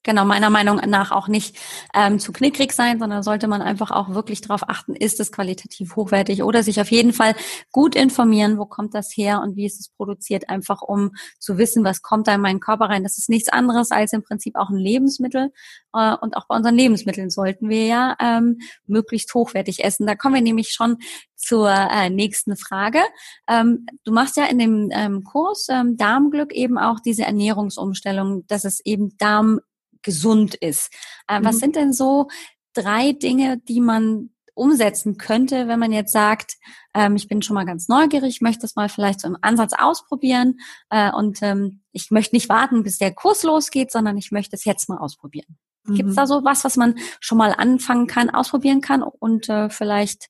genau 0.08 0.26
meiner 0.26 0.50
Meinung 0.50 0.78
nach 0.88 1.12
auch 1.12 1.28
nicht 1.28 1.56
ähm, 1.94 2.18
zu 2.18 2.32
knickrig 2.32 2.72
sein, 2.72 2.98
sondern 2.98 3.22
sollte 3.22 3.48
man 3.48 3.62
einfach 3.62 3.92
auch 3.92 4.10
wirklich 4.10 4.42
darauf 4.42 4.68
achten, 4.68 4.96
ist 4.96 5.20
es 5.20 5.32
qualitativ 5.32 5.96
hochwertig 5.96 6.42
oder 6.42 6.64
sich 6.64 6.82
auf 6.82 6.90
jeden 6.90 7.14
Fall 7.14 7.36
gut 7.72 7.96
informieren, 7.96 8.58
wo 8.58 8.66
kommt 8.66 8.96
das 8.96 9.16
her 9.16 9.42
und 9.42 9.56
wie 9.56 9.66
ist 9.66 9.80
es 9.80 9.90
produziert, 9.90 10.50
einfach 10.50 10.82
um 10.82 11.12
zu 11.38 11.60
wissen, 11.60 11.84
was 11.84 12.02
kommt 12.02 12.28
da 12.28 12.34
in 12.34 12.42
meinen 12.42 12.60
Körper 12.60 12.86
rein. 12.86 13.04
Das 13.04 13.20
ist 13.20 13.30
nichts 13.30 13.50
anderes 13.50 13.92
als 13.92 14.14
im 14.14 14.24
Prinzip 14.24 14.56
auch 14.56 14.70
ein 14.70 14.78
Lebensmittel 14.78 15.52
äh, 15.94 16.16
und 16.16 16.36
auch 16.38 16.48
bei 16.48 16.56
unseren 16.56 16.76
Lebensmitteln 16.76 17.30
sollten 17.30 17.70
wir 17.70 17.86
ja 17.86 18.16
ähm, 18.20 18.60
möglichst 18.88 19.34
hochwertig 19.34 19.84
essen. 19.84 20.08
Da 20.08 20.16
kommen 20.16 20.36
wir 20.36 20.42
nämlich 20.42 20.72
schon 20.72 20.98
zur 21.36 21.70
äh, 21.70 22.10
nächsten 22.10 22.58
Frage. 22.58 23.00
Ähm, 23.48 23.86
du 24.04 24.12
machst 24.12 24.38
ja 24.38 24.46
in 24.46 24.58
dem 24.58 24.90
ähm, 24.92 25.24
Kurs 25.24 25.68
ähm, 25.70 25.96
Darmglück 25.98 26.54
eben 26.54 26.78
auch 26.78 27.00
diese 27.00 27.24
Ernährungsumstellung, 27.24 28.46
dass 28.48 28.66
es 28.66 28.84
eben 28.86 29.16
Darm 29.18 29.60
gesund 30.08 30.56
ist. 30.56 30.92
Äh, 31.28 31.40
mhm. 31.40 31.46
Was 31.46 31.60
sind 31.60 31.76
denn 31.76 31.94
so 31.94 32.28
drei 32.74 33.12
Dinge, 33.12 33.58
die 33.58 33.82
man 33.82 34.30
umsetzen 34.56 35.18
könnte, 35.18 35.68
wenn 35.68 35.80
man 35.80 35.92
jetzt 35.92 36.12
sagt, 36.12 36.56
ähm, 36.96 37.16
ich 37.16 37.28
bin 37.28 37.44
schon 37.44 37.54
mal 37.54 37.66
ganz 37.66 37.90
neugierig, 37.90 38.42
möchte 38.42 38.62
das 38.62 38.76
mal 38.76 38.90
vielleicht 38.90 39.20
so 39.22 39.28
im 39.28 39.38
Ansatz 39.42 39.74
ausprobieren 39.78 40.56
äh, 40.90 41.12
und 41.12 41.44
ähm, 41.44 41.82
ich 41.92 42.10
möchte 42.10 42.36
nicht 42.36 42.50
warten, 42.50 42.82
bis 42.82 42.98
der 42.98 43.14
Kurs 43.14 43.44
losgeht, 43.44 43.92
sondern 43.92 44.18
ich 44.18 44.32
möchte 44.32 44.56
es 44.56 44.66
jetzt 44.66 44.90
mal 44.90 44.98
ausprobieren. 44.98 45.58
Mhm. 45.84 45.96
Gibt 45.96 46.10
es 46.10 46.16
da 46.16 46.26
so 46.26 46.44
was, 46.44 46.64
was 46.64 46.76
man 46.78 46.96
schon 47.20 47.38
mal 47.38 47.54
anfangen 47.56 48.08
kann, 48.08 48.32
ausprobieren 48.32 48.82
kann 48.82 49.04
und 49.04 49.48
äh, 49.50 49.70
vielleicht 49.70 50.30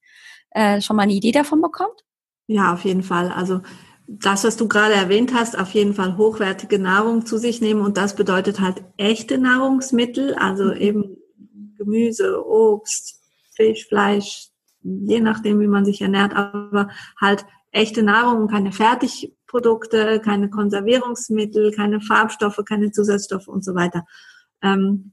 äh, 0.51 0.82
schon 0.82 0.97
mal 0.97 1.03
eine 1.03 1.13
Idee 1.13 1.32
davon 1.32 1.61
bekommt? 1.61 2.03
Ja, 2.47 2.73
auf 2.73 2.84
jeden 2.84 3.03
Fall. 3.03 3.32
Also 3.32 3.61
das, 4.08 4.45
was 4.45 4.55
du 4.55 4.68
gerade 4.68 4.93
erwähnt 4.93 5.34
hast, 5.34 5.58
auf 5.58 5.72
jeden 5.72 5.93
Fall 5.93 6.18
hochwertige 6.18 6.80
Nahrung 6.80 7.26
zu 7.26 7.38
sich 7.38 7.62
nehmen. 7.62 7.82
Und 7.82 7.97
das 7.97 8.16
bedeutet 8.16 8.62
halt 8.62 8.84
echte 8.95 9.38
Nahrungsmittel, 9.38 10.34
also 10.36 10.66
mhm. 10.66 10.78
eben 10.78 11.18
Gemüse, 11.78 12.43
Obst, 12.45 13.22
Fisch, 13.55 13.88
Fleisch, 13.88 14.47
je 14.82 15.20
nachdem, 15.20 15.60
wie 15.60 15.68
man 15.68 15.86
sich 15.86 16.01
ernährt, 16.01 16.36
aber 16.36 16.89
halt 17.20 17.45
echte 17.72 18.01
Nahrung 18.01 18.43
und 18.43 18.51
keine 18.51 18.72
Fertigprodukte, 18.72 20.22
keine 20.22 20.49
Konservierungsmittel, 20.49 21.72
keine 21.72 21.99
Farbstoffe, 21.99 22.62
keine 22.66 22.91
Zusatzstoffe 22.91 23.47
und 23.47 23.64
so 23.64 23.76
weiter. 23.76 24.05
Ähm, 24.62 25.12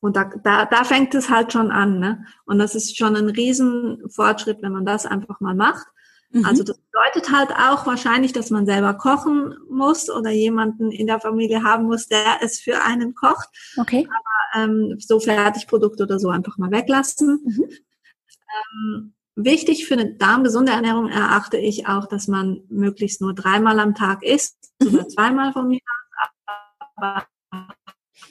und 0.00 0.16
da, 0.16 0.30
da, 0.42 0.66
da 0.66 0.84
fängt 0.84 1.14
es 1.14 1.30
halt 1.30 1.52
schon 1.52 1.70
an. 1.70 1.98
Ne? 1.98 2.26
Und 2.44 2.58
das 2.58 2.74
ist 2.74 2.96
schon 2.96 3.16
ein 3.16 3.30
Riesenfortschritt, 3.30 4.60
wenn 4.60 4.72
man 4.72 4.84
das 4.84 5.06
einfach 5.06 5.40
mal 5.40 5.54
macht. 5.54 5.86
Mhm. 6.32 6.44
Also 6.44 6.62
das 6.64 6.78
bedeutet 6.78 7.32
halt 7.32 7.50
auch 7.52 7.86
wahrscheinlich, 7.86 8.32
dass 8.32 8.50
man 8.50 8.66
selber 8.66 8.94
kochen 8.94 9.54
muss 9.68 10.10
oder 10.10 10.30
jemanden 10.30 10.90
in 10.90 11.06
der 11.06 11.20
Familie 11.20 11.62
haben 11.62 11.84
muss, 11.84 12.08
der 12.08 12.38
es 12.42 12.60
für 12.60 12.82
einen 12.82 13.14
kocht. 13.14 13.48
Okay. 13.78 14.08
Aber 14.08 14.64
ähm, 14.64 14.96
so 14.98 15.20
Fertigprodukte 15.20 16.02
oder 16.04 16.18
so 16.18 16.28
einfach 16.28 16.58
mal 16.58 16.70
weglassen. 16.70 17.40
Mhm. 17.44 17.64
Ähm, 18.74 19.14
wichtig 19.34 19.86
für 19.86 19.94
eine 19.94 20.14
darmgesunde 20.14 20.72
Ernährung 20.72 21.08
erachte 21.08 21.56
ich 21.56 21.86
auch, 21.86 22.06
dass 22.06 22.28
man 22.28 22.62
möglichst 22.68 23.20
nur 23.20 23.34
dreimal 23.34 23.78
am 23.78 23.94
Tag 23.94 24.22
isst 24.22 24.72
mhm. 24.80 24.94
oder 24.94 25.08
zweimal 25.08 25.52
von 25.52 25.68
mir 25.68 25.80
aber 26.96 27.26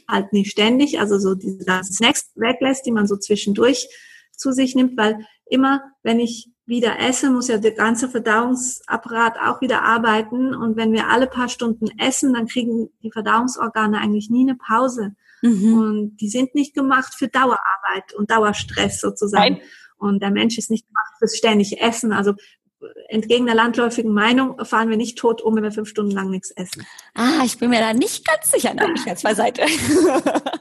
halt 0.08 0.34
nicht 0.34 0.52
ständig, 0.52 0.99
also 0.99 1.18
so 1.20 1.36
diese 1.36 1.84
Snacks 1.84 2.32
weglässt, 2.36 2.86
die 2.86 2.91
man 2.91 3.08
so 3.08 3.18
zwischendurch 3.18 3.88
zu 4.36 4.52
sich 4.52 4.76
nimmt, 4.76 4.97
weil 4.97 5.26
immer, 5.45 5.82
wenn 6.04 6.20
ich 6.20 6.49
wieder 6.72 7.00
esse, 7.00 7.30
muss 7.30 7.50
ja 7.50 7.58
der 7.58 7.74
ganze 7.74 8.10
Verdauungsapparat 8.10 9.36
auch 9.46 9.62
wieder 9.62 9.84
arbeiten. 9.84 10.56
Und 10.56 10.78
wenn 10.78 10.94
wir 10.94 11.10
alle 11.10 11.28
paar 11.28 11.50
Stunden 11.50 11.90
essen, 12.00 12.34
dann 12.34 12.48
kriegen 12.48 12.90
die 13.04 13.12
Verdauungsorgane 13.12 14.00
eigentlich 14.00 14.30
nie 14.30 14.50
eine 14.50 14.56
Pause. 14.56 15.14
Mhm. 15.42 15.74
Und 15.74 16.18
die 16.18 16.30
sind 16.30 16.56
nicht 16.56 16.74
gemacht 16.74 17.14
für 17.14 17.28
Dauerarbeit 17.28 18.14
und 18.18 18.32
Dauerstress 18.32 19.02
sozusagen. 19.02 19.56
Nein. 19.56 19.64
Und 19.98 20.24
der 20.24 20.32
Mensch 20.32 20.58
ist 20.58 20.72
nicht 20.72 20.88
gemacht 20.88 21.14
fürs 21.20 21.38
ständige 21.38 21.80
Essen. 21.80 22.14
Also 22.14 22.34
entgegen 23.10 23.46
der 23.46 23.56
landläufigen 23.56 24.14
Meinung 24.14 24.64
fahren 24.66 24.90
wir 24.90 24.98
nicht 24.98 25.18
tot 25.18 25.42
um, 25.42 25.56
wenn 25.56 25.64
wir 25.64 25.72
fünf 25.72 25.90
Stunden 25.90 26.12
lang 26.12 26.30
nichts 26.30 26.52
essen. 26.52 26.88
Ah, 27.14 27.44
ich 27.46 27.60
bin 27.60 27.70
mir 27.70 27.82
da 27.82 27.94
nicht 27.94 28.26
ganz 28.26 28.50
sicher. 28.50 28.74
Nein, 28.74 28.94
ich 28.96 29.06
jetzt 29.06 29.24
beiseite. 29.24 29.62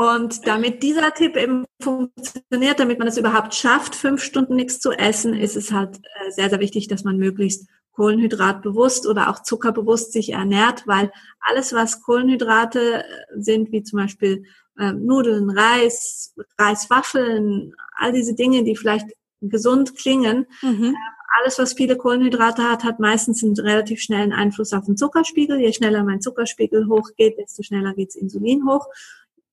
Und 0.00 0.46
damit 0.46 0.82
dieser 0.82 1.12
Tipp 1.12 1.36
eben 1.36 1.66
funktioniert, 1.78 2.80
damit 2.80 2.98
man 2.98 3.08
es 3.08 3.18
überhaupt 3.18 3.54
schafft, 3.54 3.94
fünf 3.94 4.22
Stunden 4.22 4.56
nichts 4.56 4.80
zu 4.80 4.92
essen, 4.92 5.34
ist 5.34 5.56
es 5.56 5.72
halt 5.72 5.98
äh, 5.98 6.30
sehr, 6.30 6.48
sehr 6.48 6.58
wichtig, 6.58 6.88
dass 6.88 7.04
man 7.04 7.18
möglichst 7.18 7.68
Kohlenhydratbewusst 7.92 9.06
oder 9.06 9.28
auch 9.28 9.42
zuckerbewusst 9.42 10.14
sich 10.14 10.32
ernährt, 10.32 10.86
weil 10.86 11.12
alles, 11.40 11.74
was 11.74 12.00
Kohlenhydrate 12.00 13.04
äh, 13.04 13.04
sind, 13.34 13.72
wie 13.72 13.82
zum 13.82 13.98
Beispiel 13.98 14.44
äh, 14.78 14.94
Nudeln, 14.94 15.50
Reis, 15.50 16.34
Reiswaffeln, 16.58 17.74
all 17.94 18.12
diese 18.12 18.34
Dinge, 18.34 18.64
die 18.64 18.76
vielleicht 18.76 19.08
gesund 19.42 19.98
klingen, 19.98 20.46
mhm. 20.62 20.94
äh, 20.94 21.40
alles, 21.42 21.58
was 21.58 21.74
viele 21.74 21.98
Kohlenhydrate 21.98 22.62
hat, 22.62 22.84
hat 22.84 23.00
meistens 23.00 23.44
einen 23.44 23.54
relativ 23.54 24.00
schnellen 24.00 24.32
Einfluss 24.32 24.72
auf 24.72 24.86
den 24.86 24.96
Zuckerspiegel. 24.96 25.60
Je 25.60 25.74
schneller 25.74 26.02
mein 26.04 26.22
Zuckerspiegel 26.22 26.88
hochgeht, 26.88 27.36
desto 27.36 27.62
schneller 27.62 27.92
geht's 27.92 28.16
Insulin 28.16 28.66
hoch 28.66 28.86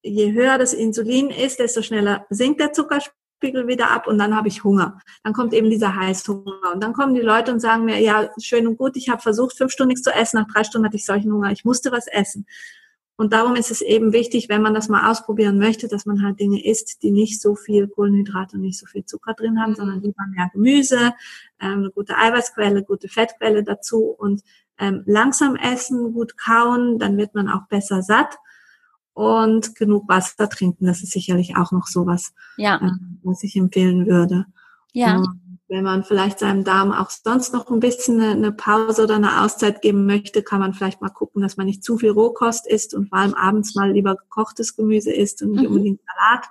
je 0.07 0.31
höher 0.33 0.57
das 0.57 0.73
Insulin 0.73 1.29
ist, 1.29 1.59
desto 1.59 1.81
schneller 1.81 2.25
sinkt 2.29 2.59
der 2.59 2.73
Zuckerspiegel 2.73 3.67
wieder 3.67 3.91
ab 3.91 4.07
und 4.07 4.17
dann 4.17 4.35
habe 4.35 4.47
ich 4.47 4.63
Hunger. 4.63 4.99
Dann 5.23 5.33
kommt 5.33 5.53
eben 5.53 5.69
dieser 5.69 5.95
Heißhunger 5.95 6.73
und 6.73 6.83
dann 6.83 6.93
kommen 6.93 7.13
die 7.13 7.21
Leute 7.21 7.51
und 7.51 7.59
sagen 7.59 7.85
mir, 7.85 7.99
ja, 7.99 8.29
schön 8.39 8.67
und 8.67 8.77
gut, 8.77 8.97
ich 8.97 9.09
habe 9.09 9.21
versucht, 9.21 9.57
fünf 9.57 9.71
Stunden 9.71 9.89
nichts 9.89 10.03
zu 10.03 10.11
essen, 10.11 10.37
nach 10.37 10.47
drei 10.47 10.63
Stunden 10.63 10.85
hatte 10.85 10.97
ich 10.97 11.05
solchen 11.05 11.31
Hunger, 11.31 11.51
ich 11.51 11.65
musste 11.65 11.91
was 11.91 12.07
essen. 12.07 12.45
Und 13.19 13.33
darum 13.33 13.55
ist 13.55 13.71
es 13.71 13.81
eben 13.81 14.13
wichtig, 14.13 14.47
wenn 14.47 14.61
man 14.61 14.75
das 14.75 14.89
mal 14.89 15.09
ausprobieren 15.09 15.57
möchte, 15.57 15.87
dass 15.87 16.05
man 16.05 16.23
halt 16.23 16.39
Dinge 16.39 16.63
isst, 16.63 17.01
die 17.01 17.09
nicht 17.09 17.41
so 17.41 17.55
viel 17.55 17.87
Kohlenhydrate 17.87 18.57
und 18.57 18.61
nicht 18.61 18.77
so 18.77 18.85
viel 18.85 19.05
Zucker 19.05 19.33
drin 19.33 19.59
haben, 19.59 19.73
sondern 19.73 20.01
lieber 20.01 20.23
mehr 20.29 20.51
Gemüse, 20.53 21.13
ähm, 21.59 21.79
eine 21.79 21.89
gute 21.89 22.15
Eiweißquelle, 22.15 22.83
gute 22.83 23.07
Fettquelle 23.07 23.63
dazu 23.63 24.03
und 24.03 24.43
ähm, 24.77 25.01
langsam 25.07 25.55
essen, 25.55 26.13
gut 26.13 26.37
kauen, 26.37 26.99
dann 26.99 27.17
wird 27.17 27.33
man 27.33 27.49
auch 27.49 27.67
besser 27.67 28.03
satt 28.03 28.37
und 29.17 29.73
genug 29.73 30.07
Wasser 30.07 30.47
trinken. 30.47 30.85
Das 30.85 31.01
ist 31.01 31.11
sicherlich 31.11 31.57
auch 31.57 31.71
noch 31.71 31.87
sowas, 31.87 32.33
ja. 32.55 32.75
äh, 32.75 32.91
was 33.23 33.41
ich 33.41 33.55
empfehlen 33.55 34.05
würde. 34.05 34.45
Ja. 34.93 35.17
Und 35.17 35.41
wenn 35.67 35.83
man 35.83 36.03
vielleicht 36.03 36.37
seinem 36.37 36.63
Darm 36.63 36.91
auch 36.91 37.09
sonst 37.09 37.51
noch 37.51 37.71
ein 37.71 37.79
bisschen 37.79 38.21
eine, 38.21 38.33
eine, 38.33 38.51
Pause 38.51 39.03
oder 39.03 39.15
eine 39.15 39.41
Auszeit 39.41 39.81
geben 39.81 40.05
möchte, 40.05 40.43
kann 40.43 40.59
man 40.59 40.75
vielleicht 40.75 41.01
mal 41.01 41.09
gucken, 41.09 41.41
dass 41.41 41.57
man 41.57 41.65
nicht 41.65 41.83
zu 41.83 41.97
viel 41.97 42.11
Rohkost 42.11 42.67
isst 42.67 42.93
und 42.93 43.09
vor 43.09 43.17
allem 43.17 43.33
abends 43.33 43.73
mal 43.73 43.91
lieber 43.91 44.15
gekochtes 44.15 44.75
Gemüse 44.75 45.11
isst 45.11 45.41
und 45.41 45.53
nicht 45.53 45.61
mhm. 45.61 45.67
unbedingt 45.69 46.01
Salat. 46.05 46.45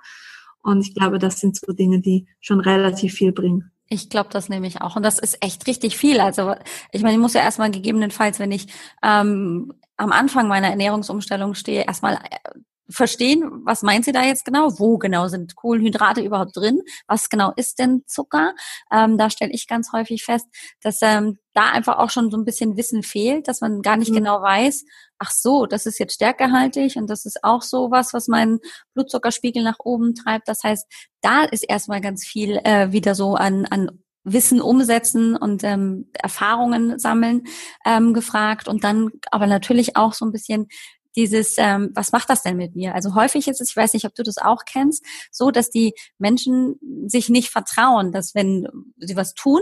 Und 0.61 0.81
ich 0.81 0.93
glaube, 0.93 1.19
das 1.19 1.39
sind 1.39 1.55
so 1.55 1.71
Dinge, 1.71 2.01
die 2.01 2.27
schon 2.41 2.59
relativ 2.59 3.13
viel 3.13 3.31
bringen. 3.31 3.71
Ich 3.87 4.09
glaube 4.09 4.29
das 4.33 4.49
nämlich 4.49 4.81
auch. 4.81 4.97
Und 4.97 5.03
das 5.03 5.19
ist 5.19 5.37
echt 5.41 5.67
richtig 5.67 5.95
viel. 5.95 6.19
Also 6.19 6.53
ich 6.91 7.01
meine, 7.01 7.13
ich 7.13 7.21
muss 7.21 7.33
ja 7.33 7.39
erstmal 7.41 7.71
gegebenenfalls, 7.71 8.39
wenn 8.39 8.51
ich 8.51 8.67
ähm, 9.01 9.71
am 9.97 10.11
Anfang 10.11 10.47
meiner 10.47 10.69
Ernährungsumstellung 10.69 11.53
stehe, 11.55 11.85
erstmal 11.85 12.15
äh, 12.15 12.59
verstehen, 12.89 13.43
was 13.65 13.81
meint 13.83 14.05
sie 14.05 14.11
da 14.11 14.23
jetzt 14.23 14.45
genau? 14.45 14.79
Wo 14.79 14.97
genau 14.97 15.27
sind 15.27 15.55
Kohlenhydrate 15.55 16.21
überhaupt 16.21 16.55
drin? 16.55 16.81
Was 17.07 17.29
genau 17.29 17.51
ist 17.55 17.79
denn 17.79 18.03
Zucker? 18.07 18.53
Ähm, 18.91 19.17
da 19.17 19.29
stelle 19.29 19.51
ich 19.51 19.67
ganz 19.67 19.91
häufig 19.91 20.23
fest, 20.23 20.47
dass 20.81 20.99
ähm, 21.01 21.37
da 21.53 21.71
einfach 21.71 21.97
auch 21.97 22.09
schon 22.09 22.31
so 22.31 22.37
ein 22.37 22.45
bisschen 22.45 22.77
Wissen 22.77 23.03
fehlt, 23.03 23.47
dass 23.47 23.61
man 23.61 23.81
gar 23.81 23.97
nicht 23.97 24.11
mhm. 24.11 24.15
genau 24.15 24.41
weiß, 24.41 24.85
ach 25.19 25.31
so, 25.31 25.65
das 25.65 25.85
ist 25.85 25.99
jetzt 25.99 26.13
stärkehaltig 26.13 26.95
und 26.95 27.09
das 27.09 27.25
ist 27.25 27.43
auch 27.43 27.61
so 27.61 27.91
was, 27.91 28.13
was 28.13 28.27
meinen 28.27 28.59
Blutzuckerspiegel 28.93 29.63
nach 29.63 29.79
oben 29.79 30.15
treibt. 30.15 30.47
Das 30.47 30.63
heißt, 30.63 30.85
da 31.21 31.43
ist 31.43 31.63
erstmal 31.63 32.01
ganz 32.01 32.25
viel 32.25 32.57
äh, 32.63 32.91
wieder 32.91 33.15
so 33.15 33.35
an, 33.35 33.65
an 33.65 34.03
Wissen 34.31 34.61
umsetzen 34.61 35.35
und 35.35 35.63
ähm, 35.63 36.09
Erfahrungen 36.13 36.99
sammeln 36.99 37.43
ähm, 37.85 38.13
gefragt 38.13 38.67
und 38.67 38.83
dann 38.83 39.09
aber 39.31 39.47
natürlich 39.47 39.95
auch 39.95 40.13
so 40.13 40.25
ein 40.25 40.31
bisschen 40.31 40.67
dieses, 41.15 41.55
ähm, 41.57 41.91
was 41.95 42.11
macht 42.11 42.29
das 42.29 42.43
denn 42.43 42.57
mit 42.57 42.75
mir? 42.75 42.93
Also 42.93 43.15
häufig 43.15 43.47
ist 43.47 43.59
es, 43.59 43.71
ich 43.71 43.75
weiß 43.75 43.93
nicht, 43.93 44.05
ob 44.05 44.13
du 44.13 44.21
das 44.21 44.37
auch 44.37 44.65
kennst, 44.65 45.03
so, 45.31 45.49
dass 45.49 45.69
die 45.69 45.93
Menschen 46.19 46.79
sich 47.07 47.29
nicht 47.29 47.49
vertrauen, 47.49 48.11
dass 48.11 48.35
wenn 48.35 48.67
sie 48.97 49.15
was 49.15 49.33
tun, 49.33 49.61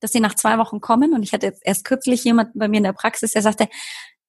dass 0.00 0.12
sie 0.12 0.20
nach 0.20 0.34
zwei 0.34 0.58
Wochen 0.58 0.80
kommen. 0.80 1.14
Und 1.14 1.22
ich 1.22 1.32
hatte 1.32 1.46
jetzt 1.46 1.62
erst 1.64 1.84
kürzlich 1.84 2.24
jemanden 2.24 2.58
bei 2.58 2.68
mir 2.68 2.78
in 2.78 2.84
der 2.84 2.92
Praxis, 2.92 3.32
der 3.32 3.42
sagte, 3.42 3.68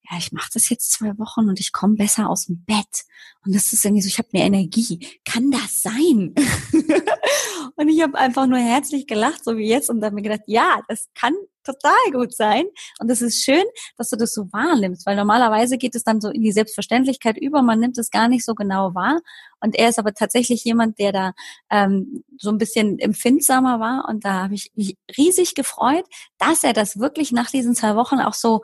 ja, 0.09 0.17
ich 0.17 0.31
mache 0.31 0.49
das 0.53 0.69
jetzt 0.69 0.91
zwei 0.91 1.17
Wochen 1.17 1.47
und 1.47 1.59
ich 1.59 1.71
komme 1.71 1.95
besser 1.95 2.29
aus 2.29 2.47
dem 2.47 2.63
Bett. 2.65 3.05
Und 3.45 3.55
das 3.55 3.71
ist 3.73 3.85
irgendwie 3.85 4.01
so, 4.01 4.07
ich 4.07 4.17
habe 4.17 4.29
mehr 4.31 4.45
Energie. 4.45 5.19
Kann 5.25 5.51
das 5.51 5.81
sein? 5.81 6.35
und 7.75 7.87
ich 7.87 8.01
habe 8.01 8.17
einfach 8.17 8.47
nur 8.47 8.59
herzlich 8.59 9.07
gelacht, 9.07 9.43
so 9.43 9.57
wie 9.57 9.67
jetzt, 9.67 9.89
und 9.89 10.01
dann 10.01 10.13
mir 10.13 10.21
gedacht, 10.21 10.43
ja, 10.47 10.81
das 10.87 11.07
kann 11.15 11.33
total 11.63 12.11
gut 12.11 12.33
sein. 12.33 12.65
Und 12.99 13.09
es 13.09 13.21
ist 13.21 13.43
schön, 13.43 13.63
dass 13.97 14.09
du 14.09 14.15
das 14.15 14.33
so 14.33 14.51
wahrnimmst, 14.51 15.05
weil 15.05 15.15
normalerweise 15.15 15.77
geht 15.77 15.95
es 15.95 16.03
dann 16.03 16.21
so 16.21 16.29
in 16.29 16.41
die 16.41 16.51
Selbstverständlichkeit 16.51 17.37
über, 17.37 17.61
man 17.61 17.79
nimmt 17.79 17.97
es 17.97 18.09
gar 18.09 18.27
nicht 18.27 18.45
so 18.45 18.55
genau 18.55 18.93
wahr. 18.95 19.19
Und 19.59 19.75
er 19.75 19.89
ist 19.89 19.99
aber 19.99 20.13
tatsächlich 20.13 20.63
jemand, 20.63 20.99
der 20.99 21.11
da 21.11 21.33
ähm, 21.69 22.23
so 22.37 22.49
ein 22.49 22.57
bisschen 22.57 22.99
empfindsamer 22.99 23.79
war. 23.79 24.05
Und 24.09 24.25
da 24.25 24.43
habe 24.43 24.55
ich 24.55 24.71
mich 24.75 24.97
riesig 25.17 25.55
gefreut, 25.55 26.05
dass 26.37 26.63
er 26.63 26.73
das 26.73 26.99
wirklich 26.99 27.31
nach 27.31 27.51
diesen 27.51 27.75
zwei 27.75 27.95
Wochen 27.95 28.19
auch 28.19 28.33
so 28.33 28.61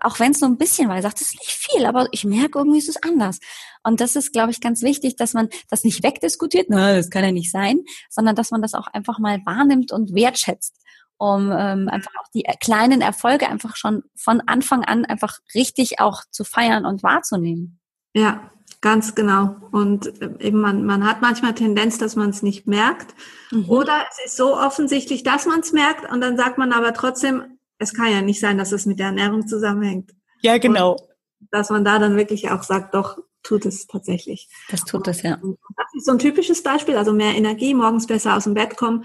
auch 0.00 0.20
wenn 0.20 0.32
es 0.32 0.40
nur 0.40 0.50
ein 0.50 0.58
bisschen 0.58 0.88
war, 0.88 0.96
er 0.96 1.02
sagt, 1.02 1.20
es 1.20 1.28
ist 1.28 1.40
nicht 1.40 1.50
viel, 1.50 1.86
aber 1.86 2.08
ich 2.12 2.24
merke, 2.24 2.58
irgendwie 2.58 2.78
ist 2.78 2.88
es 2.88 3.02
anders. 3.02 3.38
Und 3.82 4.00
das 4.00 4.16
ist, 4.16 4.32
glaube 4.32 4.50
ich, 4.50 4.60
ganz 4.60 4.82
wichtig, 4.82 5.16
dass 5.16 5.32
man 5.32 5.48
das 5.70 5.84
nicht 5.84 6.02
wegdiskutiert, 6.02 6.66
na, 6.68 6.94
das 6.94 7.10
kann 7.10 7.24
ja 7.24 7.32
nicht 7.32 7.50
sein, 7.50 7.80
sondern 8.10 8.36
dass 8.36 8.50
man 8.50 8.62
das 8.62 8.74
auch 8.74 8.86
einfach 8.88 9.18
mal 9.18 9.40
wahrnimmt 9.44 9.92
und 9.92 10.14
wertschätzt, 10.14 10.76
um 11.16 11.50
ähm, 11.50 11.88
einfach 11.88 12.12
auch 12.20 12.28
die 12.34 12.44
kleinen 12.60 13.00
Erfolge 13.00 13.48
einfach 13.48 13.76
schon 13.76 14.02
von 14.14 14.42
Anfang 14.46 14.84
an 14.84 15.04
einfach 15.04 15.38
richtig 15.54 16.00
auch 16.00 16.22
zu 16.30 16.44
feiern 16.44 16.84
und 16.84 17.02
wahrzunehmen. 17.02 17.80
Ja, 18.14 18.50
Ganz 18.80 19.16
genau. 19.16 19.56
Und 19.72 20.22
äh, 20.22 20.30
eben 20.38 20.60
man, 20.60 20.84
man 20.84 21.04
hat 21.04 21.20
manchmal 21.20 21.54
Tendenz, 21.54 21.98
dass 21.98 22.14
man 22.14 22.30
es 22.30 22.42
nicht 22.42 22.68
merkt. 22.68 23.14
Mhm. 23.50 23.68
Oder 23.68 24.04
es 24.10 24.26
ist 24.26 24.36
so 24.36 24.56
offensichtlich, 24.56 25.24
dass 25.24 25.46
man 25.46 25.60
es 25.60 25.72
merkt 25.72 26.10
und 26.10 26.20
dann 26.20 26.36
sagt 26.36 26.58
man 26.58 26.72
aber 26.72 26.94
trotzdem, 26.94 27.57
es 27.78 27.94
kann 27.94 28.10
ja 28.10 28.22
nicht 28.22 28.40
sein, 28.40 28.58
dass 28.58 28.72
es 28.72 28.86
mit 28.86 28.98
der 28.98 29.06
Ernährung 29.06 29.46
zusammenhängt. 29.46 30.12
Ja, 30.42 30.58
genau. 30.58 30.92
Und 30.92 31.48
dass 31.50 31.70
man 31.70 31.84
da 31.84 31.98
dann 31.98 32.16
wirklich 32.16 32.50
auch 32.50 32.62
sagt, 32.62 32.94
doch, 32.94 33.18
tut 33.42 33.66
es 33.66 33.86
tatsächlich. 33.86 34.48
Das 34.70 34.84
tut 34.84 35.06
es, 35.08 35.22
ja. 35.22 35.38
Und 35.40 35.58
das 35.76 35.86
ist 35.94 36.06
so 36.06 36.12
ein 36.12 36.18
typisches 36.18 36.62
Beispiel, 36.62 36.96
also 36.96 37.12
mehr 37.12 37.34
Energie, 37.34 37.74
morgens 37.74 38.06
besser 38.06 38.36
aus 38.36 38.44
dem 38.44 38.54
Bett 38.54 38.76
kommen. 38.76 39.04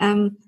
Ähm, 0.00 0.38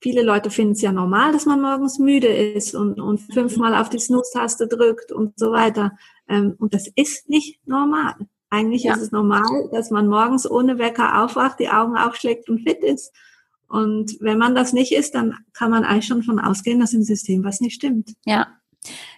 viele 0.00 0.22
Leute 0.22 0.50
finden 0.50 0.72
es 0.72 0.82
ja 0.82 0.92
normal, 0.92 1.32
dass 1.32 1.46
man 1.46 1.60
morgens 1.60 1.98
müde 1.98 2.28
ist 2.28 2.74
und, 2.74 3.00
und 3.00 3.18
fünfmal 3.32 3.74
auf 3.74 3.90
die 3.90 3.98
Snooze-Taste 3.98 4.68
drückt 4.68 5.12
und 5.12 5.38
so 5.38 5.52
weiter. 5.52 5.92
Ähm, 6.28 6.54
und 6.58 6.74
das 6.74 6.88
ist 6.94 7.28
nicht 7.28 7.66
normal. 7.66 8.14
Eigentlich 8.50 8.84
ja. 8.84 8.94
ist 8.94 9.02
es 9.02 9.10
normal, 9.10 9.68
dass 9.72 9.90
man 9.90 10.06
morgens 10.06 10.48
ohne 10.48 10.78
Wecker 10.78 11.24
aufwacht, 11.24 11.58
die 11.58 11.70
Augen 11.70 11.96
aufschlägt 11.96 12.48
und 12.48 12.60
fit 12.60 12.84
ist. 12.84 13.12
Und 13.68 14.16
wenn 14.20 14.38
man 14.38 14.54
das 14.54 14.72
nicht 14.72 14.92
ist, 14.92 15.14
dann 15.14 15.34
kann 15.52 15.70
man 15.70 15.84
eigentlich 15.84 16.06
schon 16.06 16.22
von 16.22 16.38
ausgehen, 16.38 16.80
dass 16.80 16.92
im 16.92 17.02
System 17.02 17.44
was 17.44 17.60
nicht 17.60 17.74
stimmt. 17.74 18.14
Ja, 18.24 18.46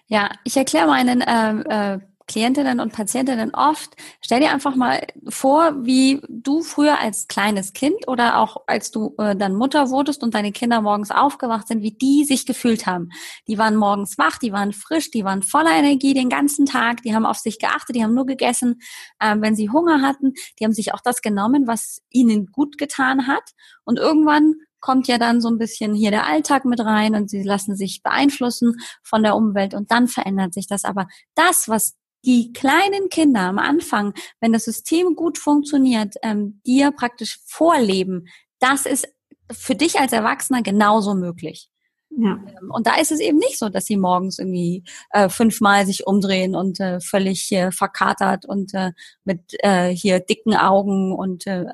ja. 0.07 0.31
Ich 0.45 0.57
erkläre 0.57 0.87
meinen 0.87 1.21
äh, 1.21 1.95
äh, 1.95 1.99
Klientinnen 2.27 2.81
und 2.81 2.93
Patientinnen 2.93 3.55
oft, 3.55 3.95
stell 4.21 4.41
dir 4.41 4.51
einfach 4.51 4.75
mal 4.75 5.07
vor, 5.29 5.85
wie 5.85 6.21
du 6.29 6.63
früher 6.63 6.99
als 6.99 7.29
kleines 7.29 7.73
Kind 7.73 8.09
oder 8.09 8.39
auch 8.39 8.65
als 8.67 8.91
du 8.91 9.15
äh, 9.19 9.37
dann 9.37 9.55
Mutter 9.55 9.91
wurdest 9.91 10.23
und 10.23 10.35
deine 10.35 10.51
Kinder 10.51 10.81
morgens 10.83 11.11
aufgewacht 11.11 11.69
sind, 11.69 11.83
wie 11.83 11.93
die 11.93 12.25
sich 12.25 12.45
gefühlt 12.45 12.87
haben. 12.87 13.11
Die 13.47 13.59
waren 13.59 13.77
morgens 13.77 14.19
wach, 14.19 14.39
die 14.39 14.53
waren 14.53 14.73
frisch, 14.73 15.11
die 15.11 15.25
waren 15.25 15.43
voller 15.43 15.73
Energie 15.73 16.15
den 16.15 16.29
ganzen 16.29 16.67
Tag, 16.67 17.03
die 17.03 17.15
haben 17.15 17.27
auf 17.27 17.39
sich 17.39 17.59
geachtet, 17.59 17.95
die 17.95 18.03
haben 18.03 18.15
nur 18.15 18.27
gegessen, 18.27 18.81
äh, 19.21 19.37
wenn 19.39 19.55
sie 19.55 19.71
Hunger 19.71 20.03
hatten, 20.03 20.33
die 20.59 20.65
haben 20.65 20.73
sich 20.73 20.93
auch 20.95 21.01
das 21.03 21.23
genommen, 21.23 21.67
was 21.67 22.03
ihnen 22.11 22.47
gut 22.47 22.77
getan 22.77 23.29
hat. 23.29 23.45
Und 23.85 23.99
irgendwann 23.99 24.55
kommt 24.81 25.09
ja 25.09 25.19
dann 25.19 25.41
so 25.41 25.49
ein 25.49 25.59
bisschen 25.59 25.95
hier 25.95 26.11
der 26.11 26.27
Alltag 26.27 26.65
mit 26.65 26.81
rein 26.81 27.15
und 27.15 27.31
sie 27.31 27.43
lassen 27.43 27.77
sich 27.77 28.03
beeinflussen 28.03 28.77
von 29.03 29.23
der 29.23 29.35
Umwelt 29.35 29.75
und 29.75 29.91
dann 29.91 30.07
verändert 30.07 30.55
sich 30.55 30.67
das. 30.67 30.85
Aber 30.85 31.09
das, 31.35 31.69
was 31.69 31.95
die 32.27 32.53
kleinen 32.53 33.09
Kinder 33.09 33.43
am 33.43 33.59
Anfang, 33.59 34.13
wenn 34.41 34.53
das 34.53 34.65
System 34.65 35.15
gut 35.15 35.39
funktioniert, 35.39 36.17
ähm, 36.23 36.61
dir 36.67 36.91
praktisch 36.91 37.39
vorleben, 37.47 38.27
das 38.59 38.85
ist 38.85 39.09
für 39.51 39.75
dich 39.75 39.99
als 40.01 40.13
Erwachsener 40.13 40.63
genauso 40.63 41.15
möglich. 41.15 41.71
Ja. 42.11 42.39
Ähm, 42.61 42.71
und 42.71 42.87
da 42.87 42.97
ist 42.97 43.13
es 43.13 43.21
eben 43.21 43.39
nicht 43.39 43.59
so, 43.59 43.69
dass 43.69 43.87
sie 43.87 43.97
morgens 43.97 44.39
irgendwie 44.39 44.85
äh, 45.11 45.29
fünfmal 45.29 45.87
sich 45.87 46.07
umdrehen 46.07 46.55
und 46.55 46.81
äh, 46.81 47.01
völlig 47.01 47.51
äh, 47.53 47.71
verkatert 47.71 48.47
und 48.47 48.75
äh, 48.75 48.93
mit 49.25 49.55
äh, 49.63 49.89
hier 49.89 50.21
dicken 50.21 50.55
Augen 50.55 51.13
und 51.13 51.47
äh, 51.47 51.67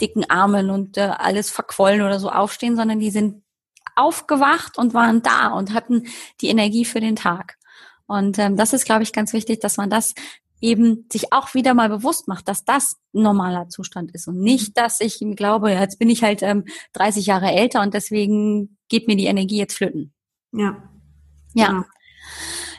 dicken 0.00 0.28
Armen 0.30 0.70
und 0.70 0.96
äh, 0.96 1.12
alles 1.16 1.50
verquollen 1.50 2.02
oder 2.02 2.20
so 2.20 2.30
aufstehen, 2.30 2.76
sondern 2.76 3.00
die 3.00 3.10
sind 3.10 3.42
aufgewacht 3.96 4.78
und 4.78 4.94
waren 4.94 5.22
da 5.22 5.48
und 5.48 5.74
hatten 5.74 6.04
die 6.40 6.48
Energie 6.48 6.84
für 6.84 7.00
den 7.00 7.16
Tag. 7.16 7.58
Und 8.08 8.38
ähm, 8.38 8.56
das 8.56 8.72
ist, 8.72 8.86
glaube 8.86 9.04
ich, 9.04 9.12
ganz 9.12 9.32
wichtig, 9.32 9.60
dass 9.60 9.76
man 9.76 9.90
das 9.90 10.14
eben 10.60 11.06
sich 11.12 11.32
auch 11.32 11.54
wieder 11.54 11.74
mal 11.74 11.88
bewusst 11.88 12.26
macht, 12.26 12.48
dass 12.48 12.64
das 12.64 12.96
ein 13.14 13.22
normaler 13.22 13.68
Zustand 13.68 14.10
ist 14.12 14.26
und 14.26 14.40
nicht, 14.40 14.76
dass 14.76 15.00
ich 15.00 15.22
glaube, 15.36 15.70
jetzt 15.70 16.00
bin 16.00 16.10
ich 16.10 16.24
halt 16.24 16.42
ähm, 16.42 16.64
30 16.94 17.26
Jahre 17.26 17.52
älter 17.52 17.80
und 17.82 17.94
deswegen 17.94 18.76
geht 18.88 19.06
mir 19.06 19.16
die 19.16 19.26
Energie 19.26 19.58
jetzt 19.58 19.76
flöten. 19.76 20.12
Ja. 20.52 20.82
Ja. 21.54 21.68
Genau. 21.68 21.84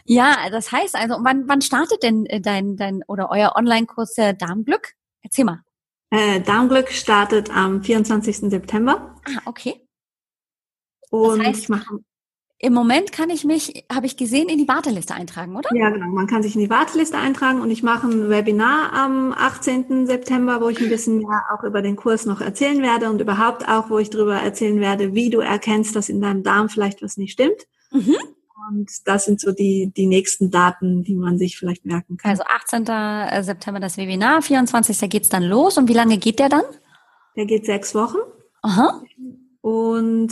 Ja, 0.05 0.49
das 0.49 0.71
heißt 0.71 0.95
also, 0.95 1.17
wann, 1.21 1.47
wann 1.47 1.61
startet 1.61 2.01
denn 2.01 2.25
äh, 2.25 2.41
dein, 2.41 2.75
dein 2.75 3.03
oder 3.07 3.29
euer 3.29 3.53
Online-Kurs 3.55 4.17
äh, 4.17 4.33
Darmglück? 4.33 4.95
Erzähl 5.21 5.45
mal. 5.45 5.61
Äh, 6.09 6.41
Darmglück 6.41 6.89
startet 6.89 7.51
am 7.51 7.83
24. 7.83 8.37
September. 8.49 9.15
Ah, 9.25 9.41
okay. 9.45 9.85
Und 11.11 11.39
das 11.39 11.47
heißt, 11.47 11.59
ich 11.61 11.69
mache 11.69 11.99
im 12.61 12.73
Moment 12.73 13.13
kann 13.13 13.29
ich 13.29 13.45
mich, 13.45 13.85
habe 13.91 14.05
ich 14.05 14.17
gesehen, 14.17 14.49
in 14.49 14.57
die 14.57 14.67
Warteliste 14.67 15.15
eintragen, 15.15 15.55
oder? 15.55 15.69
Ja, 15.73 15.89
genau. 15.91 16.07
Man 16.07 16.27
kann 16.27 16.43
sich 16.43 16.55
in 16.55 16.61
die 16.61 16.69
Warteliste 16.69 17.17
eintragen 17.17 17.61
und 17.61 17.71
ich 17.71 17.83
mache 17.83 18.07
ein 18.07 18.29
Webinar 18.29 18.91
am 18.91 19.31
18. 19.31 20.05
September, 20.05 20.59
wo 20.59 20.67
ich 20.67 20.81
ein 20.81 20.89
bisschen 20.89 21.19
mehr 21.19 21.43
auch 21.53 21.63
über 21.63 21.81
den 21.81 21.95
Kurs 21.95 22.25
noch 22.25 22.41
erzählen 22.41 22.81
werde 22.81 23.09
und 23.09 23.21
überhaupt 23.21 23.65
auch, 23.65 23.89
wo 23.89 23.97
ich 23.97 24.09
darüber 24.09 24.35
erzählen 24.35 24.81
werde, 24.81 25.13
wie 25.13 25.29
du 25.29 25.39
erkennst, 25.39 25.95
dass 25.95 26.09
in 26.09 26.19
deinem 26.19 26.43
Darm 26.43 26.67
vielleicht 26.67 27.01
was 27.01 27.15
nicht 27.15 27.31
stimmt. 27.31 27.65
Mhm. 27.91 28.17
Und 28.69 28.91
das 29.05 29.23
sind 29.23 29.39
so 29.39 29.53
die, 29.53 29.93
die 29.95 30.05
nächsten 30.05 30.51
Daten, 30.51 31.03
die 31.03 31.15
man 31.15 31.37
sich 31.37 31.57
vielleicht 31.57 31.85
merken 31.85 32.17
kann. 32.17 32.31
Also 32.31 32.43
18. 32.43 32.85
Äh, 32.87 33.41
September 33.41 33.79
das 33.79 33.95
Webinar, 33.95 34.41
24. 34.41 35.09
geht's 35.09 35.29
dann 35.29 35.43
los. 35.43 35.77
Und 35.77 35.87
wie 35.87 35.93
lange 35.93 36.17
geht 36.17 36.39
der 36.39 36.49
dann? 36.49 36.63
Der 37.37 37.45
geht 37.45 37.65
sechs 37.65 37.95
Wochen. 37.95 38.17
Aha. 38.61 39.01
Und 39.61 40.29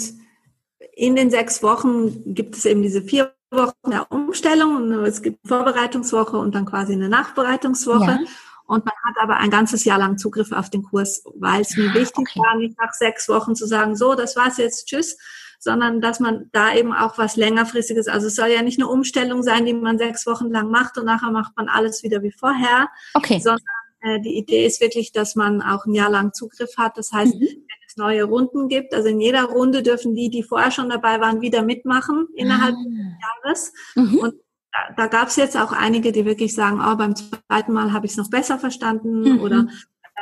in 0.98 1.16
den 1.16 1.30
sechs 1.30 1.62
Wochen 1.62 2.34
gibt 2.34 2.56
es 2.56 2.66
eben 2.66 2.82
diese 2.82 3.04
vier 3.04 3.32
Wochen 3.52 3.92
der 3.92 4.12
Umstellung. 4.12 4.92
Es 5.06 5.22
gibt 5.22 5.48
Vorbereitungswoche 5.48 6.38
und 6.38 6.56
dann 6.56 6.66
quasi 6.66 6.94
eine 6.94 7.08
Nachbereitungswoche. 7.08 8.06
Ja. 8.06 8.20
Und 8.66 8.84
man 8.84 8.96
hat 9.04 9.16
aber 9.22 9.38
ein 9.38 9.52
ganzes 9.52 9.86
Jahr 9.86 10.00
lang 10.00 10.18
Zugriff 10.18 10.52
auf 10.52 10.70
den 10.72 10.84
Kurs, 10.84 11.24
weil 11.36 11.62
es 11.62 11.78
mir 11.78 11.92
ah, 11.92 11.94
wichtig 11.94 12.28
okay. 12.30 12.40
war, 12.40 12.56
nicht 12.56 12.78
nach 12.82 12.94
sechs 12.94 13.30
Wochen 13.30 13.56
zu 13.56 13.68
sagen, 13.68 13.96
so, 13.96 14.16
das 14.16 14.36
war's 14.36 14.58
jetzt, 14.58 14.88
tschüss, 14.88 15.18
sondern 15.60 16.02
dass 16.02 16.20
man 16.20 16.50
da 16.52 16.74
eben 16.74 16.92
auch 16.94 17.18
was 17.18 17.38
längerfristiges, 17.38 18.08
also 18.08 18.28
es 18.28 18.36
soll 18.36 18.50
ja 18.50 18.64
nicht 18.64 18.80
eine 18.80 18.90
Umstellung 18.90 19.44
sein, 19.44 19.66
die 19.66 19.74
man 19.74 19.98
sechs 19.98 20.26
Wochen 20.26 20.50
lang 20.50 20.70
macht 20.70 20.98
und 20.98 21.06
nachher 21.06 21.32
macht 21.32 21.56
man 21.56 21.70
alles 21.70 22.04
wieder 22.04 22.24
wie 22.24 22.34
vorher, 22.34 22.90
okay. 23.14 23.40
sondern 23.40 23.62
äh, 24.02 24.20
die 24.20 24.38
Idee 24.38 24.66
ist 24.66 24.82
wirklich, 24.82 25.14
dass 25.14 25.36
man 25.36 25.62
auch 25.62 25.86
ein 25.86 25.94
Jahr 25.94 26.10
lang 26.10 26.34
Zugriff 26.34 26.76
hat. 26.78 26.98
Das 26.98 27.14
heißt, 27.14 27.36
mhm 27.36 27.67
neue 27.98 28.24
Runden 28.24 28.68
gibt. 28.68 28.94
Also 28.94 29.10
in 29.10 29.20
jeder 29.20 29.44
Runde 29.44 29.84
dürfen 29.84 30.16
die, 30.16 30.30
die 30.30 30.44
vorher 30.44 30.72
schon 30.72 30.90
dabei 30.90 31.20
waren, 31.20 31.42
wieder 31.42 31.62
mitmachen 31.62 32.28
innerhalb 32.36 32.76
ah. 32.76 32.84
des 32.84 33.14
Jahres. 33.44 33.74
Mhm. 33.96 34.18
Und 34.20 34.34
da, 34.72 34.94
da 34.96 35.08
gab 35.08 35.30
es 35.30 35.36
jetzt 35.36 35.58
auch 35.58 35.72
einige, 35.72 36.12
die 36.12 36.26
wirklich 36.26 36.54
sagen, 36.54 36.82
oh, 36.86 36.96
beim 36.96 37.16
zweiten 37.16 37.74
Mal 37.74 37.94
habe 37.94 38.06
ich 38.06 38.14
es 38.14 38.18
noch 38.18 38.30
besser 38.30 38.60
verstanden 38.60 39.34
mhm. 39.34 39.40
oder 39.42 39.68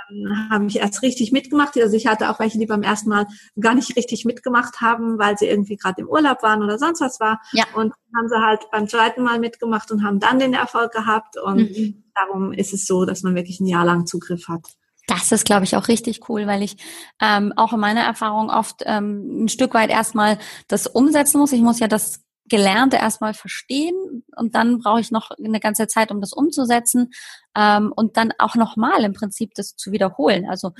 ähm, 0.09 0.49
habe 0.49 0.65
ich 0.67 0.77
erst 0.77 1.01
richtig 1.01 1.31
mitgemacht. 1.31 1.77
Also 1.77 1.95
ich 1.95 2.07
hatte 2.07 2.29
auch 2.29 2.39
welche, 2.39 2.59
die 2.59 2.65
beim 2.65 2.83
ersten 2.83 3.09
Mal 3.09 3.27
gar 3.59 3.75
nicht 3.75 3.95
richtig 3.95 4.25
mitgemacht 4.25 4.81
haben, 4.81 5.17
weil 5.17 5.37
sie 5.37 5.47
irgendwie 5.47 5.77
gerade 5.77 6.01
im 6.01 6.07
Urlaub 6.07 6.43
waren 6.43 6.63
oder 6.63 6.77
sonst 6.77 7.01
was 7.01 7.19
war. 7.19 7.41
Ja. 7.53 7.65
Und 7.75 7.93
haben 8.15 8.27
sie 8.27 8.41
halt 8.41 8.61
beim 8.71 8.87
zweiten 8.87 9.23
Mal 9.23 9.39
mitgemacht 9.39 9.91
und 9.91 10.03
haben 10.03 10.19
dann 10.19 10.39
den 10.39 10.53
Erfolg 10.53 10.91
gehabt. 10.91 11.37
Und 11.41 11.57
mhm. 11.57 12.03
darum 12.13 12.53
ist 12.53 12.73
es 12.73 12.85
so, 12.85 13.05
dass 13.05 13.23
man 13.23 13.35
wirklich 13.35 13.59
ein 13.59 13.67
Jahr 13.67 13.85
lang 13.85 14.05
Zugriff 14.05 14.47
hat. 14.47 14.65
Das 15.07 15.31
ist, 15.31 15.45
glaube 15.45 15.65
ich, 15.65 15.75
auch 15.75 15.87
richtig 15.87 16.29
cool, 16.29 16.47
weil 16.47 16.63
ich 16.63 16.77
ähm, 17.21 17.53
auch 17.55 17.73
in 17.73 17.79
meiner 17.79 18.01
Erfahrung 18.01 18.49
oft 18.49 18.83
ähm, 18.85 19.45
ein 19.45 19.49
Stück 19.49 19.73
weit 19.73 19.89
erstmal 19.89 20.39
das 20.67 20.87
umsetzen 20.87 21.39
muss. 21.39 21.51
Ich 21.51 21.61
muss 21.61 21.79
ja 21.79 21.87
das 21.87 22.23
Gelernte 22.47 22.97
erstmal 22.97 23.33
verstehen 23.33 24.23
und 24.35 24.55
dann 24.55 24.79
brauche 24.79 24.99
ich 24.99 25.11
noch 25.11 25.31
eine 25.31 25.59
ganze 25.59 25.87
Zeit, 25.87 26.11
um 26.11 26.21
das 26.21 26.31
umzusetzen 26.31 27.11
ähm, 27.55 27.91
und 27.95 28.17
dann 28.17 28.33
auch 28.37 28.55
nochmal 28.55 29.03
im 29.03 29.13
Prinzip 29.13 29.53
das 29.55 29.75
zu 29.75 29.91
wiederholen. 29.91 30.47
Also 30.47 30.71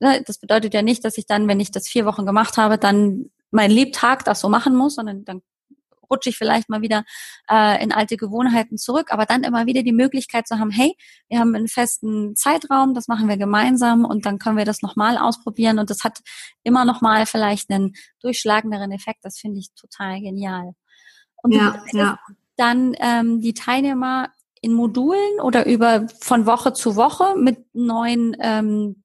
ne, 0.00 0.22
das 0.26 0.38
bedeutet 0.38 0.74
ja 0.74 0.82
nicht, 0.82 1.04
dass 1.04 1.18
ich 1.18 1.26
dann, 1.26 1.46
wenn 1.46 1.60
ich 1.60 1.70
das 1.70 1.86
vier 1.88 2.06
Wochen 2.06 2.26
gemacht 2.26 2.56
habe, 2.56 2.76
dann 2.76 3.30
mein 3.52 3.70
Lebtag 3.70 4.24
das 4.24 4.40
so 4.40 4.48
machen 4.48 4.74
muss, 4.74 4.96
sondern 4.96 5.24
dann 5.24 5.42
rutsche 6.10 6.30
ich 6.30 6.38
vielleicht 6.38 6.68
mal 6.68 6.82
wieder 6.82 7.04
äh, 7.50 7.82
in 7.82 7.92
alte 7.92 8.16
Gewohnheiten 8.16 8.78
zurück, 8.78 9.08
aber 9.10 9.26
dann 9.26 9.44
immer 9.44 9.66
wieder 9.66 9.82
die 9.82 9.92
Möglichkeit 9.92 10.46
zu 10.46 10.58
haben, 10.58 10.70
hey, 10.70 10.96
wir 11.28 11.40
haben 11.40 11.54
einen 11.54 11.68
festen 11.68 12.36
Zeitraum, 12.36 12.94
das 12.94 13.08
machen 13.08 13.28
wir 13.28 13.36
gemeinsam 13.36 14.04
und 14.04 14.26
dann 14.26 14.38
können 14.38 14.56
wir 14.56 14.64
das 14.64 14.82
nochmal 14.82 15.18
ausprobieren 15.18 15.78
und 15.78 15.90
das 15.90 16.04
hat 16.04 16.20
immer 16.62 16.84
nochmal 16.84 17.26
vielleicht 17.26 17.70
einen 17.70 17.94
durchschlagenderen 18.20 18.92
Effekt. 18.92 19.20
Das 19.22 19.38
finde 19.38 19.60
ich 19.60 19.68
total 19.74 20.20
genial. 20.20 20.74
Und 21.42 21.52
ja, 21.52 21.82
ja. 21.92 22.18
dann 22.56 22.94
ähm, 23.00 23.40
die 23.40 23.54
Teilnehmer 23.54 24.30
in 24.60 24.72
Modulen 24.74 25.40
oder 25.42 25.66
über 25.66 26.06
von 26.20 26.46
Woche 26.46 26.72
zu 26.72 26.94
Woche 26.96 27.34
mit 27.36 27.66
neuen 27.74 28.36
ähm, 28.40 29.02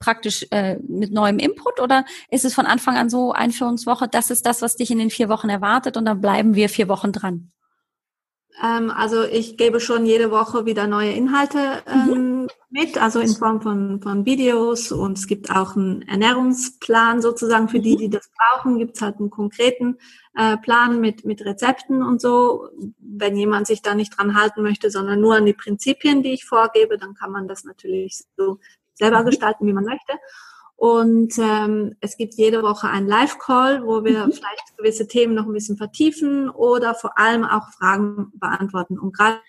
praktisch 0.00 0.46
äh, 0.50 0.78
mit 0.88 1.12
neuem 1.12 1.38
Input 1.38 1.78
oder 1.78 2.04
ist 2.30 2.44
es 2.44 2.54
von 2.54 2.66
Anfang 2.66 2.96
an 2.96 3.08
so 3.08 3.32
Einführungswoche, 3.32 4.08
das 4.08 4.30
ist 4.30 4.46
das, 4.46 4.62
was 4.62 4.76
dich 4.76 4.90
in 4.90 4.98
den 4.98 5.10
vier 5.10 5.28
Wochen 5.28 5.48
erwartet 5.48 5.96
und 5.96 6.06
dann 6.06 6.20
bleiben 6.20 6.54
wir 6.56 6.68
vier 6.68 6.88
Wochen 6.88 7.12
dran? 7.12 7.50
Ähm, 8.62 8.90
also 8.90 9.22
ich 9.24 9.56
gebe 9.56 9.80
schon 9.80 10.06
jede 10.06 10.30
Woche 10.30 10.66
wieder 10.66 10.86
neue 10.86 11.12
Inhalte 11.12 11.82
ähm, 11.86 12.42
mhm. 12.42 12.48
mit, 12.70 13.00
also 13.00 13.20
in 13.20 13.28
Form 13.28 13.60
von, 13.60 14.00
von 14.02 14.26
Videos 14.26 14.90
und 14.90 15.18
es 15.18 15.26
gibt 15.26 15.50
auch 15.50 15.76
einen 15.76 16.02
Ernährungsplan 16.02 17.22
sozusagen 17.22 17.68
für 17.68 17.80
die, 17.80 17.94
mhm. 17.94 17.98
die 17.98 18.10
das 18.10 18.30
brauchen, 18.36 18.78
gibt 18.78 18.96
es 18.96 19.02
halt 19.02 19.18
einen 19.18 19.30
konkreten 19.30 19.98
äh, 20.34 20.56
Plan 20.56 21.00
mit, 21.00 21.24
mit 21.24 21.44
Rezepten 21.44 22.02
und 22.02 22.20
so. 22.20 22.68
Wenn 22.98 23.36
jemand 23.36 23.66
sich 23.66 23.82
da 23.82 23.94
nicht 23.94 24.16
dran 24.16 24.34
halten 24.34 24.62
möchte, 24.62 24.90
sondern 24.90 25.20
nur 25.20 25.36
an 25.36 25.46
die 25.46 25.54
Prinzipien, 25.54 26.22
die 26.22 26.32
ich 26.32 26.44
vorgebe, 26.44 26.98
dann 26.98 27.14
kann 27.14 27.32
man 27.32 27.48
das 27.48 27.64
natürlich 27.64 28.24
so 28.36 28.58
selber 29.00 29.22
mhm. 29.22 29.26
gestalten, 29.26 29.66
wie 29.66 29.72
man 29.72 29.84
möchte. 29.84 30.12
Und 30.76 31.34
ähm, 31.38 31.96
es 32.00 32.16
gibt 32.16 32.34
jede 32.34 32.62
Woche 32.62 32.88
einen 32.88 33.06
Live-Call, 33.06 33.84
wo 33.84 34.02
wir 34.02 34.26
mhm. 34.26 34.32
vielleicht 34.32 34.76
gewisse 34.78 35.06
Themen 35.06 35.34
noch 35.34 35.44
ein 35.44 35.52
bisschen 35.52 35.76
vertiefen 35.76 36.48
oder 36.48 36.94
vor 36.94 37.18
allem 37.18 37.44
auch 37.44 37.68
Fragen 37.72 38.32
beantworten. 38.34 38.98
Und 38.98 39.14
gerade 39.14 39.40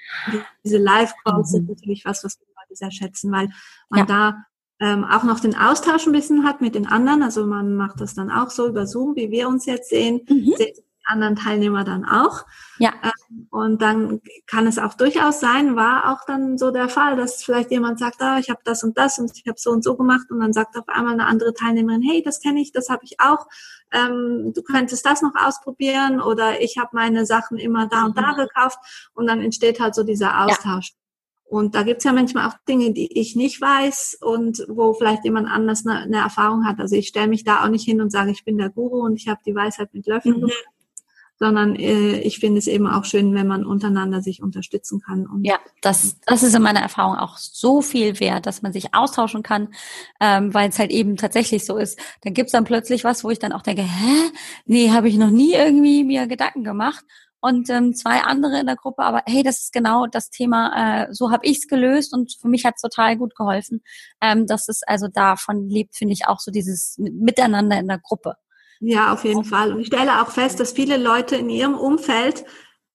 diese 0.65 0.77
Live-Calls 0.77 1.51
mhm. 1.51 1.51
sind 1.51 1.69
natürlich 1.69 2.03
was, 2.03 2.23
was 2.25 2.37
wir 2.39 2.47
Leute 2.47 2.75
sehr 2.75 2.91
schätzen, 2.91 3.31
weil 3.31 3.49
man 3.89 3.99
ja. 3.99 4.05
da 4.05 4.45
ähm, 4.81 5.05
auch 5.05 5.23
noch 5.23 5.39
den 5.39 5.55
Austausch 5.55 6.05
ein 6.05 6.11
bisschen 6.11 6.43
hat 6.43 6.59
mit 6.59 6.75
den 6.75 6.87
anderen. 6.87 7.23
Also 7.23 7.45
man 7.45 7.75
macht 7.75 8.01
das 8.01 8.13
dann 8.13 8.29
auch 8.29 8.49
so 8.49 8.67
über 8.67 8.85
Zoom, 8.85 9.15
wie 9.15 9.31
wir 9.31 9.47
uns 9.47 9.65
jetzt 9.65 9.89
sehen. 9.89 10.25
Mhm. 10.27 10.53
Sehen 10.57 10.73
anderen 11.11 11.35
Teilnehmer 11.35 11.83
dann 11.83 12.05
auch. 12.05 12.45
Ja. 12.79 12.93
Ähm, 13.03 13.47
und 13.51 13.81
dann 13.81 14.21
kann 14.47 14.65
es 14.65 14.79
auch 14.79 14.95
durchaus 14.95 15.39
sein, 15.39 15.75
war 15.75 16.11
auch 16.11 16.25
dann 16.25 16.57
so 16.57 16.71
der 16.71 16.89
Fall, 16.89 17.15
dass 17.15 17.43
vielleicht 17.43 17.71
jemand 17.71 17.99
sagt, 17.99 18.21
ah, 18.21 18.39
ich 18.39 18.49
habe 18.49 18.61
das 18.63 18.83
und 18.83 18.97
das 18.97 19.19
und 19.19 19.31
ich 19.35 19.47
habe 19.47 19.59
so 19.59 19.71
und 19.71 19.83
so 19.83 19.95
gemacht 19.95 20.31
und 20.31 20.39
dann 20.39 20.53
sagt 20.53 20.77
auf 20.77 20.87
einmal 20.87 21.13
eine 21.13 21.27
andere 21.27 21.53
Teilnehmerin, 21.53 22.01
hey, 22.01 22.23
das 22.23 22.39
kenne 22.39 22.61
ich, 22.61 22.71
das 22.71 22.89
habe 22.89 23.03
ich 23.03 23.19
auch. 23.19 23.45
Ähm, 23.91 24.53
du 24.55 24.63
könntest 24.63 25.05
das 25.05 25.21
noch 25.21 25.35
ausprobieren 25.35 26.21
oder 26.21 26.61
ich 26.61 26.77
habe 26.77 26.89
meine 26.93 27.25
Sachen 27.25 27.57
immer 27.57 27.87
da 27.87 28.05
und 28.05 28.17
da 28.17 28.31
mhm. 28.31 28.37
gekauft 28.37 28.79
und 29.13 29.27
dann 29.27 29.41
entsteht 29.41 29.79
halt 29.79 29.93
so 29.93 30.03
dieser 30.03 30.45
Austausch. 30.45 30.89
Ja. 30.89 30.95
Und 31.51 31.75
da 31.75 31.83
gibt's 31.83 32.05
ja 32.05 32.13
manchmal 32.13 32.47
auch 32.47 32.55
Dinge, 32.65 32.93
die 32.93 33.19
ich 33.19 33.35
nicht 33.35 33.59
weiß 33.59 34.19
und 34.21 34.65
wo 34.69 34.93
vielleicht 34.93 35.25
jemand 35.25 35.49
anders 35.49 35.85
eine, 35.85 35.99
eine 35.99 36.17
Erfahrung 36.19 36.65
hat. 36.65 36.79
Also 36.79 36.95
ich 36.95 37.09
stelle 37.09 37.27
mich 37.27 37.43
da 37.43 37.63
auch 37.63 37.67
nicht 37.67 37.83
hin 37.83 37.99
und 37.99 38.09
sage, 38.09 38.31
ich 38.31 38.45
bin 38.45 38.57
der 38.57 38.69
Guru 38.69 39.01
und 39.01 39.17
ich 39.17 39.27
habe 39.27 39.41
die 39.45 39.53
Weisheit 39.53 39.93
mit 39.93 40.07
Löffeln. 40.07 40.43
Mhm 40.43 40.51
sondern 41.41 41.75
äh, 41.75 42.19
ich 42.19 42.37
finde 42.37 42.59
es 42.59 42.67
eben 42.67 42.85
auch 42.85 43.03
schön, 43.03 43.33
wenn 43.33 43.47
man 43.47 43.65
untereinander 43.65 44.21
sich 44.21 44.43
unterstützen 44.43 45.01
kann. 45.01 45.27
Ja, 45.41 45.57
das, 45.81 46.17
das 46.27 46.43
ist 46.43 46.53
in 46.53 46.61
meiner 46.61 46.81
Erfahrung 46.81 47.15
auch 47.15 47.35
so 47.37 47.81
viel 47.81 48.19
wert, 48.19 48.45
dass 48.45 48.61
man 48.61 48.71
sich 48.73 48.93
austauschen 48.93 49.41
kann, 49.41 49.69
ähm, 50.19 50.53
weil 50.53 50.69
es 50.69 50.77
halt 50.77 50.91
eben 50.91 51.17
tatsächlich 51.17 51.65
so 51.65 51.77
ist. 51.77 51.99
Dann 52.21 52.35
gibt's 52.35 52.51
dann 52.51 52.63
plötzlich 52.63 53.03
was, 53.03 53.23
wo 53.23 53.31
ich 53.31 53.39
dann 53.39 53.53
auch 53.53 53.63
denke, 53.63 53.81
hä? 53.81 54.31
Nee, 54.67 54.91
habe 54.91 55.09
ich 55.09 55.17
noch 55.17 55.31
nie 55.31 55.53
irgendwie 55.53 56.03
mir 56.03 56.27
Gedanken 56.27 56.63
gemacht. 56.63 57.03
Und 57.39 57.71
ähm, 57.71 57.95
zwei 57.95 58.21
andere 58.21 58.59
in 58.59 58.67
der 58.67 58.75
Gruppe, 58.75 59.01
aber 59.01 59.23
hey, 59.25 59.41
das 59.41 59.61
ist 59.61 59.73
genau 59.73 60.05
das 60.05 60.29
Thema, 60.29 61.07
äh, 61.07 61.07
so 61.11 61.31
habe 61.31 61.47
ich's 61.47 61.67
gelöst 61.67 62.13
und 62.13 62.37
für 62.39 62.49
mich 62.49 62.65
hat's 62.65 62.83
total 62.83 63.17
gut 63.17 63.35
geholfen. 63.35 63.81
Ähm, 64.21 64.45
dass 64.45 64.69
es 64.69 64.83
also 64.83 65.07
davon 65.07 65.67
lebt, 65.67 65.95
finde 65.95 66.13
ich 66.13 66.27
auch 66.27 66.39
so 66.39 66.51
dieses 66.51 66.99
Miteinander 66.99 67.79
in 67.79 67.87
der 67.87 67.97
Gruppe. 67.97 68.35
Ja, 68.81 69.13
auf 69.13 69.23
jeden 69.23 69.43
Fall. 69.43 69.71
Und 69.71 69.79
ich 69.79 69.87
stelle 69.87 70.21
auch 70.21 70.31
fest, 70.31 70.59
dass 70.59 70.71
viele 70.71 70.97
Leute 70.97 71.35
in 71.35 71.49
ihrem 71.49 71.75
Umfeld 71.75 72.43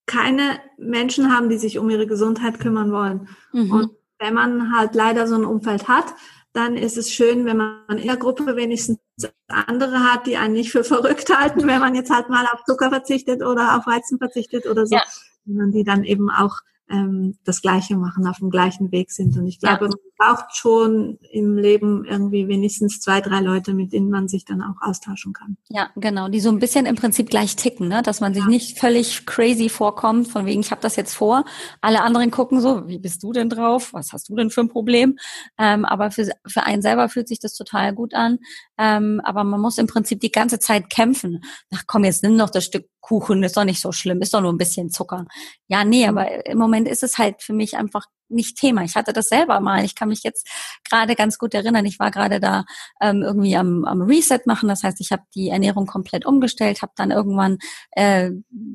keine 0.05 0.59
Menschen 0.79 1.33
haben, 1.33 1.49
die 1.49 1.59
sich 1.59 1.79
um 1.79 1.89
ihre 1.89 2.07
Gesundheit 2.09 2.59
kümmern 2.59 2.93
wollen. 2.93 3.29
Mhm. 3.53 3.71
Und 3.71 3.91
wenn 4.19 4.35
man 4.35 4.77
halt 4.77 4.95
leider 4.95 5.27
so 5.29 5.37
ein 5.37 5.45
Umfeld 5.45 5.87
hat, 5.89 6.07
dann 6.53 6.77
ist 6.77 6.97
es 6.97 7.13
schön, 7.13 7.45
wenn 7.45 7.59
man 7.59 7.99
in 7.99 8.07
der 8.07 8.17
Gruppe 8.17 8.57
wenigstens 8.57 8.99
andere 9.47 10.01
hat, 10.01 10.27
die 10.27 10.37
einen 10.37 10.55
nicht 10.55 10.73
für 10.73 10.85
verrückt 10.85 11.37
halten, 11.37 11.67
wenn 11.67 11.81
man 11.81 11.95
jetzt 11.95 12.11
halt 12.11 12.31
mal 12.31 12.47
auf 12.53 12.65
Zucker 12.65 12.91
verzichtet 12.91 13.43
oder 13.43 13.77
auf 13.77 13.87
Weizen 13.87 14.19
verzichtet 14.19 14.67
oder 14.67 14.87
so, 14.87 14.97
ja. 14.97 15.03
sondern 15.45 15.71
die 15.71 15.85
dann 15.85 16.03
eben 16.03 16.31
auch 16.31 16.57
ähm, 16.91 17.37
das 17.45 17.63
Gleiche 17.63 17.97
machen, 17.97 18.27
auf 18.27 18.39
dem 18.39 18.51
gleichen 18.51 18.91
Weg 18.91 19.11
sind. 19.11 19.37
Und 19.37 19.47
ich 19.47 19.61
glaube, 19.61 19.87
ja. 19.87 19.91
Braucht 20.17 20.57
schon 20.57 21.19
im 21.31 21.57
Leben 21.57 22.05
irgendwie 22.05 22.49
wenigstens 22.49 23.01
zwei, 23.01 23.21
drei 23.21 23.41
Leute, 23.41 23.75
mit 23.75 23.93
denen 23.93 24.11
man 24.11 24.29
sich 24.29 24.45
dann 24.45 24.63
auch 24.63 24.81
austauschen 24.81 25.33
kann. 25.33 25.57
Ja, 25.69 25.91
genau, 25.97 26.29
die 26.29 26.41
so 26.41 26.49
ein 26.49 26.59
bisschen 26.59 26.87
im 26.87 26.97
Prinzip 26.97 27.29
gleich 27.29 27.57
ticken, 27.57 27.89
ne? 27.89 28.03
dass 28.03 28.21
man 28.21 28.33
sich 28.33 28.45
ja. 28.45 28.49
nicht 28.49 28.79
völlig 28.79 29.27
crazy 29.27 29.69
vorkommt, 29.69 30.29
von 30.29 30.47
wegen, 30.47 30.61
ich 30.61 30.71
habe 30.71 30.81
das 30.81 30.97
jetzt 30.97 31.15
vor. 31.15 31.45
Alle 31.81 32.03
anderen 32.03 32.31
gucken 32.31 32.61
so, 32.61 32.89
wie 32.89 32.99
bist 32.99 33.23
du 33.23 33.33
denn 33.33 33.51
drauf? 33.51 33.93
Was 33.93 34.13
hast 34.13 34.29
du 34.29 34.37
denn 34.37 34.51
für 34.51 34.63
ein 34.63 34.69
Problem? 34.69 35.19
Ähm, 35.59 35.85
aber 35.85 36.11
für, 36.11 36.31
für 36.47 36.63
einen 36.63 36.83
selber 36.83 37.09
fühlt 37.09 37.29
sich 37.29 37.39
das 37.39 37.55
total 37.55 37.95
gut 37.95 38.15
an. 38.15 38.39
Ähm, 38.79 39.21
aber 39.25 39.45
man 39.45 39.61
muss 39.61 39.79
im 39.79 39.87
Prinzip 39.87 40.21
die 40.21 40.33
ganze 40.33 40.59
Zeit 40.59 40.89
kämpfen. 40.89 41.43
Ach 41.75 41.83
komm, 41.87 42.05
jetzt 42.05 42.23
nimm 42.23 42.39
doch 42.39 42.51
das 42.51 42.65
Stück 42.65 42.87
Kuchen, 43.07 43.45
ist 43.45 43.57
doch 43.57 43.65
nicht 43.65 43.81
so 43.81 43.93
schlimm, 43.93 44.21
ist 44.21 44.35
doch 44.35 44.41
nur 44.41 44.53
ein 44.53 44.59
bisschen 44.59 44.91
Zucker. 44.91 45.27
Ja, 45.69 45.85
nee, 45.85 46.11
mhm. 46.11 46.19
aber 46.19 46.47
im 46.47 46.59
Moment 46.59 46.89
ist 46.89 47.05
es 47.05 47.19
halt 47.19 47.41
für 47.41 47.53
mich 47.53 47.77
einfach 47.77 48.07
nicht 48.29 48.57
Thema. 48.57 48.83
Ich 48.83 48.95
hatte 48.97 49.13
das 49.13 49.29
selber 49.29 49.61
mal. 49.61 49.85
Ich 49.85 49.95
kann 49.95 50.09
mich 50.09 50.23
jetzt 50.23 50.49
gerade 50.89 51.15
ganz 51.15 51.39
gut 51.39 51.55
erinnern. 51.55 51.85
Ich 51.87 51.99
war 51.99 52.11
gerade 52.11 52.41
da 52.41 52.65
ähm, 53.01 53.23
irgendwie 53.23 53.57
am, 53.57 53.85
am 53.85 54.03
Reset 54.03 54.41
machen. 54.47 54.69
Das 54.69 54.83
heißt, 54.83 55.01
ich 55.01 55.13
habe 55.13 55.23
die 55.35 55.49
Ernährung 55.49 55.87
komplett 55.87 56.27
umgestellt, 56.27 56.83
habe 56.83 56.93
dann 56.97 57.11
irgendwann 57.11 57.59
äh, 57.93 58.31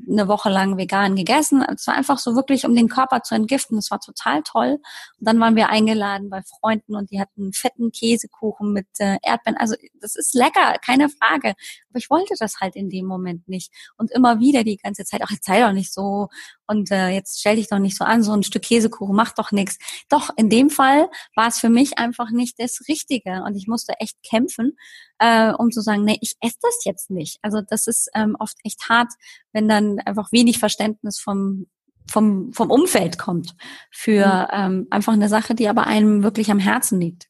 eine 0.10 0.28
Woche 0.28 0.50
lang 0.50 0.78
vegan 0.78 1.16
gegessen. 1.16 1.64
Es 1.64 1.88
war 1.88 1.96
einfach 1.96 2.18
so 2.18 2.36
wirklich, 2.36 2.66
um 2.66 2.76
den 2.76 2.90
Körper 2.90 3.24
zu 3.24 3.36
entgiften. 3.36 3.78
Das 3.78 3.92
war 3.92 4.00
total 4.00 4.42
toll. 4.44 4.80
Und 5.20 5.28
dann 5.28 5.40
waren 5.40 5.56
wir 5.56 5.70
eingeladen 5.70 6.30
bei 6.30 6.42
Freunden 6.44 6.96
und 6.96 7.12
die 7.12 7.20
hatten 7.20 7.54
fetten 7.54 7.92
Käsekuchen 7.92 8.74
mit 8.74 8.88
äh, 9.00 9.18
Erdbeeren. 9.22 9.58
Also 9.58 9.76
das 10.00 10.16
ist 10.16 10.34
lecker, 10.34 10.76
keine 10.84 11.10
Frage. 11.10 11.54
Aber 11.90 11.98
ich 11.98 12.10
wollte 12.10 12.34
das 12.40 12.60
halt 12.60 12.76
in 12.76 12.90
dem 12.90 13.06
Moment 13.06 13.48
nicht. 13.48 13.72
Und 13.98 14.12
immer 14.12 14.40
wieder 14.40 14.64
die 14.64 14.78
ganze 14.78 15.04
Zeit, 15.04 15.22
ach, 15.24 15.32
jetzt 15.32 15.46
sei 15.46 15.62
doch 15.62 15.74
nicht 15.74 15.94
so 15.94 16.30
und 16.72 16.90
äh, 16.90 17.10
jetzt 17.10 17.42
stell 17.42 17.58
dich 17.58 17.68
doch 17.68 17.80
nicht 17.80 17.98
so 17.98 18.06
an, 18.06 18.24
so 18.24 18.32
ein 18.32 18.44
Stück 18.44 18.62
Käsekuchen 18.62 19.14
macht 19.16 19.38
doch 19.38 19.52
nichts. 19.52 19.78
Doch, 20.08 20.30
in 20.38 20.50
dem 20.50 20.70
Fall 20.70 21.10
war 21.36 21.48
es 21.48 21.60
für 21.60 21.70
mich 21.70 21.98
einfach 21.98 22.32
nicht 22.32 22.60
das 22.60 22.80
Richtige 22.88 23.44
und 23.46 23.56
ich 23.56 23.68
musste 23.68 23.94
echt 24.00 24.16
kämpfen, 24.24 24.78
äh, 25.20 25.52
um 25.52 25.72
zu 25.72 25.82
sagen, 25.82 26.06
nee, 26.06 26.18
ich 26.22 26.36
esse 26.40 26.58
das 26.62 26.86
jetzt 26.86 27.10
nicht. 27.12 27.40
Also 27.42 27.62
das 27.62 27.88
ist 27.88 28.10
ähm, 28.16 28.38
oft 28.40 28.56
echt 28.64 28.88
hart, 28.88 29.12
wenn 29.52 29.68
dann 29.68 30.00
einfach 30.00 30.32
wenig 30.32 30.60
Verständnis 30.60 31.20
vom 31.20 31.68
vom, 32.10 32.52
vom 32.52 32.72
Umfeld 32.72 33.18
kommt 33.18 33.56
für 33.92 34.26
mhm. 34.26 34.48
ähm, 34.52 34.88
einfach 34.90 35.14
eine 35.14 35.30
Sache, 35.30 35.56
die 35.56 35.70
aber 35.70 35.88
einem 35.88 36.24
wirklich 36.24 36.52
am 36.52 36.60
Herzen 36.60 37.00
liegt. 37.00 37.28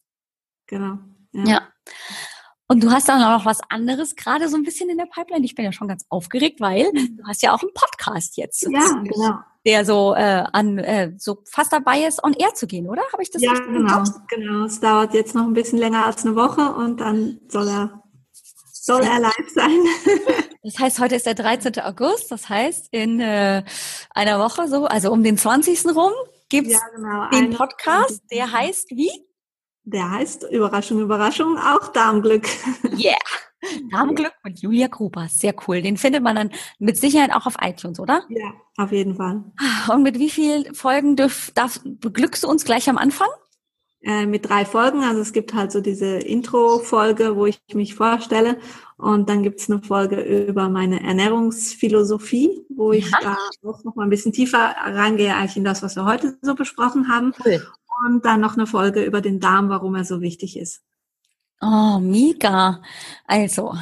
Genau. 0.68 0.98
ja. 1.34 1.44
ja. 1.46 1.62
Und 2.72 2.82
du 2.82 2.90
hast 2.90 3.10
dann 3.10 3.22
auch 3.22 3.40
noch 3.40 3.46
was 3.46 3.60
anderes 3.68 4.16
gerade 4.16 4.48
so 4.48 4.56
ein 4.56 4.64
bisschen 4.64 4.90
in 4.90 4.98
der 4.98 5.06
Pipeline. 5.06 5.44
Ich 5.44 5.56
bin 5.56 5.66
ja 5.66 5.74
schon 5.74 5.90
ganz 5.90 6.06
aufgeregt, 6.08 6.62
weil 6.62 6.90
mhm. 6.94 7.18
du 7.18 7.24
hast 7.28 7.44
ja 7.44 7.54
auch 7.54 7.62
einen 7.62 7.74
Podcast 7.74 8.38
jetzt. 8.38 8.62
Ja, 8.62 9.04
genau. 9.04 9.40
Der 9.66 9.84
so 9.84 10.16
äh, 10.16 10.46
an 10.54 10.78
äh, 10.78 11.12
so 11.18 11.40
fast 11.52 11.74
dabei 11.74 12.06
ist, 12.06 12.24
on 12.24 12.32
air 12.34 12.54
zu 12.54 12.68
gehen, 12.68 12.88
oder? 12.88 13.02
Habe 13.12 13.24
ich 13.24 13.30
das 13.30 13.42
Ja, 13.42 13.52
genau, 13.52 14.04
genau. 14.30 14.64
Es 14.64 14.80
dauert 14.80 15.14
jetzt 15.14 15.36
noch 15.36 15.44
ein 15.44 15.52
bisschen 15.54 15.80
länger 15.80 16.06
als 16.06 16.26
eine 16.26 16.38
Woche 16.38 16.74
und 16.74 17.02
dann 17.02 17.42
soll 17.50 17.68
er 17.68 18.02
soll 18.72 19.02
er 19.02 19.20
live 19.20 19.50
sein. 19.54 19.80
Das 20.64 20.78
heißt, 20.78 21.00
heute 21.00 21.16
ist 21.16 21.26
der 21.26 21.34
13. 21.34 21.80
August. 21.80 22.32
Das 22.32 22.48
heißt, 22.48 22.90
in 22.92 23.20
äh, 23.20 23.64
einer 24.12 24.38
Woche 24.38 24.68
so, 24.68 24.86
also 24.86 25.12
um 25.12 25.24
den 25.24 25.36
20. 25.36 25.88
rum, 25.96 26.12
gibt's 26.50 26.74
ja, 26.74 26.80
genau. 26.96 27.30
den 27.32 27.50
Podcast. 27.58 28.22
Der 28.32 28.52
heißt 28.52 28.92
wie? 28.92 29.10
Der 29.84 30.12
heißt 30.12 30.46
Überraschung, 30.52 31.02
Überraschung, 31.02 31.58
auch 31.58 31.90
Darmglück. 31.90 32.48
Yeah. 32.98 33.18
Darmglück 33.92 34.34
mit 34.44 34.60
Julia 34.60 34.88
Gruber. 34.88 35.28
Sehr 35.30 35.54
cool. 35.68 35.82
Den 35.82 35.98
findet 35.98 36.24
man 36.24 36.36
dann 36.36 36.52
mit 36.80 36.98
Sicherheit 36.98 37.32
auch 37.32 37.46
auf 37.46 37.56
iTunes, 37.62 38.00
oder? 38.00 38.24
Ja, 38.30 38.54
auf 38.78 38.92
jeden 38.92 39.16
Fall. 39.16 39.44
Und 39.94 40.04
mit 40.04 40.18
wie 40.18 40.30
vielen 40.30 40.74
Folgen 40.74 41.16
dürf, 41.16 41.52
darf, 41.54 41.80
beglückst 41.84 42.44
du 42.44 42.48
uns 42.48 42.66
gleich 42.66 42.90
am 42.90 42.98
Anfang? 42.98 43.28
Äh, 44.02 44.26
mit 44.26 44.50
drei 44.50 44.66
Folgen. 44.66 45.04
Also 45.04 45.22
es 45.22 45.32
gibt 45.32 45.54
halt 45.54 45.72
so 45.72 45.80
diese 45.80 46.18
Intro-Folge, 46.18 47.36
wo 47.36 47.46
ich 47.46 47.60
mich 47.74 47.94
vorstelle. 47.94 48.58
Und 48.98 49.30
dann 49.30 49.44
gibt's 49.44 49.70
eine 49.70 49.82
Folge 49.82 50.22
über 50.22 50.70
meine 50.70 51.04
Ernährungsphilosophie, 51.04 52.66
wo 52.70 52.92
ich 52.92 53.10
ja. 53.12 53.18
da 53.22 53.38
auch 53.70 53.84
noch 53.84 53.96
mal 53.96 54.04
ein 54.04 54.10
bisschen 54.10 54.34
tiefer 54.34 54.76
reingehe, 54.84 55.36
eigentlich 55.36 55.58
in 55.58 55.64
das, 55.64 55.84
was 55.84 55.96
wir 55.96 56.06
heute 56.06 56.38
so 56.42 56.56
besprochen 56.56 57.10
haben. 57.10 57.34
Cool 57.46 57.62
und 58.06 58.26
dann 58.26 58.42
noch 58.42 58.56
eine 58.56 58.68
Folge 58.68 59.04
über 59.04 59.22
den 59.22 59.40
Darm, 59.40 59.70
warum 59.70 59.96
er 59.96 60.06
so 60.06 60.22
wichtig 60.22 60.58
ist. 60.58 60.82
Oh, 61.64 62.00
mega. 62.00 62.82
Also, 63.26 63.76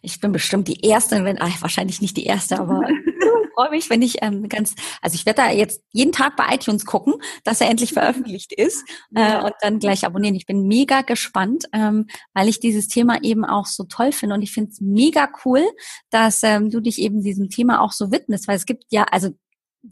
ich 0.00 0.20
bin 0.20 0.30
bestimmt 0.30 0.68
die 0.68 0.80
Erste, 0.86 1.24
wenn, 1.24 1.38
ach, 1.40 1.60
wahrscheinlich 1.60 2.00
nicht 2.00 2.16
die 2.16 2.26
Erste, 2.26 2.60
aber 2.60 2.82
ich 2.88 3.50
freue 3.52 3.70
mich, 3.70 3.90
wenn 3.90 4.02
ich 4.02 4.22
ähm, 4.22 4.48
ganz, 4.48 4.76
also 5.02 5.16
ich 5.16 5.26
werde 5.26 5.42
da 5.42 5.50
jetzt 5.50 5.82
jeden 5.90 6.12
Tag 6.12 6.36
bei 6.36 6.54
iTunes 6.54 6.86
gucken, 6.86 7.14
dass 7.42 7.60
er 7.60 7.68
endlich 7.68 7.94
veröffentlicht 7.94 8.52
ist 8.52 8.84
äh, 9.14 9.42
und 9.42 9.54
dann 9.60 9.80
gleich 9.80 10.04
abonnieren. 10.06 10.36
Ich 10.36 10.46
bin 10.46 10.68
mega 10.68 11.00
gespannt, 11.00 11.64
ähm, 11.72 12.06
weil 12.32 12.48
ich 12.48 12.60
dieses 12.60 12.86
Thema 12.86 13.20
eben 13.24 13.44
auch 13.44 13.66
so 13.66 13.84
toll 13.84 14.12
finde 14.12 14.36
und 14.36 14.42
ich 14.42 14.52
finde 14.52 14.70
es 14.70 14.80
mega 14.80 15.28
cool, 15.44 15.64
dass 16.10 16.44
ähm, 16.44 16.70
du 16.70 16.80
dich 16.80 17.00
eben 17.00 17.22
diesem 17.22 17.48
Thema 17.48 17.80
auch 17.80 17.92
so 17.92 18.12
widmest, 18.12 18.46
weil 18.46 18.56
es 18.56 18.66
gibt 18.66 18.84
ja, 18.90 19.02
also 19.10 19.30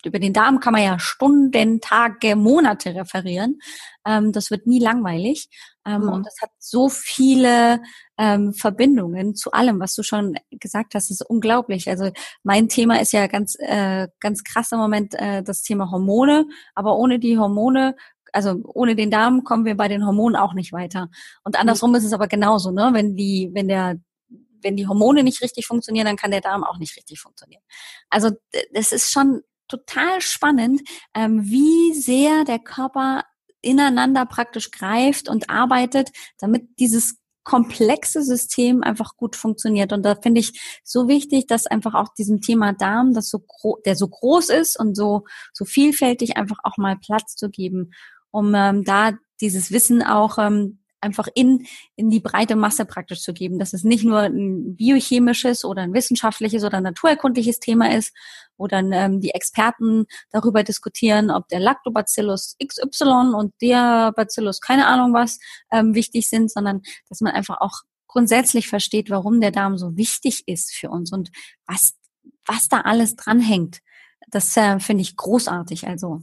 über 0.05 0.19
den 0.19 0.33
Darm 0.33 0.61
kann 0.61 0.73
man 0.73 0.83
ja 0.83 0.99
Stunden, 0.99 1.81
Tage, 1.81 2.37
Monate 2.37 2.95
referieren. 2.95 3.61
Ähm, 4.05 4.33
das 4.33 4.51
wird 4.51 4.67
nie 4.67 4.81
langweilig. 4.81 5.49
Ähm, 5.87 6.03
mhm. 6.03 6.09
Und 6.09 6.27
das 6.27 6.37
hat 6.43 6.51
so 6.59 6.89
viele 6.89 7.81
ähm, 8.19 8.53
Verbindungen 8.55 9.35
zu 9.35 9.53
allem, 9.53 9.81
was 9.81 9.95
du 9.95 10.03
schon 10.03 10.37
gesagt 10.51 10.95
hast. 10.95 11.11
Das 11.11 11.21
ist 11.21 11.29
unglaublich. 11.29 11.89
Also 11.89 12.11
mein 12.43 12.69
Thema 12.69 13.01
ist 13.01 13.13
ja 13.13 13.27
ganz, 13.27 13.57
äh, 13.59 14.09
ganz 14.21 14.45
krass 14.45 14.73
im 14.73 14.79
Moment 14.79 15.15
äh, 15.15 15.43
das 15.43 15.63
Thema 15.63 15.91
Hormone. 15.91 16.47
Aber 16.75 16.97
ohne 16.97 17.19
die 17.19 17.39
Hormone 17.39 17.95
also 18.33 18.61
ohne 18.65 18.97
den 18.97 19.13
Darm 19.13 19.45
kommen 19.45 19.65
wir 19.65 19.77
bei 19.77 19.87
den 19.87 20.05
Hormonen 20.05 20.35
auch 20.35 20.55
nicht 20.55 20.73
weiter. 20.73 21.09
Und 21.45 21.57
andersrum 21.57 21.91
mhm. 21.91 21.97
ist 21.97 22.05
es 22.05 22.13
aber 22.13 22.27
genauso, 22.27 22.73
ne? 22.73 22.91
Wenn 22.93 23.15
die, 23.15 23.51
wenn 23.53 23.69
der 23.69 23.97
wenn 24.65 24.77
die 24.77 24.89
Hormone 24.89 25.23
nicht 25.23 25.41
richtig 25.43 25.67
funktionieren, 25.67 26.07
dann 26.07 26.17
kann 26.17 26.33
der 26.33 26.41
Darm 26.41 26.65
auch 26.65 26.79
nicht 26.79 26.97
richtig 26.97 27.21
funktionieren. 27.21 27.63
Also 28.11 28.31
das 28.73 28.91
ist 28.91 29.13
schon 29.13 29.43
total 29.69 30.21
spannend, 30.21 30.83
ähm, 31.15 31.45
wie 31.45 31.95
sehr 31.95 32.45
der 32.45 32.59
Körper 32.59 33.25
ineinander 33.63 34.27
praktisch 34.27 34.71
greift 34.71 35.29
und 35.29 35.51
arbeitet, 35.51 36.11
damit 36.39 36.69
dieses 36.79 37.19
komplexe 37.45 38.23
System 38.23 38.83
einfach 38.83 39.17
gut 39.17 39.37
funktioniert. 39.37 39.93
Und 39.93 40.03
da 40.03 40.17
finde 40.17 40.41
ich 40.41 40.81
so 40.83 41.09
wichtig, 41.09 41.47
dass 41.47 41.67
einfach 41.67 41.95
auch 41.95 42.09
diesem 42.15 42.41
Thema 42.41 42.73
Darm, 42.73 43.13
das 43.13 43.29
so 43.29 43.45
der 43.85 43.97
so 43.97 44.09
groß 44.09 44.49
ist 44.49 44.79
und 44.81 44.97
so, 44.97 45.25
so 45.53 45.65
vielfältig 45.65 46.37
einfach 46.37 46.59
auch 46.65 46.79
mal 46.79 46.97
Platz 46.97 47.37
zu 47.37 47.51
geben, 47.51 47.93
um 48.31 48.55
ähm, 48.55 48.85
da 48.85 49.13
dieses 49.41 49.71
Wissen 49.71 50.03
auch 50.03 50.39
ähm, 50.39 50.84
einfach 51.05 51.29
in, 51.35 51.67
in 51.95 52.11
die 52.11 52.21
breite 52.21 52.57
Masse 52.57 52.85
praktisch 52.85 53.23
zu 53.23 53.33
geben, 53.33 53.59
dass 53.59 53.73
es 53.73 53.85
nicht 53.85 54.05
nur 54.05 54.21
ein 54.21 54.75
biochemisches 54.75 55.65
oder 55.65 55.83
ein 55.83 55.93
wissenschaftliches 55.93 56.65
oder 56.65 56.79
ein 56.79 56.83
naturerkundliches 56.83 57.61
Thema 57.61 57.95
ist, 57.95 58.13
wo 58.57 58.67
dann 58.67 58.93
ähm, 58.93 59.21
die 59.21 59.31
Experten 59.31 60.07
darüber 60.31 60.65
diskutieren, 60.65 61.31
ob 61.31 61.49
der 61.49 61.61
Lactobacillus 61.61 62.57
XY 62.65 63.35
und 63.37 63.55
der 63.61 64.13
Bacillus 64.17 64.61
keine 64.61 64.87
Ahnung 64.87 65.13
was 65.13 65.39
ähm, 65.71 65.95
wichtig 65.95 66.29
sind, 66.29 66.51
sondern 66.51 66.83
dass 67.09 67.21
man 67.21 67.33
einfach 67.33 67.61
auch 67.61 67.83
grundsätzlich 68.09 68.69
versteht, 68.69 69.11
warum 69.11 69.41
der 69.41 69.51
Darm 69.51 69.77
so 69.77 69.97
wichtig 69.97 70.45
ist 70.47 70.73
für 70.75 70.89
uns 70.89 71.13
und 71.13 71.31
was, 71.67 71.95
was 72.47 72.69
da 72.69 72.81
alles 72.83 73.17
dranhängt. 73.17 73.81
Das 74.29 74.57
äh, 74.57 74.79
finde 74.81 75.03
ich 75.03 75.17
großartig. 75.17 75.87
Also 75.87 76.23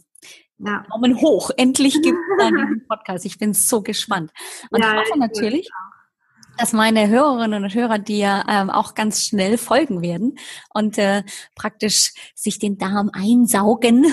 ja. 0.65 0.85
Daumen 0.89 1.19
hoch. 1.21 1.51
Endlich 1.57 2.01
gibt 2.01 2.17
es 2.39 2.47
den 2.49 2.85
Podcast. 2.87 3.25
Ich 3.25 3.37
bin 3.37 3.53
so 3.53 3.81
gespannt. 3.81 4.31
Und 4.69 4.81
ja, 4.81 4.93
ich 4.93 4.99
hoffe 4.99 5.19
natürlich, 5.19 5.69
dass 6.57 6.73
meine 6.73 7.07
Hörerinnen 7.07 7.63
und 7.63 7.73
Hörer 7.73 7.99
dir 7.99 8.43
ähm, 8.47 8.69
auch 8.69 8.93
ganz 8.93 9.23
schnell 9.23 9.57
folgen 9.57 10.01
werden 10.01 10.37
und 10.73 10.97
äh, 10.97 11.23
praktisch 11.55 12.13
sich 12.35 12.59
den 12.59 12.77
Darm 12.77 13.09
einsaugen 13.13 14.05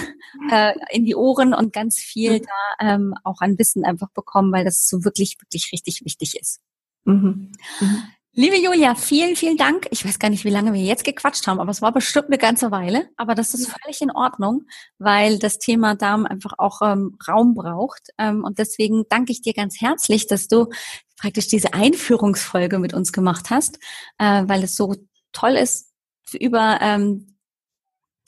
äh, 0.50 0.74
in 0.90 1.04
die 1.04 1.14
Ohren 1.14 1.54
und 1.54 1.72
ganz 1.72 1.98
viel 1.98 2.40
da 2.40 2.94
ähm, 2.94 3.14
auch 3.24 3.40
an 3.40 3.58
Wissen 3.58 3.84
einfach 3.84 4.10
bekommen, 4.10 4.52
weil 4.52 4.64
das 4.64 4.88
so 4.88 5.04
wirklich, 5.04 5.36
wirklich 5.40 5.72
richtig 5.72 6.04
wichtig 6.04 6.38
ist. 6.40 6.60
Mhm. 7.04 7.52
Mhm. 7.80 8.02
Liebe 8.40 8.54
Julia, 8.54 8.94
vielen, 8.94 9.34
vielen 9.34 9.56
Dank. 9.56 9.88
Ich 9.90 10.04
weiß 10.04 10.20
gar 10.20 10.30
nicht, 10.30 10.44
wie 10.44 10.50
lange 10.50 10.72
wir 10.72 10.80
jetzt 10.80 11.02
gequatscht 11.02 11.48
haben, 11.48 11.58
aber 11.58 11.72
es 11.72 11.82
war 11.82 11.90
bestimmt 11.90 12.28
eine 12.28 12.38
ganze 12.38 12.70
Weile. 12.70 13.08
Aber 13.16 13.34
das 13.34 13.52
ist 13.52 13.68
völlig 13.68 14.00
in 14.00 14.12
Ordnung, 14.12 14.68
weil 14.98 15.40
das 15.40 15.58
Thema 15.58 15.96
Darm 15.96 16.24
einfach 16.24 16.52
auch 16.56 16.80
ähm, 16.80 17.18
Raum 17.26 17.54
braucht. 17.54 18.10
Ähm, 18.16 18.44
und 18.44 18.60
deswegen 18.60 19.02
danke 19.08 19.32
ich 19.32 19.42
dir 19.42 19.54
ganz 19.54 19.80
herzlich, 19.80 20.28
dass 20.28 20.46
du 20.46 20.68
praktisch 21.16 21.48
diese 21.48 21.74
Einführungsfolge 21.74 22.78
mit 22.78 22.94
uns 22.94 23.12
gemacht 23.12 23.50
hast, 23.50 23.80
äh, 24.18 24.44
weil 24.46 24.62
es 24.62 24.76
so 24.76 24.94
toll 25.32 25.56
ist, 25.56 25.92
über 26.32 26.78
ähm, 26.80 27.37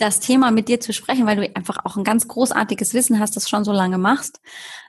das 0.00 0.20
Thema 0.20 0.50
mit 0.50 0.68
dir 0.68 0.80
zu 0.80 0.92
sprechen, 0.92 1.26
weil 1.26 1.36
du 1.36 1.56
einfach 1.56 1.78
auch 1.84 1.96
ein 1.96 2.04
ganz 2.04 2.26
großartiges 2.26 2.94
Wissen 2.94 3.20
hast, 3.20 3.36
das 3.36 3.48
schon 3.48 3.64
so 3.64 3.72
lange 3.72 3.98
machst 3.98 4.40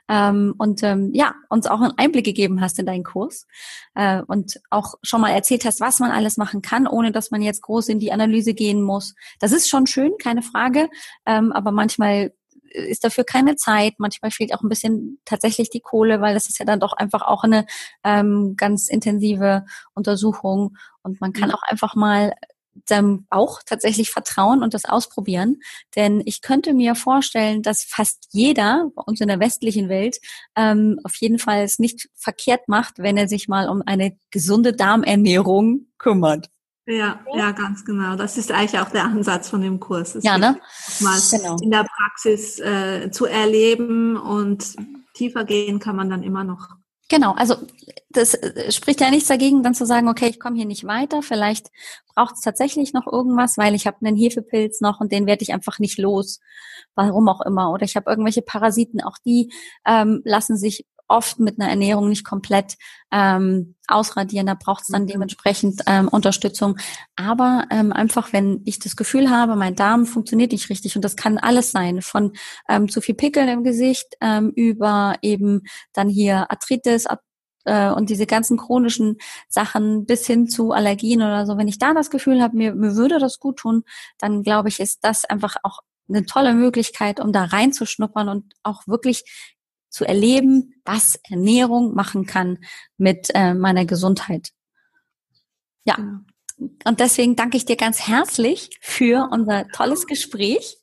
ähm, 0.08 0.54
und 0.58 0.82
ähm, 0.82 1.10
ja 1.12 1.34
uns 1.48 1.66
auch 1.66 1.80
einen 1.80 1.96
Einblick 1.98 2.24
gegeben 2.24 2.60
hast 2.60 2.78
in 2.78 2.86
deinen 2.86 3.04
Kurs 3.04 3.46
äh, 3.94 4.22
und 4.22 4.60
auch 4.70 4.94
schon 5.02 5.20
mal 5.20 5.30
erzählt 5.30 5.64
hast, 5.64 5.80
was 5.80 6.00
man 6.00 6.10
alles 6.10 6.36
machen 6.36 6.62
kann, 6.62 6.86
ohne 6.86 7.12
dass 7.12 7.30
man 7.30 7.42
jetzt 7.42 7.62
groß 7.62 7.88
in 7.88 7.98
die 7.98 8.12
Analyse 8.12 8.54
gehen 8.54 8.82
muss. 8.82 9.14
Das 9.38 9.52
ist 9.52 9.68
schon 9.68 9.86
schön, 9.86 10.12
keine 10.20 10.42
Frage, 10.42 10.88
ähm, 11.26 11.52
aber 11.52 11.72
manchmal 11.72 12.32
ist 12.74 13.04
dafür 13.04 13.24
keine 13.24 13.56
Zeit. 13.56 13.94
Manchmal 13.98 14.30
fehlt 14.30 14.54
auch 14.54 14.62
ein 14.62 14.68
bisschen 14.68 15.18
tatsächlich 15.24 15.68
die 15.68 15.80
Kohle, 15.80 16.20
weil 16.20 16.32
das 16.32 16.48
ist 16.48 16.58
ja 16.58 16.64
dann 16.64 16.80
doch 16.80 16.94
einfach 16.94 17.22
auch 17.22 17.44
eine 17.44 17.66
ähm, 18.02 18.54
ganz 18.56 18.88
intensive 18.88 19.64
Untersuchung 19.94 20.76
und 21.02 21.20
man 21.20 21.32
kann 21.32 21.50
auch 21.50 21.62
einfach 21.62 21.94
mal 21.94 22.32
seinem 22.88 23.26
Bauch 23.28 23.60
tatsächlich 23.64 24.10
vertrauen 24.10 24.62
und 24.62 24.74
das 24.74 24.84
ausprobieren. 24.84 25.60
Denn 25.96 26.22
ich 26.24 26.42
könnte 26.42 26.74
mir 26.74 26.94
vorstellen, 26.94 27.62
dass 27.62 27.84
fast 27.84 28.28
jeder 28.30 28.90
bei 28.94 29.02
uns 29.02 29.20
in 29.20 29.28
der 29.28 29.40
westlichen 29.40 29.88
Welt 29.88 30.18
ähm, 30.56 31.00
auf 31.04 31.14
jeden 31.16 31.38
Fall 31.38 31.62
es 31.62 31.78
nicht 31.78 32.08
verkehrt 32.14 32.68
macht, 32.68 32.98
wenn 32.98 33.16
er 33.16 33.28
sich 33.28 33.48
mal 33.48 33.68
um 33.68 33.82
eine 33.86 34.16
gesunde 34.30 34.72
Darmernährung 34.72 35.86
kümmert. 35.98 36.48
Ja, 36.86 37.20
ja, 37.34 37.52
ganz 37.52 37.84
genau. 37.84 38.16
Das 38.16 38.36
ist 38.36 38.50
eigentlich 38.50 38.80
auch 38.80 38.90
der 38.90 39.04
Ansatz 39.04 39.48
von 39.48 39.60
dem 39.60 39.78
Kurs. 39.78 40.18
ja, 40.22 40.36
ne? 40.36 40.58
Mal 41.00 41.20
genau. 41.30 41.56
in 41.62 41.70
der 41.70 41.84
Praxis 41.84 42.58
äh, 42.58 43.10
zu 43.12 43.26
erleben 43.26 44.16
und 44.16 44.74
tiefer 45.14 45.44
gehen 45.44 45.78
kann 45.78 45.94
man 45.94 46.10
dann 46.10 46.24
immer 46.24 46.42
noch. 46.42 46.70
Genau, 47.12 47.32
also 47.32 47.56
das 48.08 48.32
äh, 48.32 48.72
spricht 48.72 49.02
ja 49.02 49.10
nichts 49.10 49.28
dagegen, 49.28 49.62
dann 49.62 49.74
zu 49.74 49.84
sagen, 49.84 50.08
okay, 50.08 50.28
ich 50.28 50.40
komme 50.40 50.56
hier 50.56 50.64
nicht 50.64 50.86
weiter, 50.86 51.20
vielleicht 51.20 51.66
braucht 52.14 52.36
es 52.36 52.40
tatsächlich 52.40 52.94
noch 52.94 53.06
irgendwas, 53.06 53.58
weil 53.58 53.74
ich 53.74 53.86
habe 53.86 53.98
einen 54.00 54.16
Hefepilz 54.16 54.80
noch 54.80 54.98
und 54.98 55.12
den 55.12 55.26
werde 55.26 55.42
ich 55.42 55.52
einfach 55.52 55.78
nicht 55.78 55.98
los, 55.98 56.40
warum 56.94 57.28
auch 57.28 57.42
immer. 57.42 57.70
Oder 57.70 57.84
ich 57.84 57.96
habe 57.96 58.08
irgendwelche 58.10 58.40
Parasiten, 58.40 59.02
auch 59.02 59.18
die 59.26 59.52
ähm, 59.86 60.22
lassen 60.24 60.56
sich 60.56 60.86
oft 61.12 61.38
mit 61.38 61.60
einer 61.60 61.70
Ernährung 61.70 62.08
nicht 62.08 62.24
komplett 62.24 62.76
ähm, 63.12 63.74
ausradieren. 63.86 64.46
Da 64.46 64.54
braucht 64.54 64.82
es 64.82 64.88
dann 64.88 65.02
mhm. 65.02 65.08
dementsprechend 65.08 65.82
ähm, 65.86 66.08
Unterstützung. 66.08 66.76
Aber 67.14 67.66
ähm, 67.70 67.92
einfach, 67.92 68.32
wenn 68.32 68.62
ich 68.64 68.78
das 68.78 68.96
Gefühl 68.96 69.30
habe, 69.30 69.54
mein 69.54 69.76
Darm 69.76 70.06
funktioniert 70.06 70.52
nicht 70.52 70.70
richtig 70.70 70.96
und 70.96 71.02
das 71.04 71.16
kann 71.16 71.38
alles 71.38 71.70
sein, 71.70 72.02
von 72.02 72.32
ähm, 72.68 72.88
zu 72.88 73.00
viel 73.00 73.14
Pickeln 73.14 73.48
im 73.48 73.62
Gesicht 73.62 74.06
ähm, 74.20 74.52
über 74.56 75.14
eben 75.22 75.62
dann 75.92 76.08
hier 76.08 76.50
Arthritis, 76.50 77.06
äh, 77.64 77.90
und 77.90 78.10
diese 78.10 78.26
ganzen 78.26 78.56
chronischen 78.56 79.18
Sachen 79.48 80.06
bis 80.06 80.26
hin 80.26 80.48
zu 80.48 80.72
Allergien 80.72 81.22
oder 81.22 81.46
so, 81.46 81.56
wenn 81.56 81.68
ich 81.68 81.78
da 81.78 81.94
das 81.94 82.10
Gefühl 82.10 82.42
habe, 82.42 82.56
mir, 82.56 82.74
mir 82.74 82.96
würde 82.96 83.18
das 83.18 83.38
gut 83.38 83.58
tun, 83.58 83.84
dann 84.18 84.42
glaube 84.42 84.68
ich, 84.68 84.80
ist 84.80 85.04
das 85.04 85.24
einfach 85.24 85.56
auch 85.62 85.80
eine 86.08 86.26
tolle 86.26 86.54
Möglichkeit, 86.54 87.20
um 87.20 87.32
da 87.32 87.44
reinzuschnuppern 87.44 88.28
und 88.28 88.54
auch 88.62 88.86
wirklich 88.86 89.24
zu 89.92 90.04
erleben, 90.04 90.74
was 90.84 91.20
Ernährung 91.28 91.94
machen 91.94 92.26
kann 92.26 92.58
mit 92.96 93.28
äh, 93.34 93.54
meiner 93.54 93.84
Gesundheit. 93.84 94.48
Ja. 95.84 95.96
Genau. 95.96 96.18
Und 96.84 97.00
deswegen 97.00 97.36
danke 97.36 97.56
ich 97.56 97.64
dir 97.64 97.76
ganz 97.76 98.06
herzlich 98.06 98.70
für 98.80 99.28
unser 99.30 99.68
tolles 99.68 100.06
Gespräch. 100.06 100.78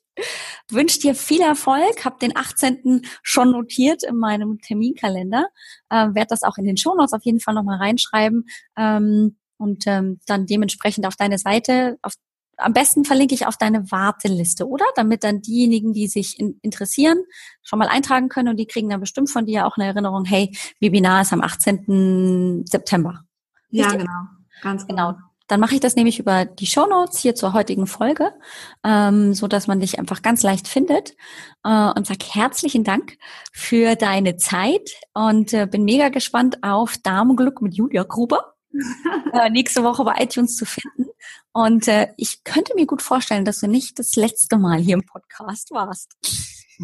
Wünsche 0.70 1.00
dir 1.00 1.14
viel 1.14 1.40
Erfolg, 1.40 2.04
habe 2.04 2.18
den 2.20 2.36
18. 2.36 3.02
schon 3.22 3.52
notiert 3.52 4.02
in 4.02 4.16
meinem 4.16 4.60
Terminkalender, 4.60 5.48
äh, 5.88 6.08
werde 6.12 6.28
das 6.28 6.42
auch 6.42 6.58
in 6.58 6.66
den 6.66 6.76
Shownotes 6.76 7.14
auf 7.14 7.24
jeden 7.24 7.40
Fall 7.40 7.54
nochmal 7.54 7.78
reinschreiben 7.78 8.46
ähm, 8.76 9.38
und 9.56 9.86
ähm, 9.86 10.20
dann 10.26 10.46
dementsprechend 10.46 11.06
auf 11.06 11.16
deine 11.16 11.38
Seite, 11.38 11.98
auf 12.02 12.12
am 12.60 12.72
besten 12.72 13.04
verlinke 13.04 13.34
ich 13.34 13.46
auf 13.46 13.56
deine 13.56 13.90
Warteliste, 13.90 14.68
oder? 14.68 14.84
Damit 14.96 15.24
dann 15.24 15.40
diejenigen, 15.40 15.92
die 15.92 16.08
sich 16.08 16.38
in, 16.38 16.58
interessieren, 16.62 17.18
schon 17.62 17.78
mal 17.78 17.88
eintragen 17.88 18.28
können 18.28 18.48
und 18.48 18.56
die 18.56 18.66
kriegen 18.66 18.88
dann 18.88 19.00
bestimmt 19.00 19.30
von 19.30 19.46
dir 19.46 19.66
auch 19.66 19.76
eine 19.76 19.86
Erinnerung, 19.86 20.24
hey, 20.24 20.56
Webinar 20.80 21.22
ist 21.22 21.32
am 21.32 21.40
18. 21.40 22.64
September. 22.66 23.24
Richtig? 23.72 23.86
Ja, 23.86 23.96
genau. 23.96 24.20
Ganz 24.62 24.86
genau. 24.86 25.12
genau. 25.12 25.18
Dann 25.50 25.58
mache 25.58 25.74
ich 25.74 25.80
das 25.80 25.96
nämlich 25.96 26.20
über 26.20 26.44
die 26.44 26.66
Show 26.66 26.86
Notes 26.86 27.18
hier 27.18 27.34
zur 27.34 27.52
heutigen 27.52 27.88
Folge, 27.88 28.32
ähm, 28.84 29.34
so 29.34 29.48
dass 29.48 29.66
man 29.66 29.80
dich 29.80 29.98
einfach 29.98 30.22
ganz 30.22 30.44
leicht 30.44 30.68
findet. 30.68 31.16
Äh, 31.64 31.90
und 31.96 32.06
sag 32.06 32.22
herzlichen 32.22 32.84
Dank 32.84 33.18
für 33.52 33.96
deine 33.96 34.36
Zeit 34.36 34.90
und 35.12 35.52
äh, 35.52 35.66
bin 35.66 35.84
mega 35.84 36.08
gespannt 36.08 36.62
auf 36.62 36.98
Damenglück 36.98 37.62
mit 37.62 37.74
Julia 37.74 38.04
Gruber. 38.04 38.49
äh, 39.32 39.50
nächste 39.50 39.82
Woche 39.82 40.04
bei 40.04 40.14
iTunes 40.18 40.56
zu 40.56 40.64
finden. 40.64 41.06
Und 41.52 41.88
äh, 41.88 42.08
ich 42.16 42.44
könnte 42.44 42.74
mir 42.74 42.86
gut 42.86 43.02
vorstellen, 43.02 43.44
dass 43.44 43.60
du 43.60 43.66
nicht 43.66 43.98
das 43.98 44.16
letzte 44.16 44.58
Mal 44.58 44.78
hier 44.78 44.94
im 44.94 45.04
Podcast 45.04 45.70
warst. 45.72 46.16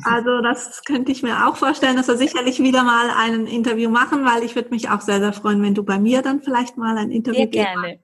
Also 0.05 0.43
das 0.43 0.82
könnte 0.84 1.11
ich 1.11 1.22
mir 1.22 1.47
auch 1.47 1.57
vorstellen, 1.57 1.97
dass 1.97 2.09
wir 2.09 2.16
sicherlich 2.16 2.59
wieder 2.59 2.82
mal 2.82 3.11
ein 3.16 3.47
Interview 3.47 3.89
machen, 3.89 4.24
weil 4.24 4.43
ich 4.43 4.55
würde 4.55 4.70
mich 4.70 4.91
auch 4.91 5.01
sehr, 5.01 5.20
sehr 5.20 5.32
freuen, 5.32 5.62
wenn 5.62 5.74
du 5.74 5.84
bei 5.84 5.99
mir 5.99 6.20
dann 6.20 6.43
vielleicht 6.43 6.76
mal 6.76 6.99
ein 6.99 7.11
Interview 7.11 7.39
Sehr 7.39 7.47
gerne. 7.47 8.01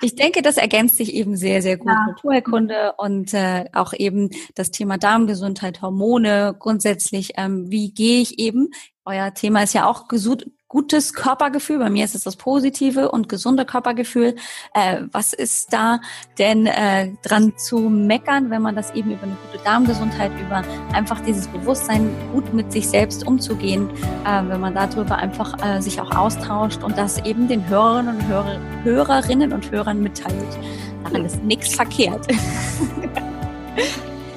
Ich 0.00 0.14
denke, 0.14 0.42
das 0.42 0.58
ergänzt 0.58 0.96
sich 0.96 1.14
eben 1.14 1.36
sehr, 1.36 1.62
sehr 1.62 1.78
gut. 1.78 1.88
Ja. 1.88 2.06
Naturheilkunde 2.08 2.94
und 2.98 3.32
äh, 3.32 3.66
auch 3.72 3.92
eben 3.94 4.30
das 4.54 4.70
Thema 4.70 4.98
Darmgesundheit, 4.98 5.80
Hormone 5.80 6.54
grundsätzlich. 6.58 7.32
Ähm, 7.36 7.70
wie 7.70 7.92
gehe 7.92 8.20
ich 8.20 8.38
eben? 8.38 8.70
Euer 9.04 9.32
Thema 9.34 9.62
ist 9.62 9.72
ja 9.72 9.86
auch 9.86 10.08
gesund, 10.08 10.46
gutes 10.72 11.12
Körpergefühl? 11.12 11.78
Bei 11.78 11.90
mir 11.90 12.02
ist 12.02 12.14
es 12.14 12.24
das 12.24 12.36
positive 12.36 13.10
und 13.10 13.28
gesunde 13.28 13.66
Körpergefühl. 13.66 14.36
Äh, 14.72 15.02
was 15.12 15.34
ist 15.34 15.74
da 15.74 16.00
denn 16.38 16.66
äh, 16.66 17.10
dran 17.22 17.52
zu 17.58 17.90
meckern, 17.90 18.48
wenn 18.48 18.62
man 18.62 18.74
das 18.74 18.90
eben 18.94 19.10
über 19.10 19.24
eine 19.24 19.36
gute 19.52 19.62
Darmgesundheit, 19.64 20.32
über 20.40 20.62
einfach 20.94 21.20
dieses 21.20 21.46
Bewusstsein, 21.48 22.08
gut 22.32 22.54
mit 22.54 22.72
sich 22.72 22.88
selbst 22.88 23.26
umzugehen, 23.26 23.90
äh, 24.24 24.42
wenn 24.48 24.60
man 24.60 24.74
darüber 24.74 25.16
einfach 25.16 25.62
äh, 25.62 25.82
sich 25.82 26.00
auch 26.00 26.10
austauscht 26.10 26.82
und 26.82 26.96
das 26.96 27.22
eben 27.26 27.48
den 27.48 27.68
Hörerinnen 27.68 28.16
und 28.16 28.26
Hörer, 28.26 28.56
Hörerinnen 28.82 29.52
und 29.52 29.70
Hörern 29.70 30.02
mitteilt. 30.02 30.58
Daran 31.04 31.26
ist 31.26 31.42
nichts 31.42 31.74
verkehrt. 31.74 32.26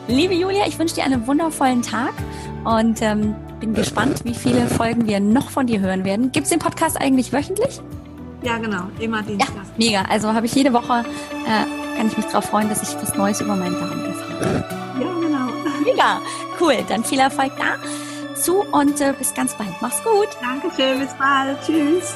Liebe 0.09 0.33
Julia, 0.33 0.67
ich 0.67 0.77
wünsche 0.77 0.95
dir 0.95 1.05
einen 1.05 1.25
wundervollen 1.27 1.81
Tag 1.81 2.13
und 2.65 3.01
ähm, 3.01 3.35
bin 3.59 3.73
gespannt, 3.73 4.25
wie 4.25 4.33
viele 4.33 4.67
Folgen 4.67 5.07
wir 5.07 5.19
noch 5.19 5.49
von 5.49 5.67
dir 5.67 5.79
hören 5.79 6.03
werden. 6.05 6.31
Gibt 6.31 6.45
es 6.45 6.49
den 6.49 6.59
Podcast 6.59 6.99
eigentlich 6.99 7.33
wöchentlich? 7.33 7.81
Ja, 8.41 8.57
genau, 8.57 8.83
immer 8.99 9.21
Dienstag. 9.23 9.55
Ja, 9.55 9.63
mega. 9.77 10.01
Also 10.09 10.33
habe 10.33 10.45
ich 10.45 10.53
jede 10.53 10.71
Woche, 10.73 11.03
äh, 11.45 11.97
kann 11.97 12.07
ich 12.07 12.17
mich 12.17 12.25
darauf 12.27 12.45
freuen, 12.45 12.69
dass 12.69 12.83
ich 12.83 12.95
was 13.01 13.15
Neues 13.15 13.41
über 13.41 13.55
meinen 13.55 13.73
Darm 13.73 14.05
erfahre. 14.05 14.63
Ja, 14.99 15.13
genau. 15.19 15.83
Mega, 15.83 16.21
cool. 16.61 16.77
Dann 16.87 17.03
viel 17.03 17.19
Erfolg 17.19 17.51
da 17.57 17.77
zu 18.39 18.61
und 18.71 19.01
äh, 19.01 19.13
bis 19.17 19.33
ganz 19.33 19.55
bald. 19.55 19.73
Mach's 19.81 20.03
gut. 20.03 20.27
Dankeschön, 20.41 20.99
bis 20.99 21.13
bald. 21.13 21.57
Tschüss. 21.65 22.15